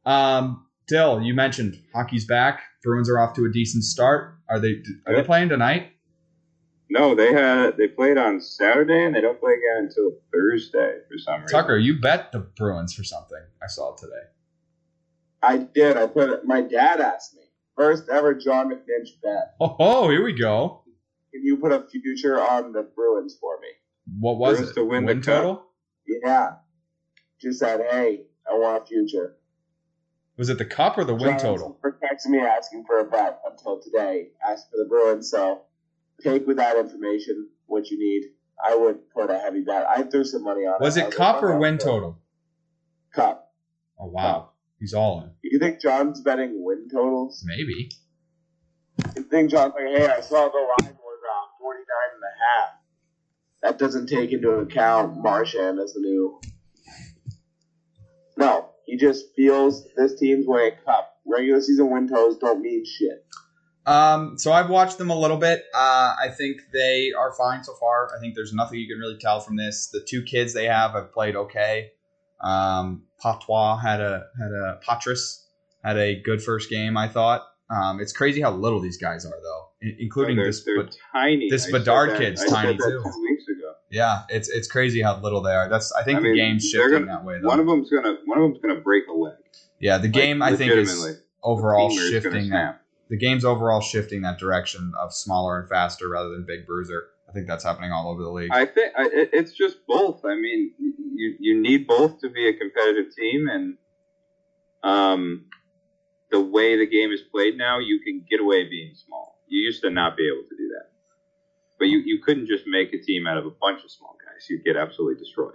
[0.06, 2.62] Um, Dill, you mentioned hockey's back.
[2.82, 4.34] Bruins are off to a decent start.
[4.48, 5.92] Are they are they playing tonight?
[6.90, 11.16] No, they had they played on Saturday and they don't play again until Thursday for
[11.16, 11.56] some reason.
[11.56, 13.38] Tucker, you bet the Bruins for something.
[13.62, 14.12] I saw today.
[15.40, 15.96] I did.
[15.96, 16.44] I put it.
[16.44, 17.42] My dad asked me
[17.76, 19.54] first ever John McNinch bet.
[19.60, 20.82] Oh, oh here we go.
[21.32, 23.68] Can you put a future on the Bruins for me?
[24.18, 24.74] What was Bruins it?
[24.74, 25.22] to win the cup?
[25.22, 25.66] total?
[26.04, 26.54] Yeah.
[27.40, 29.36] Just said, hey, I want a future.
[30.40, 31.78] Was it the cup or the win total?
[31.82, 34.28] were texting me asking for a bet until today.
[34.42, 35.64] Asked for the Bruins, so
[36.24, 38.30] take with that information what you need.
[38.66, 39.84] I would put a heavy bet.
[39.86, 41.08] I threw some money on Was it.
[41.08, 42.18] It cup or win total?
[43.14, 43.52] Cup.
[43.98, 45.30] Oh wow, he's all in.
[45.42, 47.44] You think John's betting win totals?
[47.46, 47.90] Maybe.
[49.14, 51.84] You think John's like, hey, I saw the line was uh, 49
[52.14, 52.68] and a half.
[53.60, 56.40] That doesn't take into account Marchand as the new.
[58.90, 60.68] No, he just feels this team's way.
[60.68, 61.14] a cup.
[61.26, 63.24] Regular season win totals don't mean shit.
[63.86, 65.64] Um, so I've watched them a little bit.
[65.74, 68.10] Uh, I think they are fine so far.
[68.16, 69.88] I think there's nothing you can really tell from this.
[69.92, 71.90] The two kids they have have played okay.
[72.42, 75.44] Um, Poitras had a had a Poitras
[75.84, 76.96] had a good first game.
[76.96, 77.46] I thought.
[77.70, 80.64] Um, it's crazy how little these guys are though, in- including they're, this.
[80.64, 81.48] they're but tiny.
[81.48, 83.04] this I Bedard kid's I tiny, too.
[83.90, 84.26] Two weeks ago.
[84.28, 85.68] yeah, it's it's crazy how little they are.
[85.68, 87.40] That's I think I the mean, game's shifting gonna- that way.
[87.40, 87.48] Though.
[87.48, 89.34] One of them's gonna one of them's gonna break a leg.
[89.78, 93.44] yeah, the Like, game I think is overall The femur is shifting that the game's
[93.44, 97.08] overall shifting that direction of smaller and faster rather than big bruiser.
[97.28, 98.50] I think that's happening all over the league.
[98.52, 100.24] I think I, it, it's just both.
[100.24, 100.72] I mean,
[101.14, 103.76] you you need both to be a competitive team, and
[104.82, 105.46] um,
[106.30, 109.38] the way the game is played now, you can get away being small.
[109.48, 110.89] You used to not be able to do that,
[111.80, 114.48] but you you couldn't just make a team out of a bunch of small guys.
[114.48, 115.54] You'd get absolutely destroyed.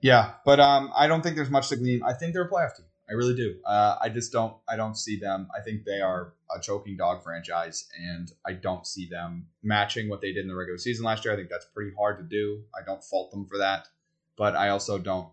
[0.00, 2.02] Yeah, but um, I don't think there's much to glean.
[2.02, 2.86] I think they're a playoff team.
[3.08, 3.56] I really do.
[3.64, 4.56] Uh, I just don't.
[4.68, 5.48] I don't see them.
[5.56, 10.20] I think they are a choking dog franchise, and I don't see them matching what
[10.22, 11.34] they did in the regular season last year.
[11.34, 12.62] I think that's pretty hard to do.
[12.74, 13.88] I don't fault them for that,
[14.36, 15.28] but I also don't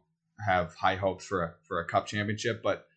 [0.46, 2.62] have high hopes for a for a cup championship.
[2.62, 2.88] But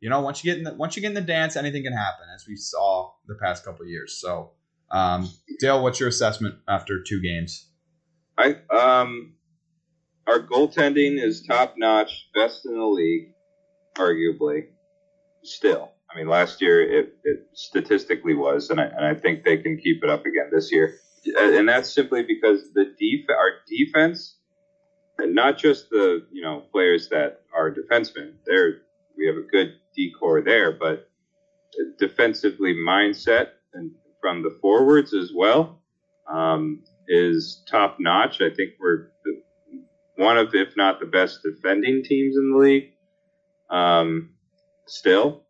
[0.00, 1.92] you know, once you get in the once you get in the dance, anything can
[1.92, 4.18] happen, as we saw the past couple years.
[4.18, 4.52] So,
[4.92, 5.28] um,
[5.58, 7.68] Dale, what's your assessment after two games?
[8.36, 9.34] I um,
[10.26, 13.34] our goaltending is top notch, best in the league,
[13.96, 14.66] arguably.
[15.42, 19.56] Still, I mean, last year it, it statistically was, and I and I think they
[19.56, 20.94] can keep it up again this year.
[21.38, 24.36] And that's simply because the def- our defense,
[25.18, 28.34] and not just the you know players that are defensemen.
[28.46, 28.82] There,
[29.16, 31.08] we have a good decor there, but
[31.98, 33.92] defensively mindset and
[34.22, 35.82] from the forwards as well
[36.26, 38.40] um, is top notch.
[38.40, 39.08] I think we're
[40.16, 42.92] one of, if not the best defending teams in the league.
[43.68, 44.30] Um,
[44.86, 45.42] still,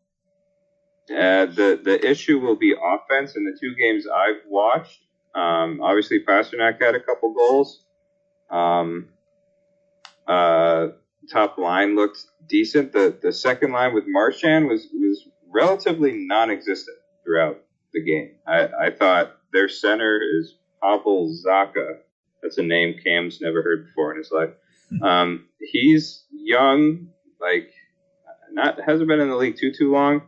[1.10, 5.00] uh, the the issue will be offense in the two games I've watched.
[5.34, 7.84] Um, obviously, Pastrnak had a couple goals.
[8.50, 9.08] Um,
[10.26, 10.88] uh,
[11.30, 12.92] top line looked decent.
[12.92, 17.60] The the second line with Marchand was was relatively non-existent throughout
[17.92, 18.30] the game.
[18.46, 21.98] I, I thought their center is Pavel Zacha.
[22.42, 24.50] That's a name Cam's never heard before in his life.
[25.00, 27.08] Um, he's young,
[27.40, 27.70] like
[28.52, 30.22] not hasn't been in the league too too long.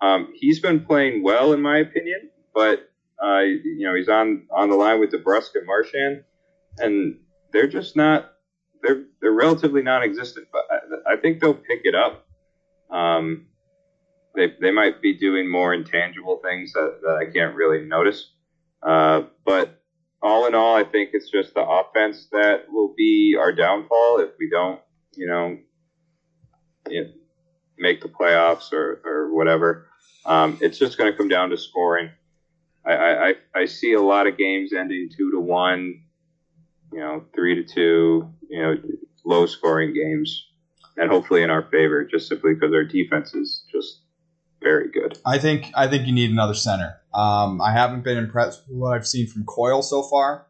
[0.00, 2.88] Um, he's been playing well in my opinion, but
[3.22, 6.24] uh, you know he's on on the line with DeBrusk and Marchand,
[6.78, 7.18] and
[7.52, 8.32] they're just not
[8.82, 10.48] they're they're relatively non-existent.
[10.52, 12.26] But I, I think they'll pick it up.
[12.90, 13.46] Um,
[14.36, 18.30] they they might be doing more intangible things that, that I can't really notice.
[18.82, 19.82] Uh, but
[20.22, 24.30] all in all, I think it's just the offense that will be our downfall if
[24.38, 24.80] we don't,
[25.14, 25.58] you know,
[27.78, 29.88] make the playoffs or, or whatever.
[30.24, 32.10] Um, it's just going to come down to scoring.
[32.84, 36.02] I, I, I see a lot of games ending two to one,
[36.92, 38.76] you know, three to two, you know,
[39.24, 40.46] low scoring games,
[40.96, 44.02] and hopefully in our favor, just simply because our defense is just
[44.66, 45.18] very good.
[45.24, 47.00] I think I think you need another center.
[47.14, 50.46] Um, I haven't been impressed with what I've seen from Coyle so far.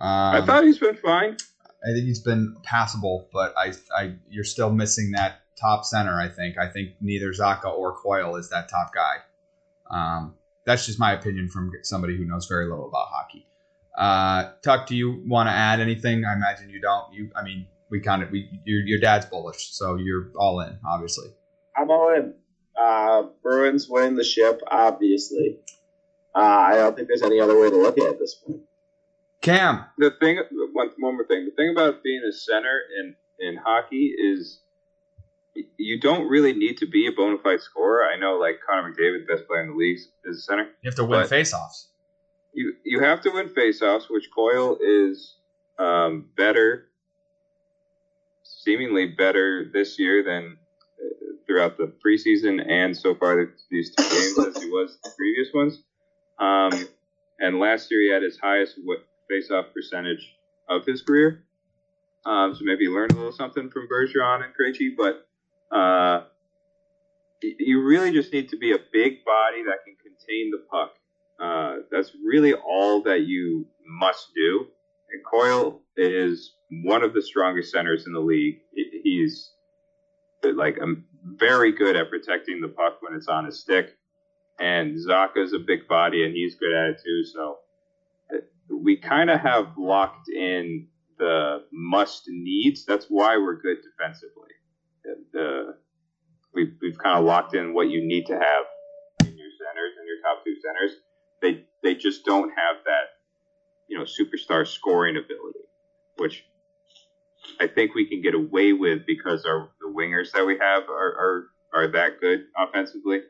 [0.00, 1.36] Um, I thought he's been fine.
[1.84, 6.18] I think he's been passable, but I, I, you're still missing that top center.
[6.18, 6.58] I think.
[6.58, 9.16] I think neither Zacha or Coyle is that top guy.
[9.90, 10.34] Um,
[10.64, 13.46] that's just my opinion from somebody who knows very little about hockey.
[13.96, 16.24] Uh, Tuck, do you want to add anything?
[16.24, 17.12] I imagine you don't.
[17.12, 20.78] You, I mean, we kind of, we, your, your dad's bullish, so you're all in,
[20.84, 21.28] obviously.
[21.76, 22.34] I'm all in.
[22.76, 25.58] Uh, Bruins win the ship, obviously.
[26.34, 28.60] Uh, I don't think there's any other way to look at it at this point.
[29.40, 30.40] Cam, The thing,
[30.72, 31.44] one, one more thing.
[31.44, 34.60] The thing about being a center in in hockey is
[35.76, 38.04] you don't really need to be a bona fide scorer.
[38.06, 40.68] I know, like Connor McDavid, the best player in the league, is a center.
[40.82, 41.86] you have to win faceoffs.
[42.54, 45.34] You you have to win faceoffs, which Coyle is
[45.78, 46.86] um, better,
[48.42, 50.56] seemingly better this year than
[51.46, 55.82] throughout the preseason and so far these two games as he was the previous ones.
[56.38, 56.88] Um,
[57.38, 58.78] and last year he had his highest
[59.30, 60.34] faceoff percentage
[60.68, 61.44] of his career.
[62.26, 65.26] Um, so maybe he learned a little something from Bergeron and Krejci, but
[65.74, 66.24] uh,
[67.42, 70.92] you really just need to be a big body that can contain the puck.
[71.40, 74.66] Uh, that's really all that you must do.
[75.12, 78.60] And Coyle is one of the strongest centers in the league.
[78.72, 79.50] He's
[80.42, 80.78] like
[81.24, 83.96] very good at protecting the puck when it's on his stick.
[84.60, 87.24] And Zacha's a big body, and he's good at it too.
[87.24, 87.58] So
[88.32, 88.38] uh,
[88.70, 90.86] we kind of have locked in
[91.18, 92.84] the must needs.
[92.84, 94.50] That's why we're good defensively.
[95.32, 95.76] The,
[96.54, 98.64] we've we've kind of locked in what you need to have
[99.20, 101.00] in your centers and your top two centers.
[101.42, 103.14] They they just don't have that
[103.88, 105.66] you know superstar scoring ability,
[106.16, 106.44] which
[107.60, 111.14] I think we can get away with because our the wingers that we have are
[111.14, 113.20] are, are that good offensively.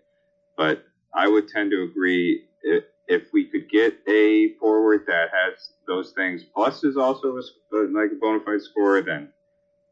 [0.56, 0.84] But
[1.14, 6.12] I would tend to agree if, if we could get a forward that has those
[6.12, 9.28] things plus is also a, s- like a bona fide scorer, then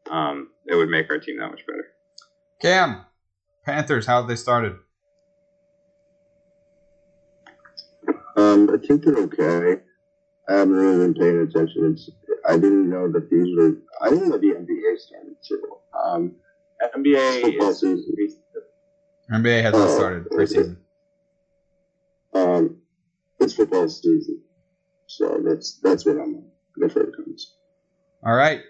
[0.09, 1.85] um, it would make our team that much better.
[2.61, 3.05] Cam,
[3.65, 4.77] Panthers, how have they started?
[8.35, 9.81] Um, I think they're okay.
[10.49, 11.93] I haven't really been paying attention.
[11.93, 12.09] It's,
[12.47, 13.77] I didn't know that these were.
[14.01, 15.77] I didn't know the NBA started too.
[16.05, 16.35] Um,
[16.95, 18.15] NBA is season.
[19.31, 20.77] NBA hasn't Oh, started preseason.
[22.33, 22.77] um,
[23.39, 24.41] it's football season,
[25.07, 26.43] so that's that's what I'm
[26.77, 27.55] before it comes.
[28.25, 28.61] All right,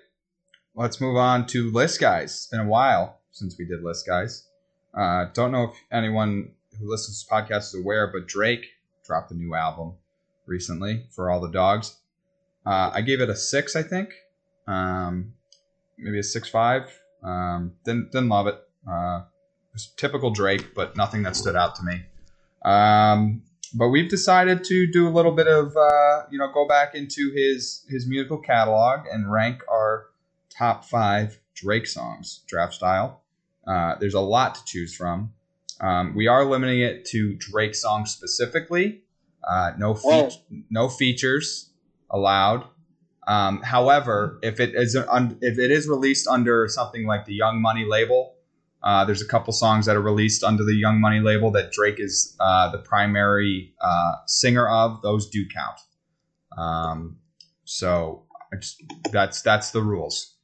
[0.76, 2.32] let's move on to list guys.
[2.34, 4.48] It's been a while since we did list guys.
[4.96, 8.66] Uh, don't know if anyone who listens to this podcast is aware, but Drake
[9.06, 9.94] dropped a new album
[10.46, 11.98] recently for all the dogs.
[12.66, 14.10] Uh, I gave it a six, I think,
[14.68, 15.34] um,
[15.98, 16.92] maybe a six five.
[17.24, 18.56] Um, didn't didn't love it.
[18.88, 22.04] Uh, it was typical Drake, but nothing that stood out to me.
[22.64, 23.44] Um,
[23.74, 27.32] but we've decided to do a little bit of uh, you know go back into
[27.32, 30.08] his his musical catalog and rank our
[30.50, 33.22] top five Drake songs draft style.
[33.66, 35.34] Uh, there's a lot to choose from.
[35.82, 39.02] Um, we are limiting it to Drake songs specifically.
[39.44, 41.70] Uh, no feat- no features
[42.10, 42.66] allowed.
[43.28, 47.62] Um, however, if it is un- if it is released under something like the Young
[47.62, 48.36] Money label,
[48.82, 52.00] uh, there's a couple songs that are released under the Young Money label that Drake
[52.00, 55.02] is uh, the primary uh, singer of.
[55.02, 55.80] Those do count.
[56.58, 57.18] Um,
[57.64, 60.36] so I just, that's that's the rules.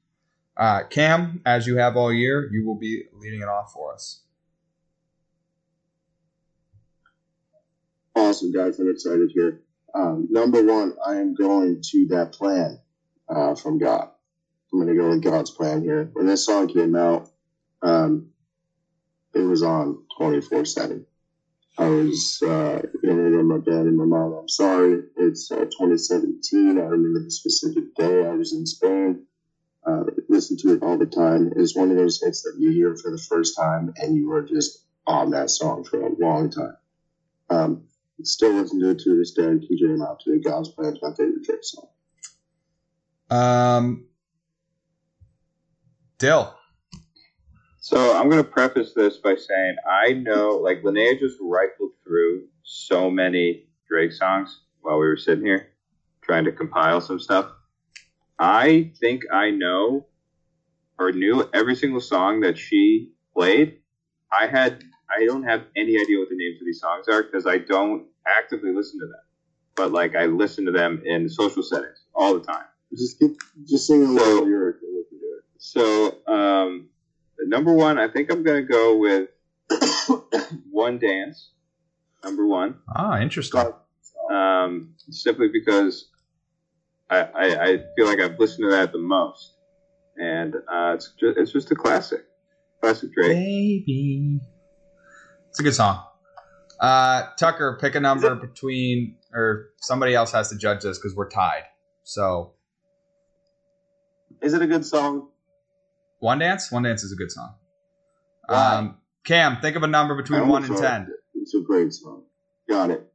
[0.58, 4.24] Uh, Cam, as you have all year, you will be leading it off for us.
[8.20, 8.78] Awesome, guys.
[8.80, 9.62] I'm excited here.
[9.96, 12.78] Um, number one, I am going to that plan
[13.30, 14.10] uh, from God.
[14.74, 16.10] I'm going to go with God's plan here.
[16.12, 17.30] When this song came out,
[17.82, 18.32] um,
[19.34, 21.06] it was on 24 7.
[21.78, 24.34] I was uh, to my dad and my mom.
[24.34, 25.02] I'm sorry.
[25.16, 26.78] It's uh, 2017.
[26.78, 28.26] I remember the specific day.
[28.28, 29.26] I was in Spain.
[29.86, 31.54] Uh, listen to it all the time.
[31.56, 34.44] It's one of those hits that you hear for the first time and you are
[34.44, 36.76] just on that song for a long time.
[37.50, 37.89] Um,
[38.24, 39.44] still listen to it to this day.
[39.44, 41.88] TJ and out to God's Plan is my favorite Drake song.
[43.30, 44.06] Um,
[46.18, 46.56] Dill.
[47.80, 52.48] So I'm going to preface this by saying I know, like, Linnea just rifled through
[52.64, 55.70] so many Drake songs while we were sitting here
[56.22, 57.52] trying to compile some stuff.
[58.38, 60.06] I think I know
[61.00, 63.80] or knew every single song that she played.
[64.32, 64.84] I had,
[65.16, 68.06] I don't have any idea what the names of these songs are because I don't
[68.28, 69.22] actively listen to them.
[69.76, 72.66] But like, I listen to them in social settings all the time.
[72.96, 73.32] Just get,
[73.68, 76.90] just sing a So- little lyric and we can do So, um,
[77.42, 79.30] number one, I think I'm going to go with
[80.72, 81.52] One Dance.
[82.24, 82.76] Number one.
[82.94, 83.62] Ah, interesting.
[84.32, 86.10] um, simply because
[87.10, 89.56] I, I, I feel like I've listened to that the most,
[90.18, 92.26] and uh, it's just it's just a classic,
[92.82, 93.30] classic Drake.
[93.38, 94.40] Baby.
[95.60, 96.02] It's a good song.
[96.80, 101.30] Uh, Tucker, pick a number between, or somebody else has to judge this because we're
[101.30, 101.64] tied.
[102.06, 102.54] So,
[104.42, 105.28] is it a good song?
[106.20, 106.72] One Dance?
[106.72, 107.56] One Dance is a good song.
[108.48, 111.14] Um, Cam, think of a number between 1 and 10.
[111.36, 112.24] It's a great song.
[112.70, 113.12] Got it.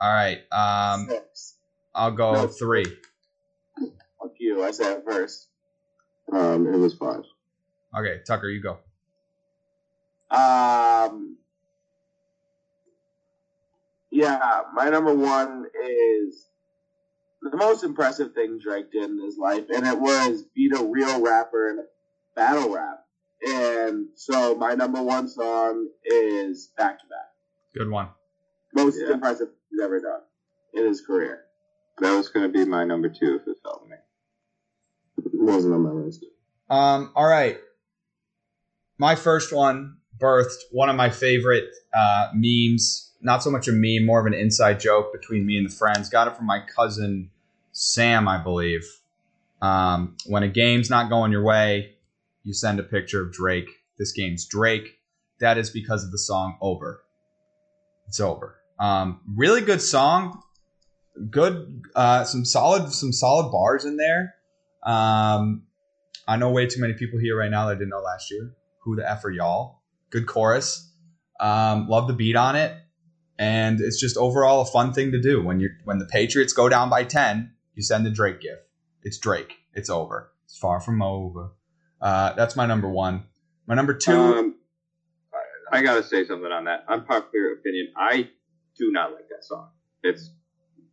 [0.00, 0.40] All right.
[0.50, 1.58] Um, Six.
[1.94, 2.46] I'll go No.
[2.48, 2.84] 3.
[2.86, 4.64] Fuck you.
[4.64, 5.46] I said it first.
[6.32, 7.22] Um, it was five.
[7.96, 8.78] Okay, Tucker, you go.
[10.36, 11.36] Um,
[14.14, 16.46] yeah, my number one is
[17.42, 21.20] the most impressive thing Drake did in his life, and it was beat a real
[21.20, 21.82] rapper in a
[22.36, 23.00] battle rap.
[23.46, 27.32] And so my number one song is Back to Back.
[27.76, 28.08] Good one.
[28.72, 29.12] Most Yeah.
[29.14, 30.22] impressive he's ever done
[30.72, 31.44] in his career.
[31.98, 33.96] That was going to be my number two if it fell to me.
[35.18, 36.24] It wasn't on my list.
[36.70, 37.58] Um, all right.
[38.96, 43.13] My first one birthed one of my favorite uh, memes.
[43.24, 46.10] Not so much a meme, more of an inside joke between me and the friends.
[46.10, 47.30] Got it from my cousin
[47.72, 48.86] Sam, I believe.
[49.62, 51.94] Um, when a game's not going your way,
[52.42, 53.70] you send a picture of Drake.
[53.98, 54.98] This game's Drake.
[55.40, 57.02] That is because of the song Over.
[58.06, 58.56] It's over.
[58.78, 60.42] Um, really good song.
[61.30, 64.34] Good, uh, some solid, some solid bars in there.
[64.84, 65.62] Um,
[66.28, 68.54] I know way too many people here right now that didn't know last year.
[68.80, 69.80] Who the F are y'all?
[70.10, 70.92] Good chorus.
[71.40, 72.76] Um, love the beat on it.
[73.38, 75.42] And it's just overall a fun thing to do.
[75.42, 78.62] When you when the Patriots go down by 10, you send the Drake gift.
[79.02, 79.54] It's Drake.
[79.74, 80.30] It's over.
[80.44, 81.52] It's far from over.
[82.00, 83.24] Uh, that's my number one.
[83.66, 84.12] My number two.
[84.12, 84.54] Um,
[85.72, 86.84] I, I got to say something on that.
[86.88, 87.88] Unpopular opinion.
[87.96, 88.28] I
[88.78, 89.70] do not like that song.
[90.02, 90.30] It's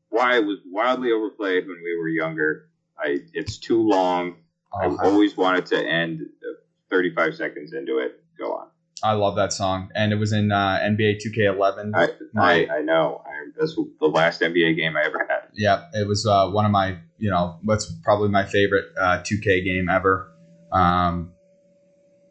[0.09, 2.69] why it was wildly overplayed when we were younger.
[2.97, 4.35] I it's too long.
[4.73, 6.53] I oh, always wanted to end uh,
[6.89, 8.23] 35 seconds into it.
[8.37, 8.67] Go on.
[9.03, 9.89] I love that song.
[9.95, 11.91] And it was in uh, NBA 2K11.
[11.95, 13.21] I, My- I, I know.
[13.25, 13.29] I,
[13.59, 15.49] that's the last NBA game I ever had.
[15.53, 19.63] Yeah, it was uh, one of my, you know, what's probably my favorite uh, 2K
[19.63, 20.31] game ever.
[20.71, 21.33] Um,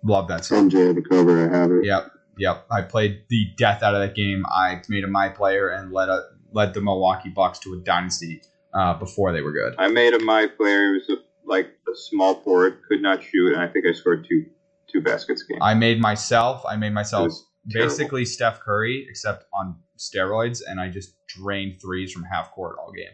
[0.02, 0.70] love that song.
[0.70, 1.50] MJ the cover.
[1.52, 1.84] I have it.
[1.84, 2.66] Yep, yep.
[2.70, 4.44] I played the death out of that game.
[4.46, 6.22] I made him my player and led a,
[6.52, 8.42] led the Milwaukee Bucks to a dynasty
[8.72, 9.74] uh, before they were good.
[9.78, 10.94] I made a my player.
[10.94, 14.26] It was a, like a small forward, could not shoot, and I think I scored
[14.28, 14.46] two
[14.92, 15.58] two baskets game.
[15.62, 16.62] I made myself.
[16.68, 17.90] I made myself was terrible.
[17.90, 22.92] basically Steph Curry, except on steroids, and I just drained threes from half court all
[22.92, 23.06] game.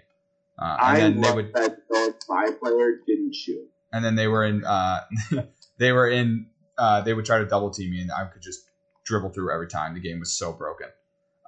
[0.59, 1.77] Uh, and I then they would that
[2.28, 3.69] my player didn't shoot.
[3.93, 5.01] and then they were in uh,
[5.78, 6.47] they were in
[6.78, 8.61] uh, they would try to double team me and I could just
[9.05, 9.94] dribble through every time.
[9.94, 10.89] The game was so broken.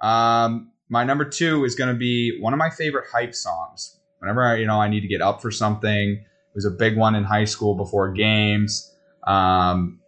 [0.01, 3.99] Um, my number two is going to be one of my favorite hype songs.
[4.19, 6.97] Whenever I, you know I need to get up for something, it was a big
[6.97, 8.95] one in high school before games.
[9.25, 9.99] Um,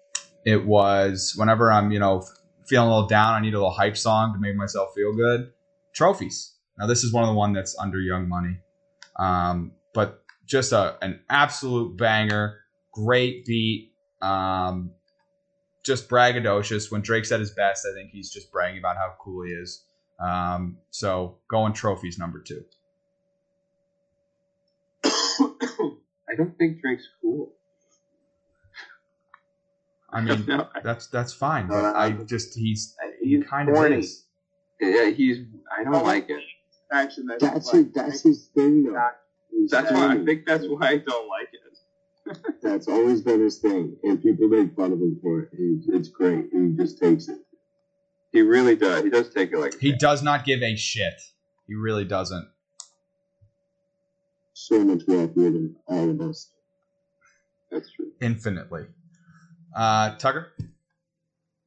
[0.45, 2.23] it was whenever I'm you know
[2.67, 5.51] feeling a little down, I need a little hype song to make myself feel good.
[5.93, 6.55] Trophies.
[6.79, 8.57] Now this is one of the one that's under Young Money,
[9.17, 12.59] um, but just a an absolute banger.
[12.93, 13.91] Great beat.
[14.21, 14.91] Um,
[15.83, 16.91] just braggadocious.
[16.91, 19.83] When Drake's at his best, I think he's just bragging about how cool he is.
[20.19, 22.63] Um, so going trophies number two.
[25.03, 27.53] I don't think Drake's cool.
[30.13, 31.67] I mean, No, that's that's fine.
[31.67, 32.23] No, But no, I no.
[32.25, 34.25] just he's he He's kind of is.
[34.79, 35.45] yeah, he's.
[35.77, 36.41] I don't like it.
[36.93, 38.99] Action, that's, That's like, his, that's his thing, though.
[39.49, 42.37] He's That's why I think that's why I don't like it.
[42.61, 45.49] That's always been his thing, and people make fun of him for it.
[45.57, 46.49] He, it's great.
[46.51, 47.39] He just takes it.
[48.31, 49.03] He really does.
[49.03, 49.97] He does take it like He fan.
[49.99, 51.13] does not give a shit.
[51.67, 52.47] He really doesn't.
[54.53, 56.51] So much wealthier than all of us.
[57.71, 58.11] That's true.
[58.21, 58.85] Infinitely.
[59.75, 60.51] Uh, Tucker?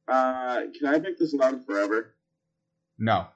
[0.07, 2.13] Uh, can I make this song forever?
[2.97, 3.27] No.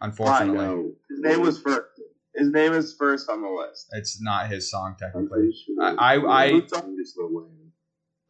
[0.00, 0.92] I Unfortunately, know.
[1.08, 2.00] His name was first.
[2.34, 3.88] His name is first on the list.
[3.92, 5.52] it's not his song technically.
[5.52, 5.82] sure.
[5.82, 7.72] I- I- I- I'm just Lil Wayne.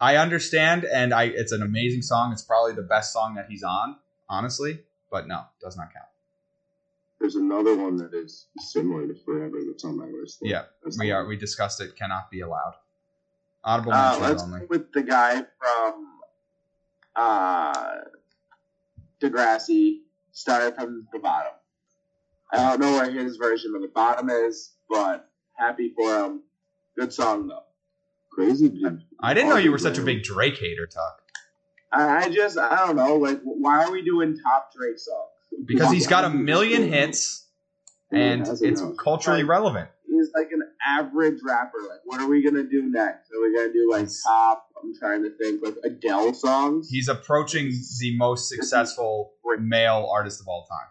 [0.00, 2.32] I understand, and I it's an amazing song.
[2.32, 3.96] It's probably the best song that he's on,
[4.28, 4.84] honestly.
[5.10, 6.06] But no, does not count.
[7.20, 10.40] There's another one that is similar to Forever that's on my list.
[10.40, 10.48] though.
[10.48, 11.94] Yeah, That's We are we discussed it.
[11.94, 12.74] Cannot be allowed.
[13.64, 14.60] Audible Uh, let's only.
[14.60, 16.08] go with the guy from
[17.16, 17.94] uh,
[19.20, 20.00] Degrassi,
[20.32, 21.52] started from the bottom.
[22.52, 26.42] I don't know where his version of the bottom is, but happy for him.
[26.98, 27.62] Good song though.
[28.30, 28.68] Crazy.
[28.68, 29.02] dude.
[29.20, 31.22] I didn't know you were such a big Drake hater, Tuck.
[31.92, 35.28] I, I just I don't know like why are we doing top Drake songs?
[35.66, 37.46] Because he's got a million hits
[38.10, 39.88] and it's culturally relevant.
[40.12, 41.78] He's like an average rapper.
[41.88, 43.30] Like what are we gonna do next?
[43.32, 44.66] Are we gonna do like top?
[44.82, 46.88] I'm trying to think like Adele songs.
[46.90, 47.70] He's approaching
[48.00, 50.88] the most successful male artist of all time.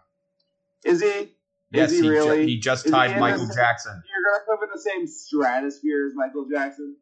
[0.92, 1.32] is he?
[1.70, 2.46] Yes, is he, he, ju- really?
[2.46, 3.92] he just Is he tied in Michael the- Jackson.
[4.06, 6.96] You're gonna put him in the same stratosphere as Michael Jackson?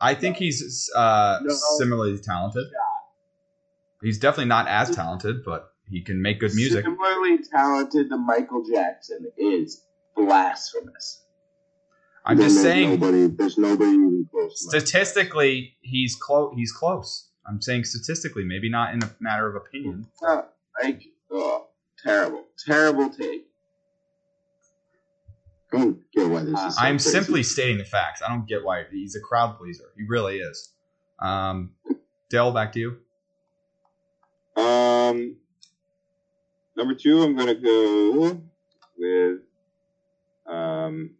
[0.00, 1.54] I think he's uh, No.
[1.78, 2.66] similarly talented.
[4.02, 6.84] He's definitely not as talented, but he can make good music.
[6.84, 9.84] Similarly talented to Michael Jackson is
[10.14, 11.22] blasphemous.
[12.28, 14.60] I'm just saying, Nobody, there's nobody even close.
[14.68, 16.52] statistically, he's close.
[16.56, 17.28] He's close.
[17.46, 20.08] I'm saying statistically, maybe not in a matter of opinion.
[20.26, 20.42] Uh,
[20.82, 21.68] like, oh,
[22.04, 23.44] terrible, terrible take.
[25.72, 26.76] I don't get why this is.
[26.76, 27.10] so I'm crazy.
[27.10, 28.22] simply stating the facts.
[28.22, 29.84] I don't get why he's a crowd pleaser.
[29.96, 30.72] He really is.
[31.20, 31.72] Um,
[32.30, 32.96] Dell, back to you.
[34.60, 35.36] Um,
[36.76, 38.40] number two, I'm gonna go
[38.98, 39.40] with
[40.46, 41.15] um,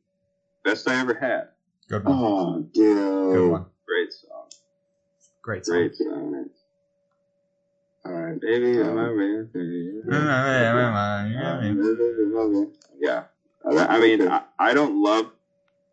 [0.66, 1.48] best I ever had.
[1.88, 2.14] Good one.
[2.18, 3.50] Oh, Good dude.
[3.52, 3.66] one.
[3.86, 4.48] Great song.
[5.42, 5.76] Great song.
[5.76, 6.50] Great song.
[8.04, 9.48] All right, baby, I'm a real
[13.00, 13.24] Yeah,
[13.64, 15.26] I mean, I, I don't love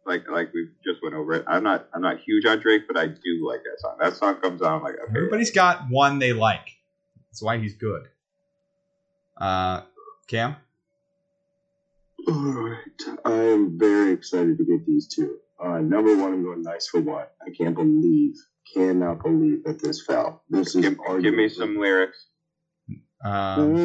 [0.05, 1.45] like like we just went over it.
[1.47, 3.97] I'm not I'm not huge on Drake, but I do like that song.
[3.99, 5.17] That song comes on I'm like okay.
[5.17, 6.67] Everybody's got one they like.
[7.29, 8.09] That's why he's good.
[9.37, 9.81] Uh,
[10.27, 10.55] Cam.
[12.27, 13.19] All right.
[13.25, 15.37] I am very excited to get these two.
[15.63, 17.35] Uh, number one, I'm going nice for what?
[17.45, 18.35] I can't believe,
[18.73, 20.43] cannot believe that this fell.
[20.49, 22.27] This is Give, give me some lyrics.
[23.23, 23.75] Um,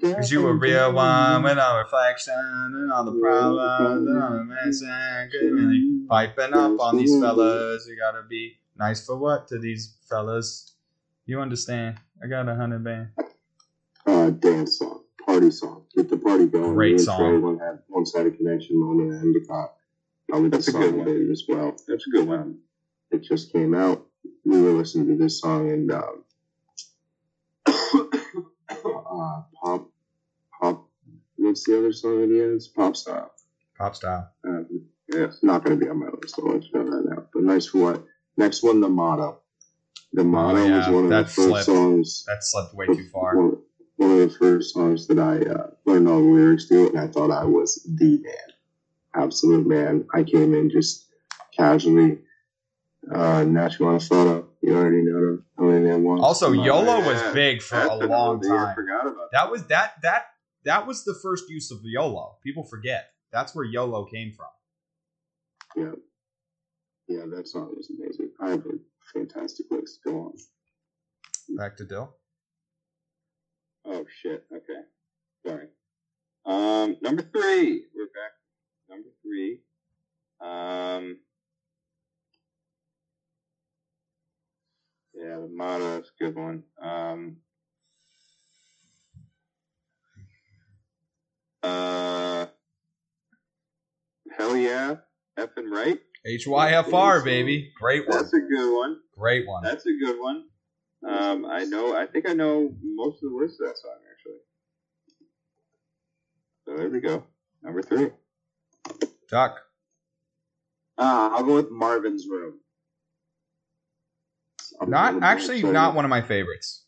[0.00, 4.44] Cause you a real one with no reflection and all the problems and all the
[4.44, 7.86] mess and really piping up on these fellas.
[7.88, 10.74] You gotta be nice for what to these fellas?
[11.24, 11.98] You understand?
[12.22, 13.10] I got a hundred band.
[14.06, 16.74] Uh, dance song, party song, get the party going.
[16.74, 17.18] Great Me and song.
[17.18, 19.74] Trey One had one sided connection moment at Endicott.
[20.28, 21.30] Probably the That's a song good one.
[21.30, 21.76] as well.
[21.88, 22.58] That's a good one.
[23.10, 24.06] It just came out.
[24.44, 26.24] We were listening to this song and um,
[27.66, 29.88] uh, pop,
[30.60, 30.88] pop.
[31.36, 32.68] What's the other song that he has?
[32.68, 33.30] Pop style.
[33.78, 34.30] Pop style.
[34.46, 34.66] Um,
[35.12, 36.36] yeah, it's not going to be on my list.
[36.38, 37.24] I'll let you know that now.
[37.32, 38.04] But nice for what?
[38.36, 39.40] Next one, the motto.
[40.12, 41.64] The motto Oh, yeah, was one of that the first slipped.
[41.66, 42.24] songs.
[42.26, 43.36] That slipped way too far.
[43.36, 43.56] One,
[44.04, 47.06] one of the first songs that I uh, learned all the lyrics to, and I
[47.08, 50.06] thought I was the man, absolute man.
[50.14, 51.06] I came in just
[51.56, 52.18] casually,
[53.12, 54.46] uh, natural photo.
[54.62, 56.20] You already know many that was.
[56.22, 56.52] Also.
[56.52, 58.44] YOLO Yeah, was big for That's a long.
[58.44, 58.74] I time.
[58.74, 60.26] forgot about That was that that
[60.64, 62.36] that was the first use of YOLO.
[62.42, 63.10] People forget.
[63.32, 64.46] That's where YOLO came from.
[65.76, 65.92] Yeah,
[67.08, 68.30] yeah, that song was amazing.
[68.40, 68.78] I have a
[69.12, 70.00] fantastic list.
[70.04, 70.32] Go on.
[71.56, 72.14] Back to Dill.
[73.86, 74.44] Oh shit.
[74.52, 74.80] Okay.
[75.46, 75.68] Sorry.
[76.46, 77.84] Um, number three.
[77.94, 78.32] We're back.
[78.88, 79.60] Number three.
[80.40, 81.18] Um.
[85.14, 86.62] Yeah, the motto is a good one.
[86.82, 87.36] Um.
[91.62, 92.46] Uh.
[94.36, 94.96] Hell yeah,
[95.38, 95.98] effing right.
[96.26, 97.70] HYFR, baby.
[97.78, 98.18] Great one.
[98.18, 98.98] That's a good one.
[99.16, 99.62] Great one.
[99.62, 100.44] That's a good one.
[101.06, 101.94] Um, I know.
[101.94, 104.38] I think I know most of the words to that song actually.
[106.64, 107.24] So there we go.
[107.62, 108.10] Number three.
[109.30, 109.56] Duck.
[110.96, 112.54] Uh, I'll go with Marvin's Room.
[114.80, 116.84] I'm Not actually not one of my favorites,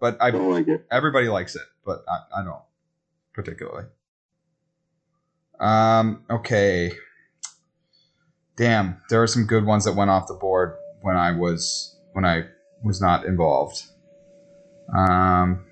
[0.00, 0.86] but I like it.
[0.90, 2.62] everybody likes it, but I, I don't
[3.34, 3.84] particularly.
[5.58, 6.24] Um.
[6.30, 6.92] Okay.
[8.56, 12.24] Damn, there are some good ones that went off the board when I was when
[12.24, 12.44] I
[12.82, 13.82] was not involved.
[14.96, 15.64] Um.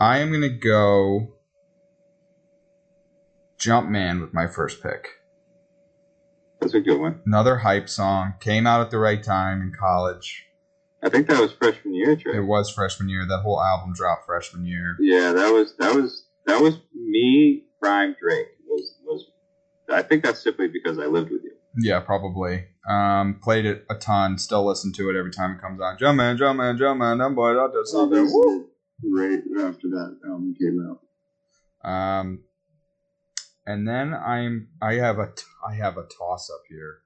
[0.00, 1.34] I am gonna go
[3.58, 5.08] Jumpman with my first pick.
[6.60, 7.20] That's a good one.
[7.26, 10.44] Another hype song came out at the right time in college.
[11.02, 12.38] I think that was freshman year, Trey.
[12.38, 13.26] It was freshman year.
[13.26, 14.96] That whole album dropped freshman year.
[15.00, 17.64] Yeah, that was that was that was me.
[17.80, 19.24] Prime Drake was was.
[19.88, 21.52] I think that's simply because I lived with you.
[21.76, 22.64] Yeah, probably.
[22.88, 24.38] Um, played it a ton.
[24.38, 25.98] Still listen to it every time it comes on.
[25.98, 27.18] Jumpman, Jumpman, Jumpman.
[27.18, 28.30] That boy out there something.
[28.32, 28.68] Woo!
[29.04, 31.00] Right after that album came out.
[31.88, 32.40] Um,
[33.66, 37.00] and then I'm I have a t- I have a toss up here,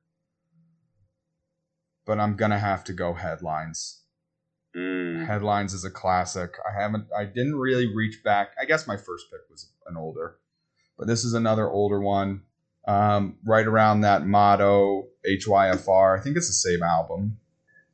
[2.07, 4.03] but I'm gonna have to go headlines.
[4.77, 5.27] Mm.
[5.27, 6.55] Headlines is a classic.
[6.67, 8.53] I haven't I didn't really reach back.
[8.61, 10.37] I guess my first pick was an older,
[10.97, 12.43] but this is another older one.
[12.87, 16.19] Um, right around that motto HYFR.
[16.19, 17.39] I think it's the same album.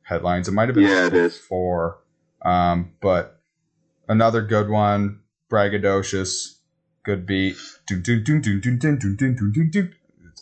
[0.03, 0.47] Headlines.
[0.47, 1.37] It might have been Yeah, it is.
[1.37, 1.99] four.
[2.43, 3.41] Um, but
[4.07, 5.19] another good one.
[5.51, 6.57] Braggadocious.
[7.03, 7.55] Good beat.
[7.89, 8.71] It's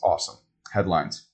[0.04, 0.36] awesome.
[0.72, 1.26] Headlines.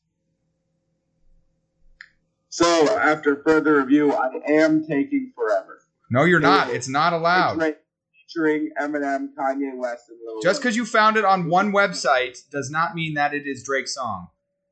[2.50, 5.80] So after further review, I am taking forever.
[6.12, 6.70] No, you're not.
[6.70, 7.54] It's not allowed.
[7.54, 7.76] Featuring-
[8.34, 12.70] Featuring Eminem, Kanye West, and Lil Just because you found it on one website does
[12.72, 14.30] not mean that it is Drake's song.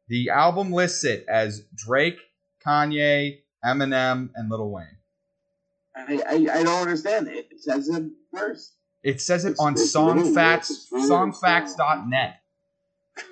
[0.08, 2.20] The album lists it as Drake,
[2.66, 4.86] Kanye, Eminem, and Lil Wayne.
[5.96, 7.48] I, I, I don't understand it.
[7.52, 8.74] It says it first.
[9.04, 12.36] It says it It's- on it's songfacts, really songfacts.net.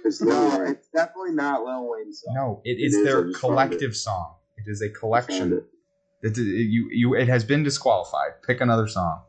[0.03, 2.35] It's No, it's definitely not Lil Wayne's song.
[2.35, 4.35] No, it It is is, their collective song.
[4.57, 5.53] It is a collection.
[6.21, 8.41] it- you, you, it has been disqualified.
[8.45, 9.21] Pick another song.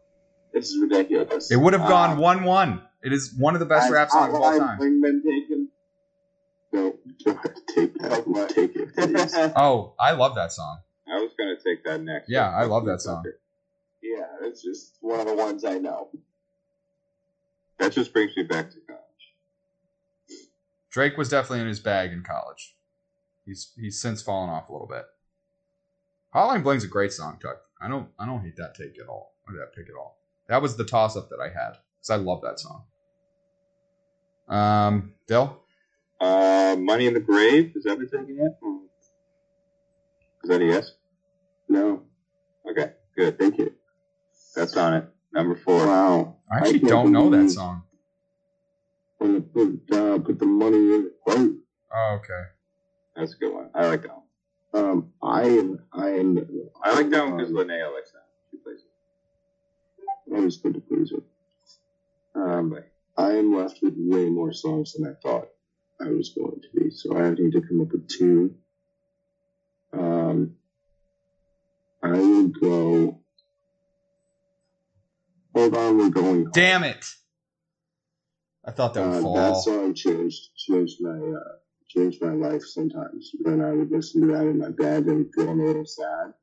[0.53, 1.51] This is ridiculous.
[1.51, 2.83] It would have gone Uh, 1 1.
[3.03, 4.79] It is one of the best has rap songs of all time.
[4.79, 5.69] Bling been taken?
[6.73, 6.95] No,
[7.25, 8.29] go ahead, take that.
[8.29, 8.51] What?
[8.51, 8.95] Take it.
[8.95, 9.35] please.
[9.57, 10.81] Oh, I love that song.
[11.09, 12.29] I was gonna take that next.
[12.29, 13.25] Yeah, I love that song.
[14.03, 16.09] yeah, it's just one of the ones I know.
[17.79, 19.01] That just brings me back to college.
[20.91, 22.77] Drake was definitely in his bag in college.
[23.47, 25.05] He's he's since fallen off a little bit.
[26.35, 27.63] Hotline Bling's a great song, Tuck.
[27.81, 29.35] I don't I don't hate that take at all.
[29.49, 30.19] Or that pick at all.
[30.51, 32.83] That was the toss up that I had because I love that song.
[34.49, 35.63] Um, Dill.
[36.21, 37.73] Uh, Money in the Grave.
[37.77, 38.53] Is that what you're taking it?
[40.43, 40.93] Is that a yes?
[41.69, 42.03] No,
[42.69, 43.39] Okay, good.
[43.39, 43.73] Thank you.
[44.57, 45.05] That's on it.
[45.33, 45.87] Number four.
[45.87, 46.39] Wow.
[46.51, 47.85] I actually I don't know that song.
[49.19, 51.13] When they put uh, put the money in it.
[51.29, 51.51] Right.
[51.95, 52.43] Oh, okay.
[53.15, 53.71] That's a good one.
[53.73, 54.17] I like that
[54.73, 54.85] one.
[54.85, 55.79] Um, I am.
[55.93, 56.39] I am.
[56.83, 58.27] I like that one because Linnea likes that.
[58.51, 58.90] She plays it.
[60.33, 62.41] Always good to please her.
[62.41, 62.79] Um,
[63.17, 65.49] I am left with way more songs than I thought
[66.01, 68.55] I was going to be, so I need to come up with two.
[69.93, 70.55] Um,
[72.03, 73.21] I will go.
[75.55, 76.45] Hold on, we're going.
[76.45, 76.53] home.
[76.55, 77.05] Damn it!
[78.65, 79.35] I thought that would Uh, fall.
[79.35, 81.57] that song changed changed my uh,
[81.89, 82.63] changed my life.
[82.65, 86.35] Sometimes when I would listen to that in my bed and feeling a little sad,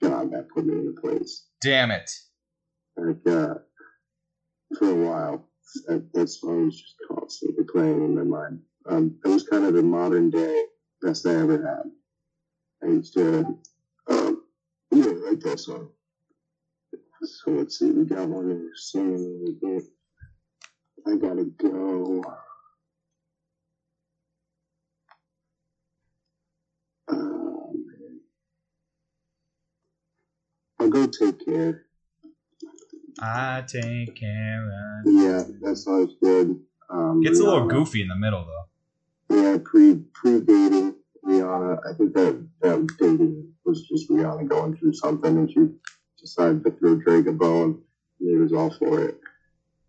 [0.00, 1.46] God, that put me in a place.
[1.60, 2.08] Damn it!
[2.96, 3.54] Like uh,
[4.78, 5.48] for a while,
[5.88, 8.60] that, song was just constantly playing in my mind.
[8.86, 10.64] Um, it was kind of the modern day
[11.02, 11.90] best I ever had.
[12.82, 13.58] I used to,
[14.08, 14.42] um,
[14.90, 15.88] like that song.
[17.22, 19.56] So let's see, we got one more song.
[21.06, 22.22] I gotta go.
[27.08, 27.84] Um,
[30.78, 31.86] I'll go take care.
[33.20, 35.12] I take care of.
[35.12, 36.58] Yeah, that song's good.
[36.90, 39.36] Um, Gets a little goofy in the middle though.
[39.36, 41.78] Yeah, pre pre dating Rihanna.
[41.88, 45.68] I think that that dating was just Rihanna going through something, and she
[46.20, 47.82] decided to throw Drake a bone,
[48.20, 49.20] and he was all for it.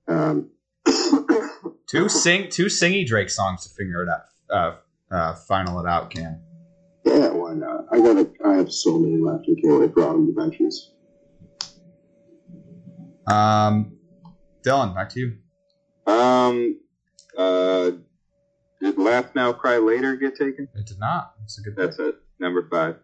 [0.08, 0.50] Um,
[1.88, 4.26] Two sing two singy Drake songs to figure it out.
[4.50, 6.40] Uh, uh, final it out, Cam.
[7.06, 7.86] yeah, why not?
[7.92, 9.44] I got I have so many left.
[9.44, 10.92] I can't wait for autumn adventures.
[13.28, 13.98] Um,
[14.64, 15.38] Dylan, back to you.
[16.12, 16.80] Um,
[17.38, 17.92] uh,
[18.82, 20.68] did Laugh Now, Cry Later get taken?
[20.76, 21.34] It did not.
[21.44, 21.76] It's a good.
[21.76, 22.16] That's it.
[22.40, 22.98] Number five.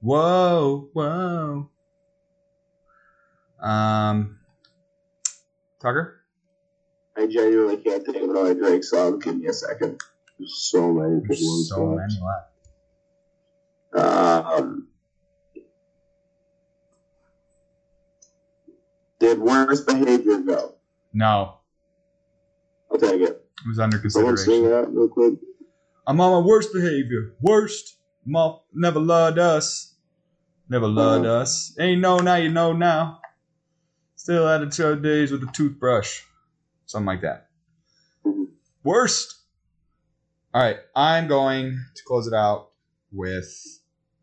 [0.00, 1.70] Whoa, whoa.
[3.60, 4.38] Um,
[5.80, 6.20] Tucker.
[7.16, 9.18] I genuinely can't think of another Drake song.
[9.20, 10.00] Give me a second.
[10.38, 11.68] There's so many good There's ones.
[11.70, 12.12] so left.
[12.12, 12.20] many
[13.94, 14.50] left.
[14.58, 14.88] Um,
[19.18, 20.74] did worst behavior go?
[21.12, 21.58] No,
[22.90, 23.30] I'll take it.
[23.64, 24.70] it was under Someone sing consideration.
[24.70, 25.34] that real quick.
[26.06, 27.34] I'm on my worst behavior.
[27.40, 27.94] Worst.
[28.28, 29.94] Muff never loved us.
[30.68, 31.36] Never loved Uh-huh.
[31.42, 31.74] us.
[31.78, 33.20] Ain't know now you know now.
[34.16, 36.22] Still had the two days with a toothbrush.
[36.86, 37.48] Something like that.
[38.24, 38.48] Mhm.
[38.82, 39.34] Worst.
[40.52, 42.70] All right, I'm going to close it out
[43.12, 43.48] with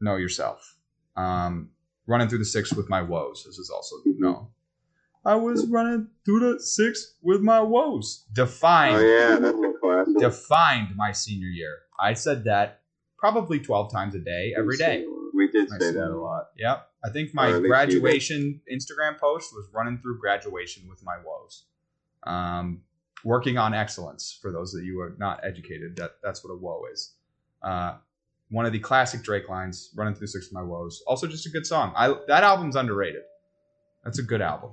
[0.02, 0.76] know yourself.
[1.16, 1.70] Um,
[2.08, 3.44] running through the six with my woes.
[3.46, 4.50] This is also no.
[5.26, 8.26] I was running through the six with my woes.
[8.34, 10.18] Defined Oh yeah, that's a classic.
[10.20, 11.80] defined my senior year.
[12.00, 12.82] I said that
[13.18, 15.06] probably 12 times a day, every day.
[15.34, 16.50] We did I say that a lot.
[16.58, 16.88] Yep.
[17.06, 17.68] I think my at least you did.
[17.70, 21.64] graduation Instagram post was running through graduation with my woes.
[22.24, 22.82] Um,
[23.24, 25.96] working on excellence for those of you who are not educated.
[25.96, 27.14] That that's what a woe is.
[27.62, 27.96] Uh,
[28.50, 31.50] one of the classic Drake lines, "Running through six of my woes." Also, just a
[31.50, 31.94] good song.
[31.96, 33.24] I that album's underrated.
[34.04, 34.72] That's a good album.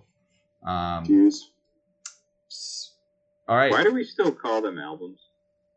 [0.62, 1.50] Um, Fuse.
[3.48, 3.70] all right.
[3.70, 5.20] Why do we still call them albums?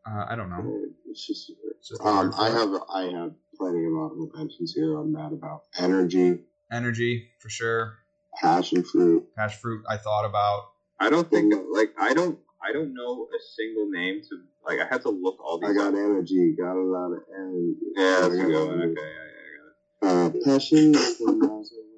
[0.06, 0.82] uh, I don't know.
[1.08, 1.50] It's just.
[1.70, 4.96] It's just Um, I have I have plenty of honorable mentions here.
[4.98, 6.40] I'm mad about energy,
[6.70, 7.98] energy for sure.
[8.40, 9.24] passion fruit.
[9.36, 9.84] Passion fruit.
[9.88, 10.70] I thought about.
[11.00, 14.86] I don't think like I don't I don't know a single name to like I
[14.92, 15.94] had to look all these I got up.
[15.94, 16.54] energy.
[16.58, 17.74] Got a lot of energy.
[17.96, 18.80] Yeah, that's I a got good one.
[18.82, 18.92] energy.
[19.00, 19.12] Okay,
[20.02, 20.94] yeah, yeah, Uh, passion.
[20.94, 21.93] from miles away.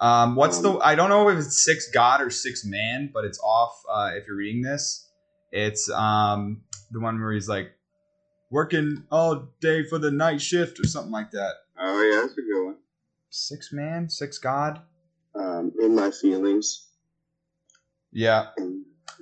[0.00, 0.78] Um, what's the?
[0.78, 3.82] I don't know if it's six God or six man, but it's off.
[3.88, 5.08] Uh, if you're reading this,
[5.52, 7.72] it's um the one where he's like
[8.50, 11.54] working all day for the night shift or something like that.
[11.76, 11.96] I got it.
[11.96, 12.76] Oh yeah, that's a good one.
[13.30, 14.82] Six man, six God.
[15.34, 16.86] Um, in my feelings.
[18.12, 18.48] Yeah.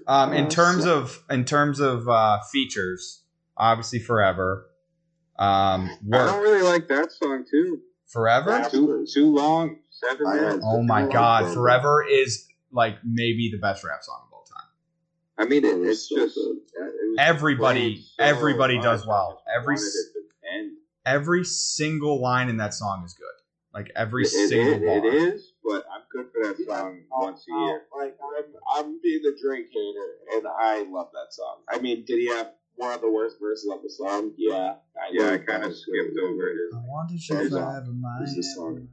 [0.07, 3.23] Um, in terms of in terms of uh, features,
[3.57, 4.67] obviously forever.
[5.39, 7.81] Um, I don't really like that song too.
[8.07, 8.69] forever.
[8.71, 9.79] Too too long.
[9.91, 10.65] Seven minutes.
[10.67, 11.55] Oh my I like God, that.
[11.55, 14.69] forever is like maybe the best rap song of all time.
[15.39, 19.43] I mean, it, It it's so just uh, it Everybody- so everybody does well.
[19.55, 20.73] Every wanted s- it to end.
[21.05, 23.27] Every single line in that song is good.
[23.75, 25.07] Like every It- it- single it- bar.
[25.07, 27.83] it is, but I'm good for that song once a year.
[27.97, 28.45] Like I'm,
[28.85, 31.63] I'm being the drink hater, and I love that song.
[31.69, 34.33] I mean, did he have one of the worst verses of the song?
[34.37, 36.57] Yeah, I Yeah, I kind of skipped over it.
[36.75, 37.61] I wanted That you is all.
[37.71, 38.23] forever, mine.
[38.23, 38.89] Is the song.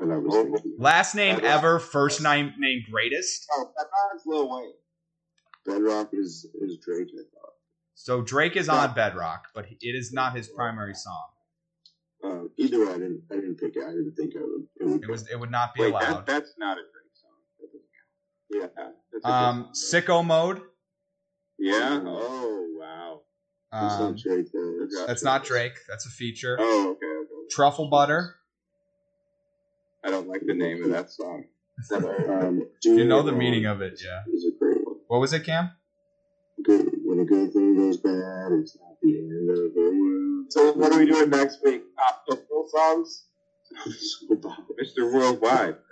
[0.00, 0.56] And I was Oh.
[0.78, 1.52] Last name Bedrock.
[1.52, 3.46] ever, first name name greatest.
[3.52, 4.72] Oh, that song's Lil Wayne.
[5.66, 7.08] Bedrock is is Drake.
[7.12, 7.52] I thought.
[7.94, 11.26] So Drake is on Bedrock, but it is not his primary song.
[12.24, 13.22] Uh, either way, I didn't.
[13.30, 13.82] I didn't pick it.
[13.84, 14.66] I didn't think I would.
[14.80, 16.26] It would It was it would not be Wait, that, allowed.
[16.26, 17.30] that's not a Drake song.
[17.60, 18.72] That doesn't count.
[18.78, 20.62] Yeah, that's a Um, song, sicko mode.
[21.60, 22.00] Yeah.
[22.04, 23.20] Oh wow.
[23.72, 24.46] It's Um, not Drake.
[25.06, 25.74] That's not Drake.
[25.88, 26.56] That's a feature.
[26.58, 27.06] Oh okay.
[27.06, 27.48] okay.
[27.50, 28.36] Truffle butter.
[30.02, 31.44] I don't like the name of that song.
[31.92, 34.22] Um, You know the meaning of it, yeah.
[34.34, 34.96] Is a great one.
[35.08, 35.70] What was it, Cam?
[36.62, 36.90] Good.
[37.04, 40.46] When a good thing goes bad, it's not the end of the world.
[40.50, 41.82] So what are we doing next week?
[41.96, 43.24] Top Pitbull songs?
[44.82, 45.10] Mr.
[45.12, 45.76] Worldwide.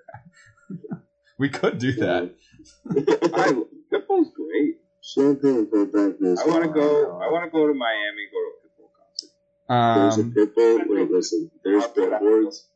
[1.39, 2.35] We could do that.
[3.33, 3.63] I.
[5.15, 6.43] Champagne for breakfast.
[6.45, 7.19] I want to go.
[7.19, 8.29] I want to go to Miami.
[8.31, 9.31] Go to a Pitbull concert.
[9.69, 10.89] There's a Um, pitbull.
[10.89, 11.51] Wait, listen.
[11.65, 12.67] There's billboards.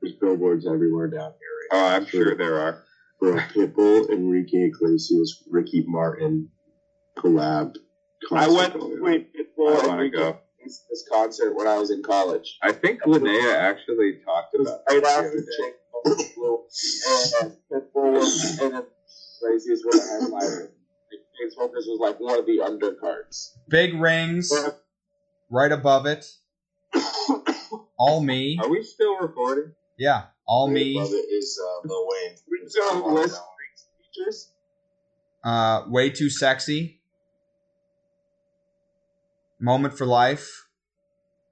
[0.00, 1.68] There's billboards everywhere down here.
[1.72, 2.84] Oh, I'm sure there are.
[3.18, 6.50] For a Pitbull, Enrique Iglesias, Ricky Martin
[7.16, 7.76] collab.
[8.32, 10.38] I went going to a Pitbull I wanna go.
[10.62, 12.58] This concert when I was in college.
[12.62, 15.46] I think Linnea actually talked It was about right that the after other day.
[15.58, 16.66] Jake Paul
[17.42, 18.82] and Pitbull and then
[19.42, 20.70] Iglesias was a headliner.
[21.40, 23.54] Like, James Smokers was like one of the undercards.
[23.68, 24.52] big rings
[25.50, 26.26] right above it.
[27.98, 28.58] All me.
[28.62, 29.72] Are we still recording?
[29.98, 30.96] Yeah, all me.
[30.96, 32.36] Above it is uh, Lil Wayne.
[32.50, 33.42] We still have a list of
[34.14, 34.52] features.
[35.44, 37.00] Uh, way too sexy.
[39.60, 40.66] Moment for life.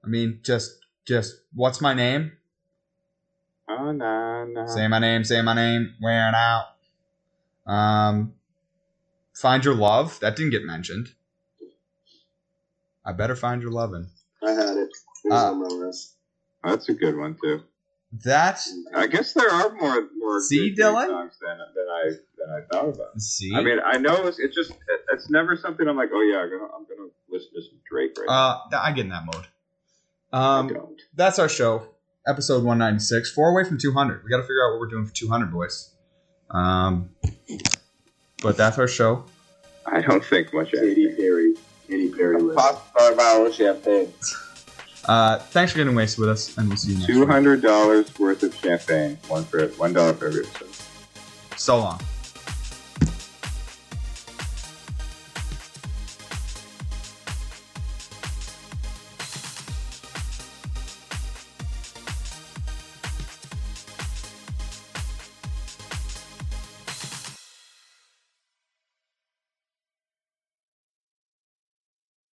[0.03, 0.71] I mean, just,
[1.05, 2.31] just, what's my name?
[3.69, 4.65] Oh no no.
[4.65, 6.65] Say my name, say my name, wearing out.
[7.67, 8.33] Um,
[9.41, 10.19] find your love.
[10.19, 11.09] That didn't get mentioned.
[13.05, 14.09] I better find your lovin'.
[14.45, 14.89] I had it.
[15.23, 16.15] It was Uh, on my list.
[16.63, 17.61] That's a good one too.
[18.25, 18.59] That,
[18.95, 21.07] I guess there are more more See, good Drake Dylan?
[21.07, 22.03] songs than than I
[22.37, 23.19] than I thought about.
[23.21, 26.21] see, I mean, I know it's, it's just it- it's never something I'm like, oh
[26.21, 29.09] yeah, I'm gonna I'm gonna listen to some Drake right uh, th- I get in
[29.11, 29.45] that mode.
[30.33, 31.01] I Um, don't.
[31.15, 31.87] that's our show,
[32.27, 34.23] episode 196, four away from 200.
[34.23, 35.93] We got to figure out what we're doing for 200, boys.
[36.51, 37.09] Um,
[38.41, 39.23] but that's our show.
[39.85, 41.17] I don't think much of Katy it.
[41.17, 41.55] Perry.
[41.87, 42.57] Katy Perry list.
[42.57, 44.13] Pop star bottle of champagne.
[45.05, 47.29] Uh, thanks for getting wasted with us, and we'll see you next Two week.
[47.29, 49.17] hundred dollars worth of champagne.
[49.27, 50.69] One for one dollar for every episode.
[51.57, 51.99] So long.